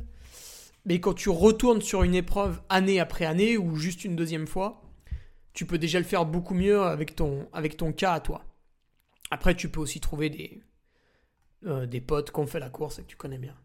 Mais 0.85 0.99
quand 0.99 1.15
tu 1.15 1.29
retournes 1.29 1.81
sur 1.81 2.03
une 2.03 2.13
épreuve 2.13 2.61
année 2.69 2.99
après 2.99 3.25
année 3.25 3.57
ou 3.57 3.75
juste 3.75 4.05
une 4.05 4.15
deuxième 4.15 4.45
fois, 4.45 4.83
tu 5.53 5.65
peux 5.65 5.79
déjà 5.79 5.97
le 5.97 6.05
faire 6.05 6.27
beaucoup 6.27 6.53
mieux 6.53 6.83
avec 6.83 7.15
ton, 7.15 7.49
avec 7.51 7.77
cas 7.95 8.13
à 8.13 8.19
toi. 8.19 8.45
Après, 9.31 9.55
tu 9.55 9.69
peux 9.69 9.79
aussi 9.79 9.99
trouver 9.99 10.29
des, 10.29 10.61
euh, 11.65 11.87
des 11.87 12.01
potes 12.01 12.31
qui 12.31 12.39
ont 12.39 12.45
fait 12.45 12.59
la 12.59 12.69
course 12.69 12.99
et 12.99 13.01
que 13.01 13.07
tu 13.07 13.15
connais 13.15 13.39
bien. 13.39 13.55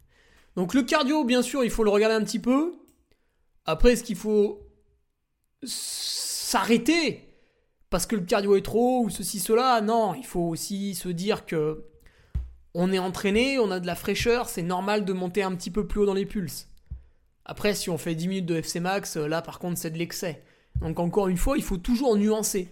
Donc 0.61 0.75
le 0.75 0.83
cardio, 0.83 1.25
bien 1.25 1.41
sûr, 1.41 1.65
il 1.65 1.71
faut 1.71 1.85
le 1.85 1.91
regarder 1.91 2.17
un 2.17 2.23
petit 2.23 2.39
peu. 2.39 2.75
Après, 3.65 3.93
est-ce 3.93 4.05
qu'il 4.05 4.15
faut 4.15 4.61
s'arrêter 5.65 7.27
parce 7.89 8.05
que 8.05 8.15
le 8.15 8.21
cardio 8.21 8.55
est 8.57 8.61
trop 8.61 9.05
ou 9.05 9.09
ceci, 9.09 9.41
cela? 9.41 9.81
Non, 9.81 10.13
il 10.13 10.27
faut 10.27 10.43
aussi 10.43 10.95
se 10.95 11.09
dire 11.09 11.47
que 11.47 11.87
on 12.75 12.93
est 12.93 12.99
entraîné, 12.99 13.59
on 13.59 13.71
a 13.71 13.81
de 13.81 13.87
la 13.87 13.95
fraîcheur, 13.95 14.51
c'est 14.51 14.61
normal 14.61 15.07
de 15.07 15.15
monter 15.15 15.43
un 15.43 15.55
petit 15.55 15.71
peu 15.71 15.87
plus 15.87 16.01
haut 16.01 16.07
dans 16.07 16.13
les 16.13 16.27
pulses. 16.27 16.69
Après, 17.47 17.73
si 17.73 17.89
on 17.89 17.97
fait 17.97 18.15
10 18.15 18.29
minutes 18.29 18.47
de 18.47 18.57
FC 18.57 18.81
Max, 18.81 19.17
là 19.17 19.41
par 19.41 19.61
contre 19.61 19.79
c'est 19.79 19.91
de 19.91 19.97
l'excès. 19.97 20.43
Donc 20.83 21.01
encore 21.01 21.29
une 21.29 21.39
fois, 21.39 21.57
il 21.57 21.65
faut 21.65 21.79
toujours 21.79 22.19
nuancer. 22.19 22.69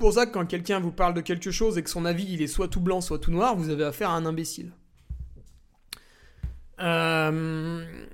Pour 0.00 0.14
ça 0.14 0.26
quand 0.26 0.46
quelqu'un 0.46 0.80
vous 0.80 0.90
parle 0.90 1.14
de 1.14 1.20
quelque 1.20 1.52
chose 1.52 1.78
et 1.78 1.84
que 1.84 1.90
son 1.90 2.04
avis 2.04 2.26
il 2.28 2.42
est 2.42 2.48
soit 2.48 2.66
tout 2.66 2.80
blanc, 2.80 3.00
soit 3.00 3.20
tout 3.20 3.30
noir, 3.30 3.54
vous 3.54 3.70
avez 3.70 3.84
affaire 3.84 4.10
à 4.10 4.16
un 4.16 4.26
imbécile. 4.26 4.72
Euh, 6.82 8.06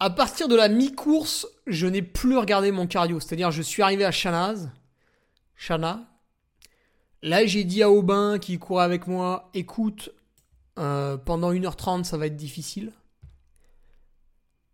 à 0.00 0.10
partir 0.10 0.48
de 0.48 0.56
la 0.56 0.68
mi-course, 0.68 1.46
je 1.66 1.86
n'ai 1.86 2.02
plus 2.02 2.36
regardé 2.36 2.70
mon 2.72 2.86
cardio. 2.86 3.20
C'est-à-dire, 3.20 3.50
je 3.50 3.62
suis 3.62 3.82
arrivé 3.82 4.04
à 4.04 4.10
Chanaz. 4.10 4.70
Chana. 5.56 6.00
Là, 7.22 7.46
j'ai 7.46 7.64
dit 7.64 7.82
à 7.82 7.90
Aubin 7.90 8.38
qui 8.38 8.58
courait 8.58 8.84
avec 8.84 9.06
moi 9.06 9.48
écoute, 9.54 10.10
euh, 10.78 11.16
pendant 11.16 11.52
1h30, 11.52 12.04
ça 12.04 12.16
va 12.16 12.26
être 12.26 12.36
difficile. 12.36 12.92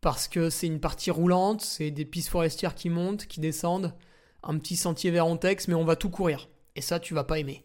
Parce 0.01 0.29
que 0.29 0.49
c'est 0.49 0.67
une 0.67 0.81
partie 0.81 1.11
roulante, 1.11 1.61
c'est 1.61 1.91
des 1.91 2.05
pistes 2.05 2.31
forestières 2.31 2.75
qui 2.75 2.89
montent, 2.89 3.27
qui 3.27 3.41
descendent, 3.41 3.93
un 4.43 4.57
petit 4.59 4.77
sentier 4.77 5.11
vers 5.11 5.27
Ontex, 5.27 5.69
mais 5.69 5.75
on 5.75 5.85
va 5.85 5.97
tout 5.97 6.09
courir. 6.09 6.49
Et 6.77 6.81
ça, 6.81 7.01
tu 7.01 7.13
vas 7.13 7.25
pas 7.25 7.39
aimer. 7.39 7.65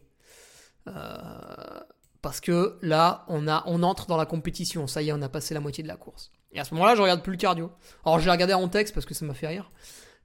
Euh, 0.88 1.80
parce 2.24 2.40
que 2.40 2.78
là, 2.80 3.26
on, 3.28 3.46
a, 3.48 3.62
on 3.66 3.82
entre 3.82 4.06
dans 4.06 4.16
la 4.16 4.24
compétition. 4.24 4.86
Ça 4.86 5.02
y 5.02 5.10
est, 5.10 5.12
on 5.12 5.20
a 5.20 5.28
passé 5.28 5.52
la 5.52 5.60
moitié 5.60 5.82
de 5.82 5.88
la 5.88 5.96
course. 5.96 6.32
Et 6.52 6.58
à 6.58 6.64
ce 6.64 6.72
moment-là, 6.72 6.94
je 6.94 7.02
regarde 7.02 7.22
plus 7.22 7.32
le 7.32 7.36
cardio. 7.36 7.70
Alors, 8.02 8.18
je 8.18 8.24
l'ai 8.24 8.30
regardé 8.30 8.54
en 8.54 8.66
texte 8.66 8.94
parce 8.94 9.04
que 9.04 9.12
ça 9.12 9.26
m'a 9.26 9.34
fait 9.34 9.46
rire. 9.46 9.70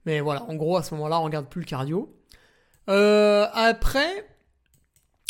Mais 0.06 0.20
voilà, 0.20 0.44
en 0.44 0.54
gros, 0.54 0.78
à 0.78 0.82
ce 0.82 0.94
moment-là, 0.94 1.20
on 1.20 1.24
regarde 1.24 1.46
plus 1.50 1.60
le 1.60 1.66
cardio. 1.66 2.16
Euh, 2.88 3.46
après, 3.52 4.26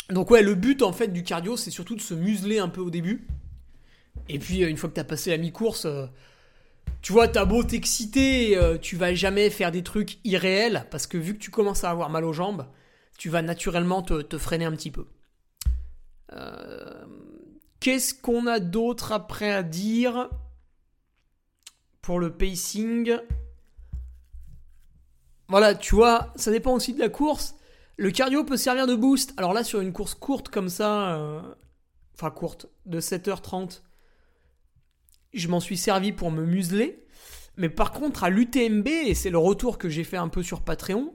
donc 0.09 0.31
ouais, 0.31 0.41
le 0.41 0.55
but 0.55 0.81
en 0.81 0.93
fait 0.93 1.09
du 1.09 1.23
cardio, 1.23 1.57
c'est 1.57 1.71
surtout 1.71 1.97
de 1.97 2.01
se 2.01 2.13
museler 2.13 2.59
un 2.59 2.69
peu 2.69 2.79
au 2.79 2.89
début. 2.89 3.27
Et 4.29 4.39
puis, 4.39 4.63
euh, 4.63 4.69
une 4.69 4.77
fois 4.77 4.89
que 4.89 4.95
tu 4.95 5.01
as 5.01 5.03
passé 5.03 5.29
la 5.29 5.37
mi-course, 5.37 5.83
euh, 5.83 6.05
tu 7.01 7.11
vois, 7.11 7.27
t'as 7.27 7.43
beau 7.43 7.65
t'exciter, 7.65 8.57
tu 8.81 8.95
vas 8.95 9.13
jamais 9.13 9.49
faire 9.49 9.73
des 9.73 9.83
trucs 9.83 10.19
irréels 10.23 10.85
parce 10.89 11.05
que 11.05 11.17
vu 11.17 11.33
que 11.33 11.39
tu 11.39 11.51
commences 11.51 11.83
à 11.83 11.89
avoir 11.89 12.09
mal 12.09 12.23
aux 12.23 12.31
jambes, 12.31 12.65
tu 13.17 13.27
vas 13.27 13.41
naturellement 13.41 14.01
te 14.01 14.37
freiner 14.37 14.65
un 14.65 14.71
petit 14.71 14.91
peu. 14.91 15.05
Euh, 16.33 17.05
qu'est-ce 17.79 18.13
qu'on 18.13 18.47
a 18.47 18.59
d'autre 18.59 19.11
après 19.11 19.51
à 19.51 19.63
dire 19.63 20.29
pour 22.01 22.19
le 22.19 22.35
pacing? 22.35 23.17
Voilà, 25.47 25.75
tu 25.75 25.95
vois, 25.95 26.31
ça 26.35 26.51
dépend 26.51 26.73
aussi 26.73 26.93
de 26.93 26.99
la 26.99 27.09
course. 27.09 27.55
Le 27.97 28.09
cardio 28.09 28.43
peut 28.43 28.57
servir 28.57 28.87
de 28.87 28.95
boost. 28.95 29.33
Alors 29.37 29.53
là, 29.53 29.63
sur 29.63 29.81
une 29.81 29.93
course 29.93 30.13
courte 30.13 30.49
comme 30.49 30.69
ça, 30.69 31.15
euh, 31.15 31.41
enfin 32.15 32.31
courte, 32.31 32.67
de 32.85 33.01
7h30, 33.01 33.81
je 35.33 35.47
m'en 35.47 35.59
suis 35.59 35.77
servi 35.77 36.13
pour 36.13 36.31
me 36.31 36.45
museler. 36.45 37.05
Mais 37.57 37.69
par 37.69 37.91
contre, 37.91 38.23
à 38.23 38.29
l'UTMB, 38.29 38.87
et 38.87 39.13
c'est 39.13 39.29
le 39.29 39.37
retour 39.37 39.77
que 39.77 39.89
j'ai 39.89 40.03
fait 40.03 40.17
un 40.17 40.29
peu 40.29 40.41
sur 40.41 40.61
Patreon, 40.61 41.13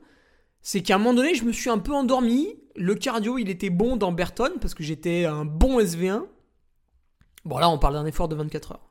c'est 0.67 0.83
qu'à 0.83 0.97
un 0.97 0.99
moment 0.99 1.15
donné, 1.15 1.37
je 1.37 1.45
me 1.45 1.53
suis 1.53 1.71
un 1.71 1.79
peu 1.79 1.95
endormi. 1.95 2.57
Le 2.75 2.97
cardio, 2.97 3.39
il 3.39 3.51
était 3.51 3.71
bon 3.71 3.97
dans 3.97 4.11
Burton 4.11 4.51
parce 4.61 4.75
que 4.75 4.83
j'étais 4.83 5.25
un 5.25 5.45
bon 5.45 5.79
SV1. 5.79 6.25
Bon, 7.45 7.59
là, 7.59 7.71
on 7.71 7.79
parle 7.79 7.95
d'un 7.95 8.05
effort 8.05 8.27
de 8.27 8.35
24 8.35 8.73
heures. 8.73 8.91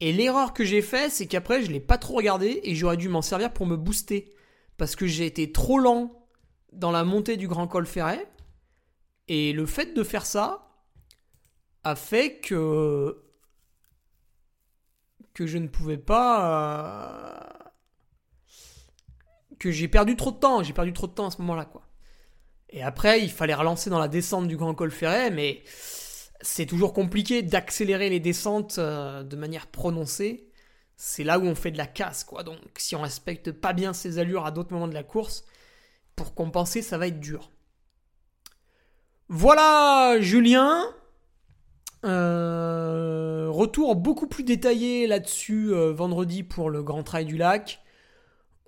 Et 0.00 0.14
l'erreur 0.14 0.54
que 0.54 0.64
j'ai 0.64 0.80
fait, 0.80 1.10
c'est 1.10 1.26
qu'après, 1.26 1.62
je 1.62 1.70
l'ai 1.70 1.78
pas 1.78 1.98
trop 1.98 2.14
regardé 2.14 2.62
et 2.64 2.74
j'aurais 2.74 2.96
dû 2.96 3.10
m'en 3.10 3.20
servir 3.20 3.52
pour 3.52 3.66
me 3.66 3.76
booster. 3.76 4.32
Parce 4.78 4.96
que 4.96 5.06
j'ai 5.06 5.26
été 5.26 5.52
trop 5.52 5.78
lent 5.78 6.26
dans 6.72 6.90
la 6.90 7.04
montée 7.04 7.36
du 7.36 7.48
Grand 7.48 7.68
Col 7.68 7.84
Ferret. 7.84 8.26
Et 9.28 9.52
le 9.52 9.66
fait 9.66 9.92
de 9.92 10.02
faire 10.02 10.24
ça 10.24 10.70
a 11.84 11.96
fait 11.96 12.38
que 12.38 13.22
que 15.34 15.46
je 15.46 15.58
ne 15.58 15.68
pouvais 15.68 15.98
pas 15.98 17.60
euh, 17.60 17.65
que 19.58 19.70
j'ai 19.70 19.88
perdu 19.88 20.16
trop 20.16 20.30
de 20.30 20.36
temps. 20.36 20.62
J'ai 20.62 20.72
perdu 20.72 20.92
trop 20.92 21.06
de 21.06 21.12
temps 21.12 21.26
à 21.26 21.30
ce 21.30 21.40
moment-là, 21.42 21.64
quoi. 21.64 21.82
Et 22.70 22.82
après, 22.82 23.20
il 23.22 23.30
fallait 23.30 23.54
relancer 23.54 23.90
dans 23.90 23.98
la 23.98 24.08
descente 24.08 24.48
du 24.48 24.56
Grand 24.56 24.74
Col 24.74 24.90
Ferret, 24.90 25.30
mais 25.30 25.62
c'est 26.40 26.66
toujours 26.66 26.92
compliqué 26.92 27.42
d'accélérer 27.42 28.10
les 28.10 28.20
descentes 28.20 28.76
euh, 28.78 29.22
de 29.22 29.36
manière 29.36 29.68
prononcée. 29.68 30.50
C'est 30.96 31.24
là 31.24 31.38
où 31.38 31.44
on 31.44 31.54
fait 31.54 31.70
de 31.70 31.78
la 31.78 31.86
casse, 31.86 32.24
quoi. 32.24 32.42
Donc, 32.42 32.58
si 32.76 32.96
on 32.96 33.02
respecte 33.02 33.52
pas 33.52 33.72
bien 33.72 33.92
ses 33.92 34.18
allures 34.18 34.46
à 34.46 34.50
d'autres 34.50 34.72
moments 34.72 34.88
de 34.88 34.94
la 34.94 35.02
course, 35.02 35.44
pour 36.16 36.34
compenser, 36.34 36.82
ça 36.82 36.98
va 36.98 37.06
être 37.06 37.20
dur. 37.20 37.50
Voilà, 39.28 40.16
Julien. 40.20 40.84
Euh, 42.04 43.48
retour 43.50 43.96
beaucoup 43.96 44.26
plus 44.26 44.44
détaillé 44.44 45.06
là-dessus 45.06 45.72
euh, 45.72 45.92
vendredi 45.92 46.42
pour 46.42 46.70
le 46.70 46.82
Grand 46.82 47.02
Trail 47.02 47.24
du 47.24 47.36
Lac, 47.36 47.80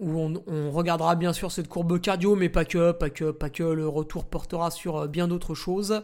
où 0.01 0.19
on, 0.47 0.71
regardera 0.71 1.17
bien 1.17 1.33
sûr 1.33 1.51
cette 1.51 1.69
courbe 1.69 2.01
cardio, 2.01 2.37
mais 2.37 2.49
pas 2.49 2.65
que, 2.65 2.93
pas 2.93 3.11
que, 3.11 3.31
pas 3.31 3.51
que. 3.51 3.63
Le 3.63 3.89
retour 3.89 4.25
portera 4.27 4.71
sur 4.71 5.09
bien 5.09 5.29
d'autres 5.29 5.55
choses. 5.55 6.03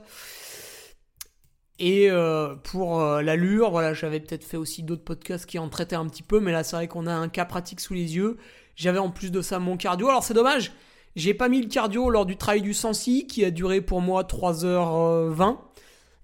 Et 1.78 2.08
euh, 2.10 2.54
pour 2.54 3.00
euh, 3.00 3.20
l'allure, 3.20 3.70
voilà, 3.70 3.94
j'avais 3.94 4.20
peut-être 4.20 4.44
fait 4.44 4.56
aussi 4.56 4.82
d'autres 4.82 5.02
podcasts 5.02 5.46
qui 5.46 5.58
en 5.58 5.68
traitaient 5.68 5.96
un 5.96 6.06
petit 6.06 6.22
peu, 6.22 6.38
mais 6.38 6.52
là 6.52 6.62
c'est 6.62 6.76
vrai 6.76 6.88
qu'on 6.88 7.06
a 7.06 7.12
un 7.12 7.28
cas 7.28 7.44
pratique 7.44 7.80
sous 7.80 7.94
les 7.94 8.14
yeux. 8.16 8.36
J'avais 8.76 8.98
en 8.98 9.10
plus 9.10 9.32
de 9.32 9.42
ça 9.42 9.58
mon 9.58 9.76
cardio. 9.76 10.08
Alors 10.08 10.22
c'est 10.22 10.34
dommage, 10.34 10.72
j'ai 11.16 11.34
pas 11.34 11.48
mis 11.48 11.60
le 11.60 11.68
cardio 11.68 12.10
lors 12.10 12.26
du 12.26 12.36
trail 12.36 12.62
du 12.62 12.74
Sancy 12.74 13.26
qui 13.26 13.44
a 13.44 13.50
duré 13.50 13.80
pour 13.80 14.00
moi 14.00 14.22
3h20, 14.22 15.56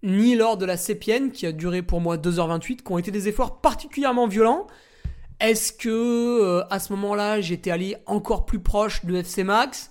ni 0.04 0.36
lors 0.36 0.56
de 0.56 0.66
la 0.66 0.76
Sépienne 0.76 1.32
qui 1.32 1.46
a 1.46 1.52
duré 1.52 1.82
pour 1.82 2.00
moi 2.00 2.16
2h28, 2.16 2.76
qui 2.82 2.92
ont 2.92 2.98
été 2.98 3.10
des 3.10 3.28
efforts 3.28 3.60
particulièrement 3.60 4.28
violents. 4.28 4.68
Est-ce 5.41 5.72
que 5.72 5.88
euh, 5.88 6.64
à 6.68 6.78
ce 6.78 6.93
moment-là 6.93 7.41
j'étais 7.41 7.70
allé 7.70 7.97
encore 8.05 8.45
plus 8.45 8.61
proche 8.61 9.07
de 9.07 9.16
FC 9.16 9.43
Max? 9.43 9.91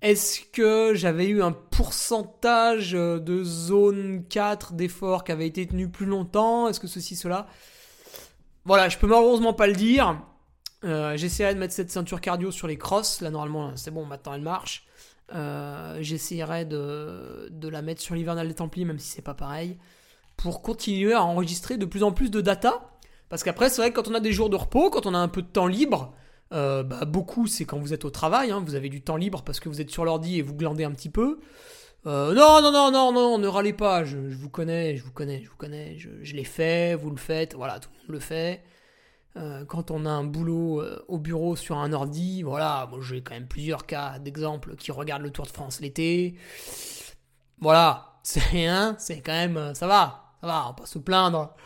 Est-ce 0.00 0.40
que 0.52 0.92
j'avais 0.94 1.26
eu 1.26 1.42
un 1.42 1.50
pourcentage 1.50 2.94
euh, 2.94 3.18
de 3.18 3.42
zone 3.42 4.24
4 4.28 4.74
d'effort 4.74 5.24
qui 5.24 5.32
avait 5.32 5.48
été 5.48 5.66
tenu 5.66 5.88
plus 5.88 6.06
longtemps? 6.06 6.68
Est-ce 6.68 6.78
que 6.78 6.86
ceci, 6.86 7.16
cela? 7.16 7.48
Voilà, 8.64 8.88
je 8.88 8.96
peux 8.98 9.08
malheureusement 9.08 9.54
pas 9.54 9.66
le 9.66 9.72
dire. 9.72 10.22
Euh, 10.84 11.16
j'essaierai 11.16 11.54
de 11.54 11.58
mettre 11.58 11.74
cette 11.74 11.90
ceinture 11.90 12.20
cardio 12.20 12.52
sur 12.52 12.68
les 12.68 12.78
crosses. 12.78 13.20
Là, 13.22 13.30
normalement, 13.30 13.74
c'est 13.74 13.90
bon, 13.90 14.06
maintenant 14.06 14.34
elle 14.34 14.42
marche. 14.42 14.86
J'essaierai 16.00 16.64
de, 16.64 17.48
de, 17.50 17.68
la 17.68 17.82
mettre 17.82 18.00
sur 18.00 18.14
l'hivernal 18.14 18.46
des 18.46 18.54
Templiers, 18.54 18.84
même 18.84 19.00
si 19.00 19.08
c'est 19.08 19.22
pas 19.22 19.34
pareil, 19.34 19.78
pour 20.36 20.62
continuer 20.62 21.14
à 21.14 21.24
enregistrer 21.24 21.76
de 21.76 21.86
plus 21.86 22.04
en 22.04 22.12
plus 22.12 22.30
de 22.30 22.40
data. 22.40 22.95
Parce 23.28 23.42
qu'après, 23.42 23.70
c'est 23.70 23.82
vrai 23.82 23.90
que 23.90 23.96
quand 23.96 24.08
on 24.08 24.14
a 24.14 24.20
des 24.20 24.32
jours 24.32 24.50
de 24.50 24.56
repos, 24.56 24.90
quand 24.90 25.06
on 25.06 25.14
a 25.14 25.18
un 25.18 25.28
peu 25.28 25.42
de 25.42 25.48
temps 25.48 25.66
libre, 25.66 26.14
euh, 26.52 26.82
bah, 26.82 27.04
beaucoup, 27.04 27.46
c'est 27.46 27.64
quand 27.64 27.78
vous 27.78 27.92
êtes 27.92 28.04
au 28.04 28.10
travail, 28.10 28.50
hein, 28.50 28.62
vous 28.64 28.74
avez 28.74 28.88
du 28.88 29.02
temps 29.02 29.16
libre 29.16 29.42
parce 29.42 29.60
que 29.60 29.68
vous 29.68 29.80
êtes 29.80 29.90
sur 29.90 30.04
l'ordi 30.04 30.38
et 30.38 30.42
vous 30.42 30.54
glandez 30.54 30.84
un 30.84 30.92
petit 30.92 31.10
peu. 31.10 31.40
Euh, 32.06 32.32
non, 32.34 32.62
non, 32.62 32.70
non, 32.70 32.92
non, 32.92 33.12
non, 33.12 33.38
ne 33.38 33.48
râlez 33.48 33.72
pas, 33.72 34.04
je, 34.04 34.16
vous 34.16 34.48
connais, 34.48 34.96
je 34.96 35.02
vous 35.02 35.10
connais, 35.10 35.42
je 35.42 35.50
vous 35.50 35.56
connais, 35.56 35.98
je, 35.98 36.36
l'ai 36.36 36.44
fait, 36.44 36.94
vous 36.94 37.10
le 37.10 37.16
faites, 37.16 37.54
voilà, 37.54 37.80
tout 37.80 37.90
le 37.92 37.98
monde 37.98 38.10
le 38.10 38.20
fait. 38.20 38.62
Euh, 39.36 39.64
quand 39.64 39.90
on 39.90 40.06
a 40.06 40.10
un 40.10 40.24
boulot 40.24 40.82
au 41.08 41.18
bureau 41.18 41.56
sur 41.56 41.78
un 41.78 41.92
ordi, 41.92 42.42
voilà, 42.44 42.86
moi 42.90 43.00
j'ai 43.02 43.22
quand 43.22 43.34
même 43.34 43.48
plusieurs 43.48 43.86
cas 43.86 44.20
d'exemples 44.20 44.76
qui 44.76 44.92
regardent 44.92 45.22
le 45.22 45.30
Tour 45.30 45.46
de 45.46 45.50
France 45.50 45.80
l'été. 45.80 46.36
Voilà, 47.60 48.20
c'est 48.22 48.42
rien, 48.42 48.94
c'est 48.98 49.20
quand 49.20 49.32
même, 49.32 49.74
ça 49.74 49.88
va, 49.88 50.36
ça 50.40 50.46
va, 50.46 50.64
on 50.64 50.68
va 50.68 50.74
pas 50.74 50.86
se 50.86 50.98
plaindre. 51.00 51.56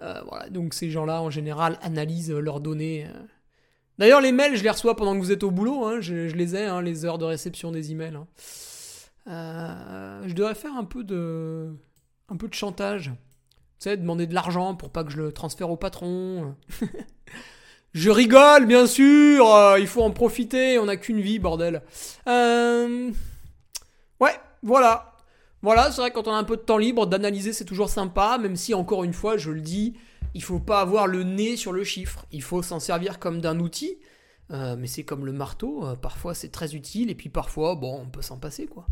Voilà, 0.00 0.48
donc 0.50 0.74
ces 0.74 0.90
gens-là 0.90 1.22
en 1.22 1.30
général 1.30 1.78
analysent 1.82 2.32
leurs 2.32 2.60
données 2.60 3.06
D'ailleurs, 3.98 4.20
les 4.20 4.32
mails, 4.32 4.56
je 4.56 4.62
les 4.62 4.70
reçois 4.70 4.94
pendant 4.94 5.14
que 5.14 5.20
vous 5.20 5.32
êtes 5.32 5.42
au 5.42 5.50
boulot. 5.50 5.84
Hein. 5.86 6.00
je, 6.00 6.14
les 6.34 6.54
ai, 6.54 6.66
hein, 6.66 6.82
les 6.82 7.04
heures 7.04 7.18
de 7.18 7.24
réception 7.24 7.70
des 7.70 7.92
emails. 7.92 8.16
Hein. 8.16 8.26
Euh, 9.28 10.22
je 10.26 10.34
devrais 10.34 10.54
faire 10.54 10.76
un 10.76 10.84
peu 10.84 11.02
de, 11.02 11.74
un 12.28 12.36
peu 12.36 12.48
de 12.48 12.54
chantage. 12.54 13.12
Tu 13.78 13.90
sais, 13.90 13.96
demander 13.96 14.26
de 14.26 14.34
l'argent 14.34 14.74
pour 14.74 14.90
pas 14.90 15.04
que 15.04 15.10
je 15.10 15.16
le 15.16 15.32
transfère 15.32 15.70
au 15.70 15.76
patron. 15.76 16.54
je 17.94 18.10
rigole, 18.10 18.66
bien 18.66 18.86
sûr. 18.86 19.50
Euh, 19.54 19.78
il 19.80 19.86
faut 19.86 20.02
en 20.02 20.10
profiter. 20.10 20.78
On 20.78 20.86
n'a 20.86 20.96
qu'une 20.96 21.20
vie, 21.20 21.38
bordel. 21.38 21.82
Euh, 22.28 23.10
ouais, 24.20 24.34
voilà. 24.62 25.15
Voilà, 25.66 25.90
c'est 25.90 26.00
vrai 26.00 26.12
quand 26.12 26.28
on 26.28 26.32
a 26.32 26.36
un 26.36 26.44
peu 26.44 26.56
de 26.56 26.62
temps 26.62 26.78
libre, 26.78 27.08
d'analyser 27.08 27.52
c'est 27.52 27.64
toujours 27.64 27.88
sympa, 27.88 28.38
même 28.40 28.54
si 28.54 28.72
encore 28.72 29.02
une 29.02 29.12
fois, 29.12 29.36
je 29.36 29.50
le 29.50 29.60
dis, 29.60 29.94
il 30.32 30.40
faut 30.40 30.60
pas 30.60 30.80
avoir 30.80 31.08
le 31.08 31.24
nez 31.24 31.56
sur 31.56 31.72
le 31.72 31.82
chiffre. 31.82 32.24
Il 32.30 32.40
faut 32.40 32.62
s'en 32.62 32.78
servir 32.78 33.18
comme 33.18 33.40
d'un 33.40 33.58
outil. 33.58 33.98
Euh, 34.52 34.76
mais 34.78 34.86
c'est 34.86 35.02
comme 35.02 35.26
le 35.26 35.32
marteau, 35.32 35.84
euh, 35.84 35.96
parfois 35.96 36.34
c'est 36.34 36.50
très 36.50 36.76
utile 36.76 37.10
et 37.10 37.16
puis 37.16 37.30
parfois, 37.30 37.74
bon, 37.74 38.00
on 38.00 38.08
peut 38.08 38.22
s'en 38.22 38.38
passer 38.38 38.66
quoi. 38.66 38.86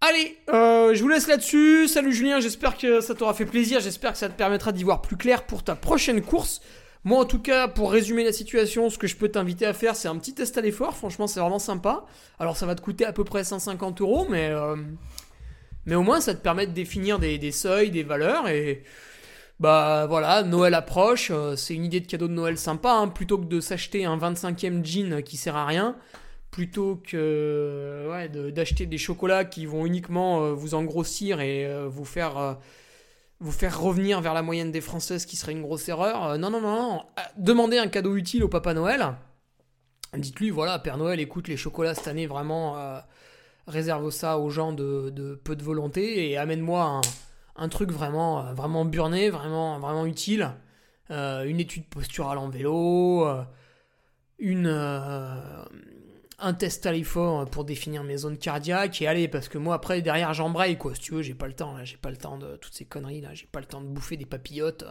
Allez, 0.00 0.38
euh, 0.48 0.94
je 0.94 1.02
vous 1.02 1.08
laisse 1.10 1.28
là-dessus. 1.28 1.86
Salut 1.86 2.14
Julien, 2.14 2.40
j'espère 2.40 2.78
que 2.78 3.02
ça 3.02 3.14
t'aura 3.14 3.34
fait 3.34 3.44
plaisir, 3.44 3.78
j'espère 3.80 4.12
que 4.12 4.18
ça 4.18 4.30
te 4.30 4.38
permettra 4.38 4.72
d'y 4.72 4.84
voir 4.84 5.02
plus 5.02 5.18
clair 5.18 5.44
pour 5.44 5.62
ta 5.62 5.76
prochaine 5.76 6.22
course. 6.22 6.62
Moi 7.04 7.18
en 7.18 7.24
tout 7.24 7.40
cas, 7.40 7.68
pour 7.68 7.92
résumer 7.92 8.24
la 8.24 8.32
situation, 8.32 8.90
ce 8.90 8.98
que 8.98 9.06
je 9.06 9.16
peux 9.16 9.28
t'inviter 9.28 9.66
à 9.66 9.72
faire, 9.72 9.96
c'est 9.96 10.08
un 10.08 10.16
petit 10.16 10.34
test 10.34 10.58
à 10.58 10.60
l'effort, 10.60 10.96
franchement 10.96 11.26
c'est 11.26 11.40
vraiment 11.40 11.58
sympa. 11.58 12.04
Alors 12.38 12.56
ça 12.56 12.66
va 12.66 12.74
te 12.74 12.82
coûter 12.82 13.04
à 13.04 13.12
peu 13.12 13.24
près 13.24 13.44
150 13.44 14.00
euros, 14.00 14.26
mais, 14.28 14.52
mais 15.86 15.94
au 15.94 16.02
moins 16.02 16.20
ça 16.20 16.34
te 16.34 16.42
permet 16.42 16.66
de 16.66 16.72
définir 16.72 17.18
des, 17.18 17.52
seuils, 17.52 17.90
des 17.90 18.02
valeurs 18.02 18.48
et 18.48 18.84
bah 19.60 20.06
voilà, 20.06 20.42
Noël 20.42 20.72
approche, 20.72 21.30
euh, 21.30 21.54
c'est 21.54 21.74
une 21.74 21.84
idée 21.84 22.00
de 22.00 22.06
cadeau 22.06 22.28
de 22.28 22.32
Noël 22.32 22.56
sympa, 22.56 22.92
hein. 22.92 23.08
plutôt 23.08 23.36
que 23.36 23.44
de 23.44 23.60
s'acheter 23.60 24.06
un 24.06 24.16
25e 24.16 24.82
jean 24.82 25.22
qui 25.22 25.36
sert 25.36 25.54
à 25.54 25.66
rien, 25.66 25.96
plutôt 26.50 26.96
que 27.06 28.08
d'acheter 28.50 28.86
des 28.86 28.96
chocolats 28.96 29.44
qui 29.44 29.66
vont 29.66 29.84
uniquement 29.84 30.42
euh, 30.42 30.52
vous 30.54 30.72
engrossir 30.72 31.42
et 31.42 31.66
euh, 31.66 31.88
vous 31.88 32.06
faire 32.06 32.56
vous 33.40 33.52
faire 33.52 33.80
revenir 33.80 34.20
vers 34.20 34.34
la 34.34 34.42
moyenne 34.42 34.70
des 34.70 34.80
Françaises, 34.80 35.26
qui 35.26 35.36
serait 35.36 35.52
une 35.52 35.62
grosse 35.62 35.88
erreur. 35.88 36.38
non, 36.38 36.50
non, 36.50 36.60
non, 36.60 36.76
non. 36.76 37.02
Demandez 37.36 37.78
un 37.78 37.88
cadeau 37.88 38.16
utile 38.16 38.44
au 38.44 38.48
Papa 38.48 38.74
Noël. 38.74 39.14
Dites-lui, 40.16 40.50
voilà, 40.50 40.78
Père 40.78 40.98
Noël, 40.98 41.20
écoute, 41.20 41.48
les 41.48 41.56
chocolats 41.56 41.94
cette 41.94 42.08
année, 42.08 42.26
vraiment, 42.26 42.76
réserve 43.66 44.10
ça 44.10 44.38
aux 44.38 44.50
gens 44.50 44.72
de, 44.72 45.40
peu 45.42 45.56
de 45.56 45.62
volonté 45.62 46.30
et 46.30 46.36
amène-moi 46.36 47.00
un 47.56 47.68
truc 47.68 47.90
vraiment, 47.90 48.46
euh, 48.46 48.52
vraiment 48.52 48.84
burné, 48.84 49.30
vraiment, 49.30 49.78
vraiment 49.78 50.06
utile. 50.06 50.50
Euh, 51.10 51.44
une 51.44 51.60
étude 51.60 51.86
posturale 51.86 52.38
en 52.38 52.48
vélo, 52.48 53.26
euh, 53.26 53.42
une, 54.38 54.68
un 56.40 56.54
test 56.54 56.86
à 56.86 56.92
l'effort 56.92 57.48
pour 57.50 57.64
définir 57.64 58.02
mes 58.02 58.16
zones 58.16 58.38
cardiaques 58.38 59.00
et 59.02 59.06
allez 59.06 59.28
parce 59.28 59.48
que 59.48 59.58
moi 59.58 59.74
après 59.74 60.02
derrière 60.02 60.32
j'embraye 60.34 60.76
quoi. 60.76 60.94
Si 60.94 61.00
tu 61.00 61.14
veux 61.14 61.22
j'ai 61.22 61.34
pas 61.34 61.46
le 61.46 61.54
temps 61.54 61.76
là. 61.76 61.84
J'ai 61.84 61.96
pas 61.96 62.10
le 62.10 62.16
temps 62.16 62.38
de 62.38 62.56
toutes 62.56 62.74
ces 62.74 62.84
conneries 62.84 63.20
là. 63.20 63.34
J'ai 63.34 63.46
pas 63.46 63.60
le 63.60 63.66
temps 63.66 63.80
de 63.80 63.86
bouffer 63.86 64.16
des 64.16 64.26
papillotes. 64.26 64.84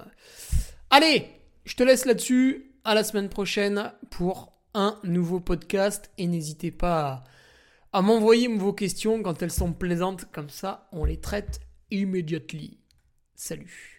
Allez 0.89 1.27
je 1.65 1.75
te 1.75 1.83
laisse 1.83 2.05
là-dessus. 2.05 2.65
À 2.85 2.95
la 2.95 3.03
semaine 3.03 3.29
prochaine 3.29 3.91
pour 4.09 4.53
un 4.73 4.97
nouveau 5.03 5.39
podcast. 5.39 6.09
Et 6.17 6.27
n'hésitez 6.27 6.71
pas 6.71 7.25
à, 7.91 7.99
à 7.99 8.01
m'envoyer 8.01 8.47
vos 8.47 8.73
questions 8.73 9.21
quand 9.21 9.41
elles 9.41 9.51
sont 9.51 9.73
plaisantes. 9.73 10.25
Comme 10.31 10.49
ça 10.49 10.87
on 10.91 11.05
les 11.05 11.19
traite 11.19 11.59
immediately. 11.91 12.79
Salut. 13.35 13.98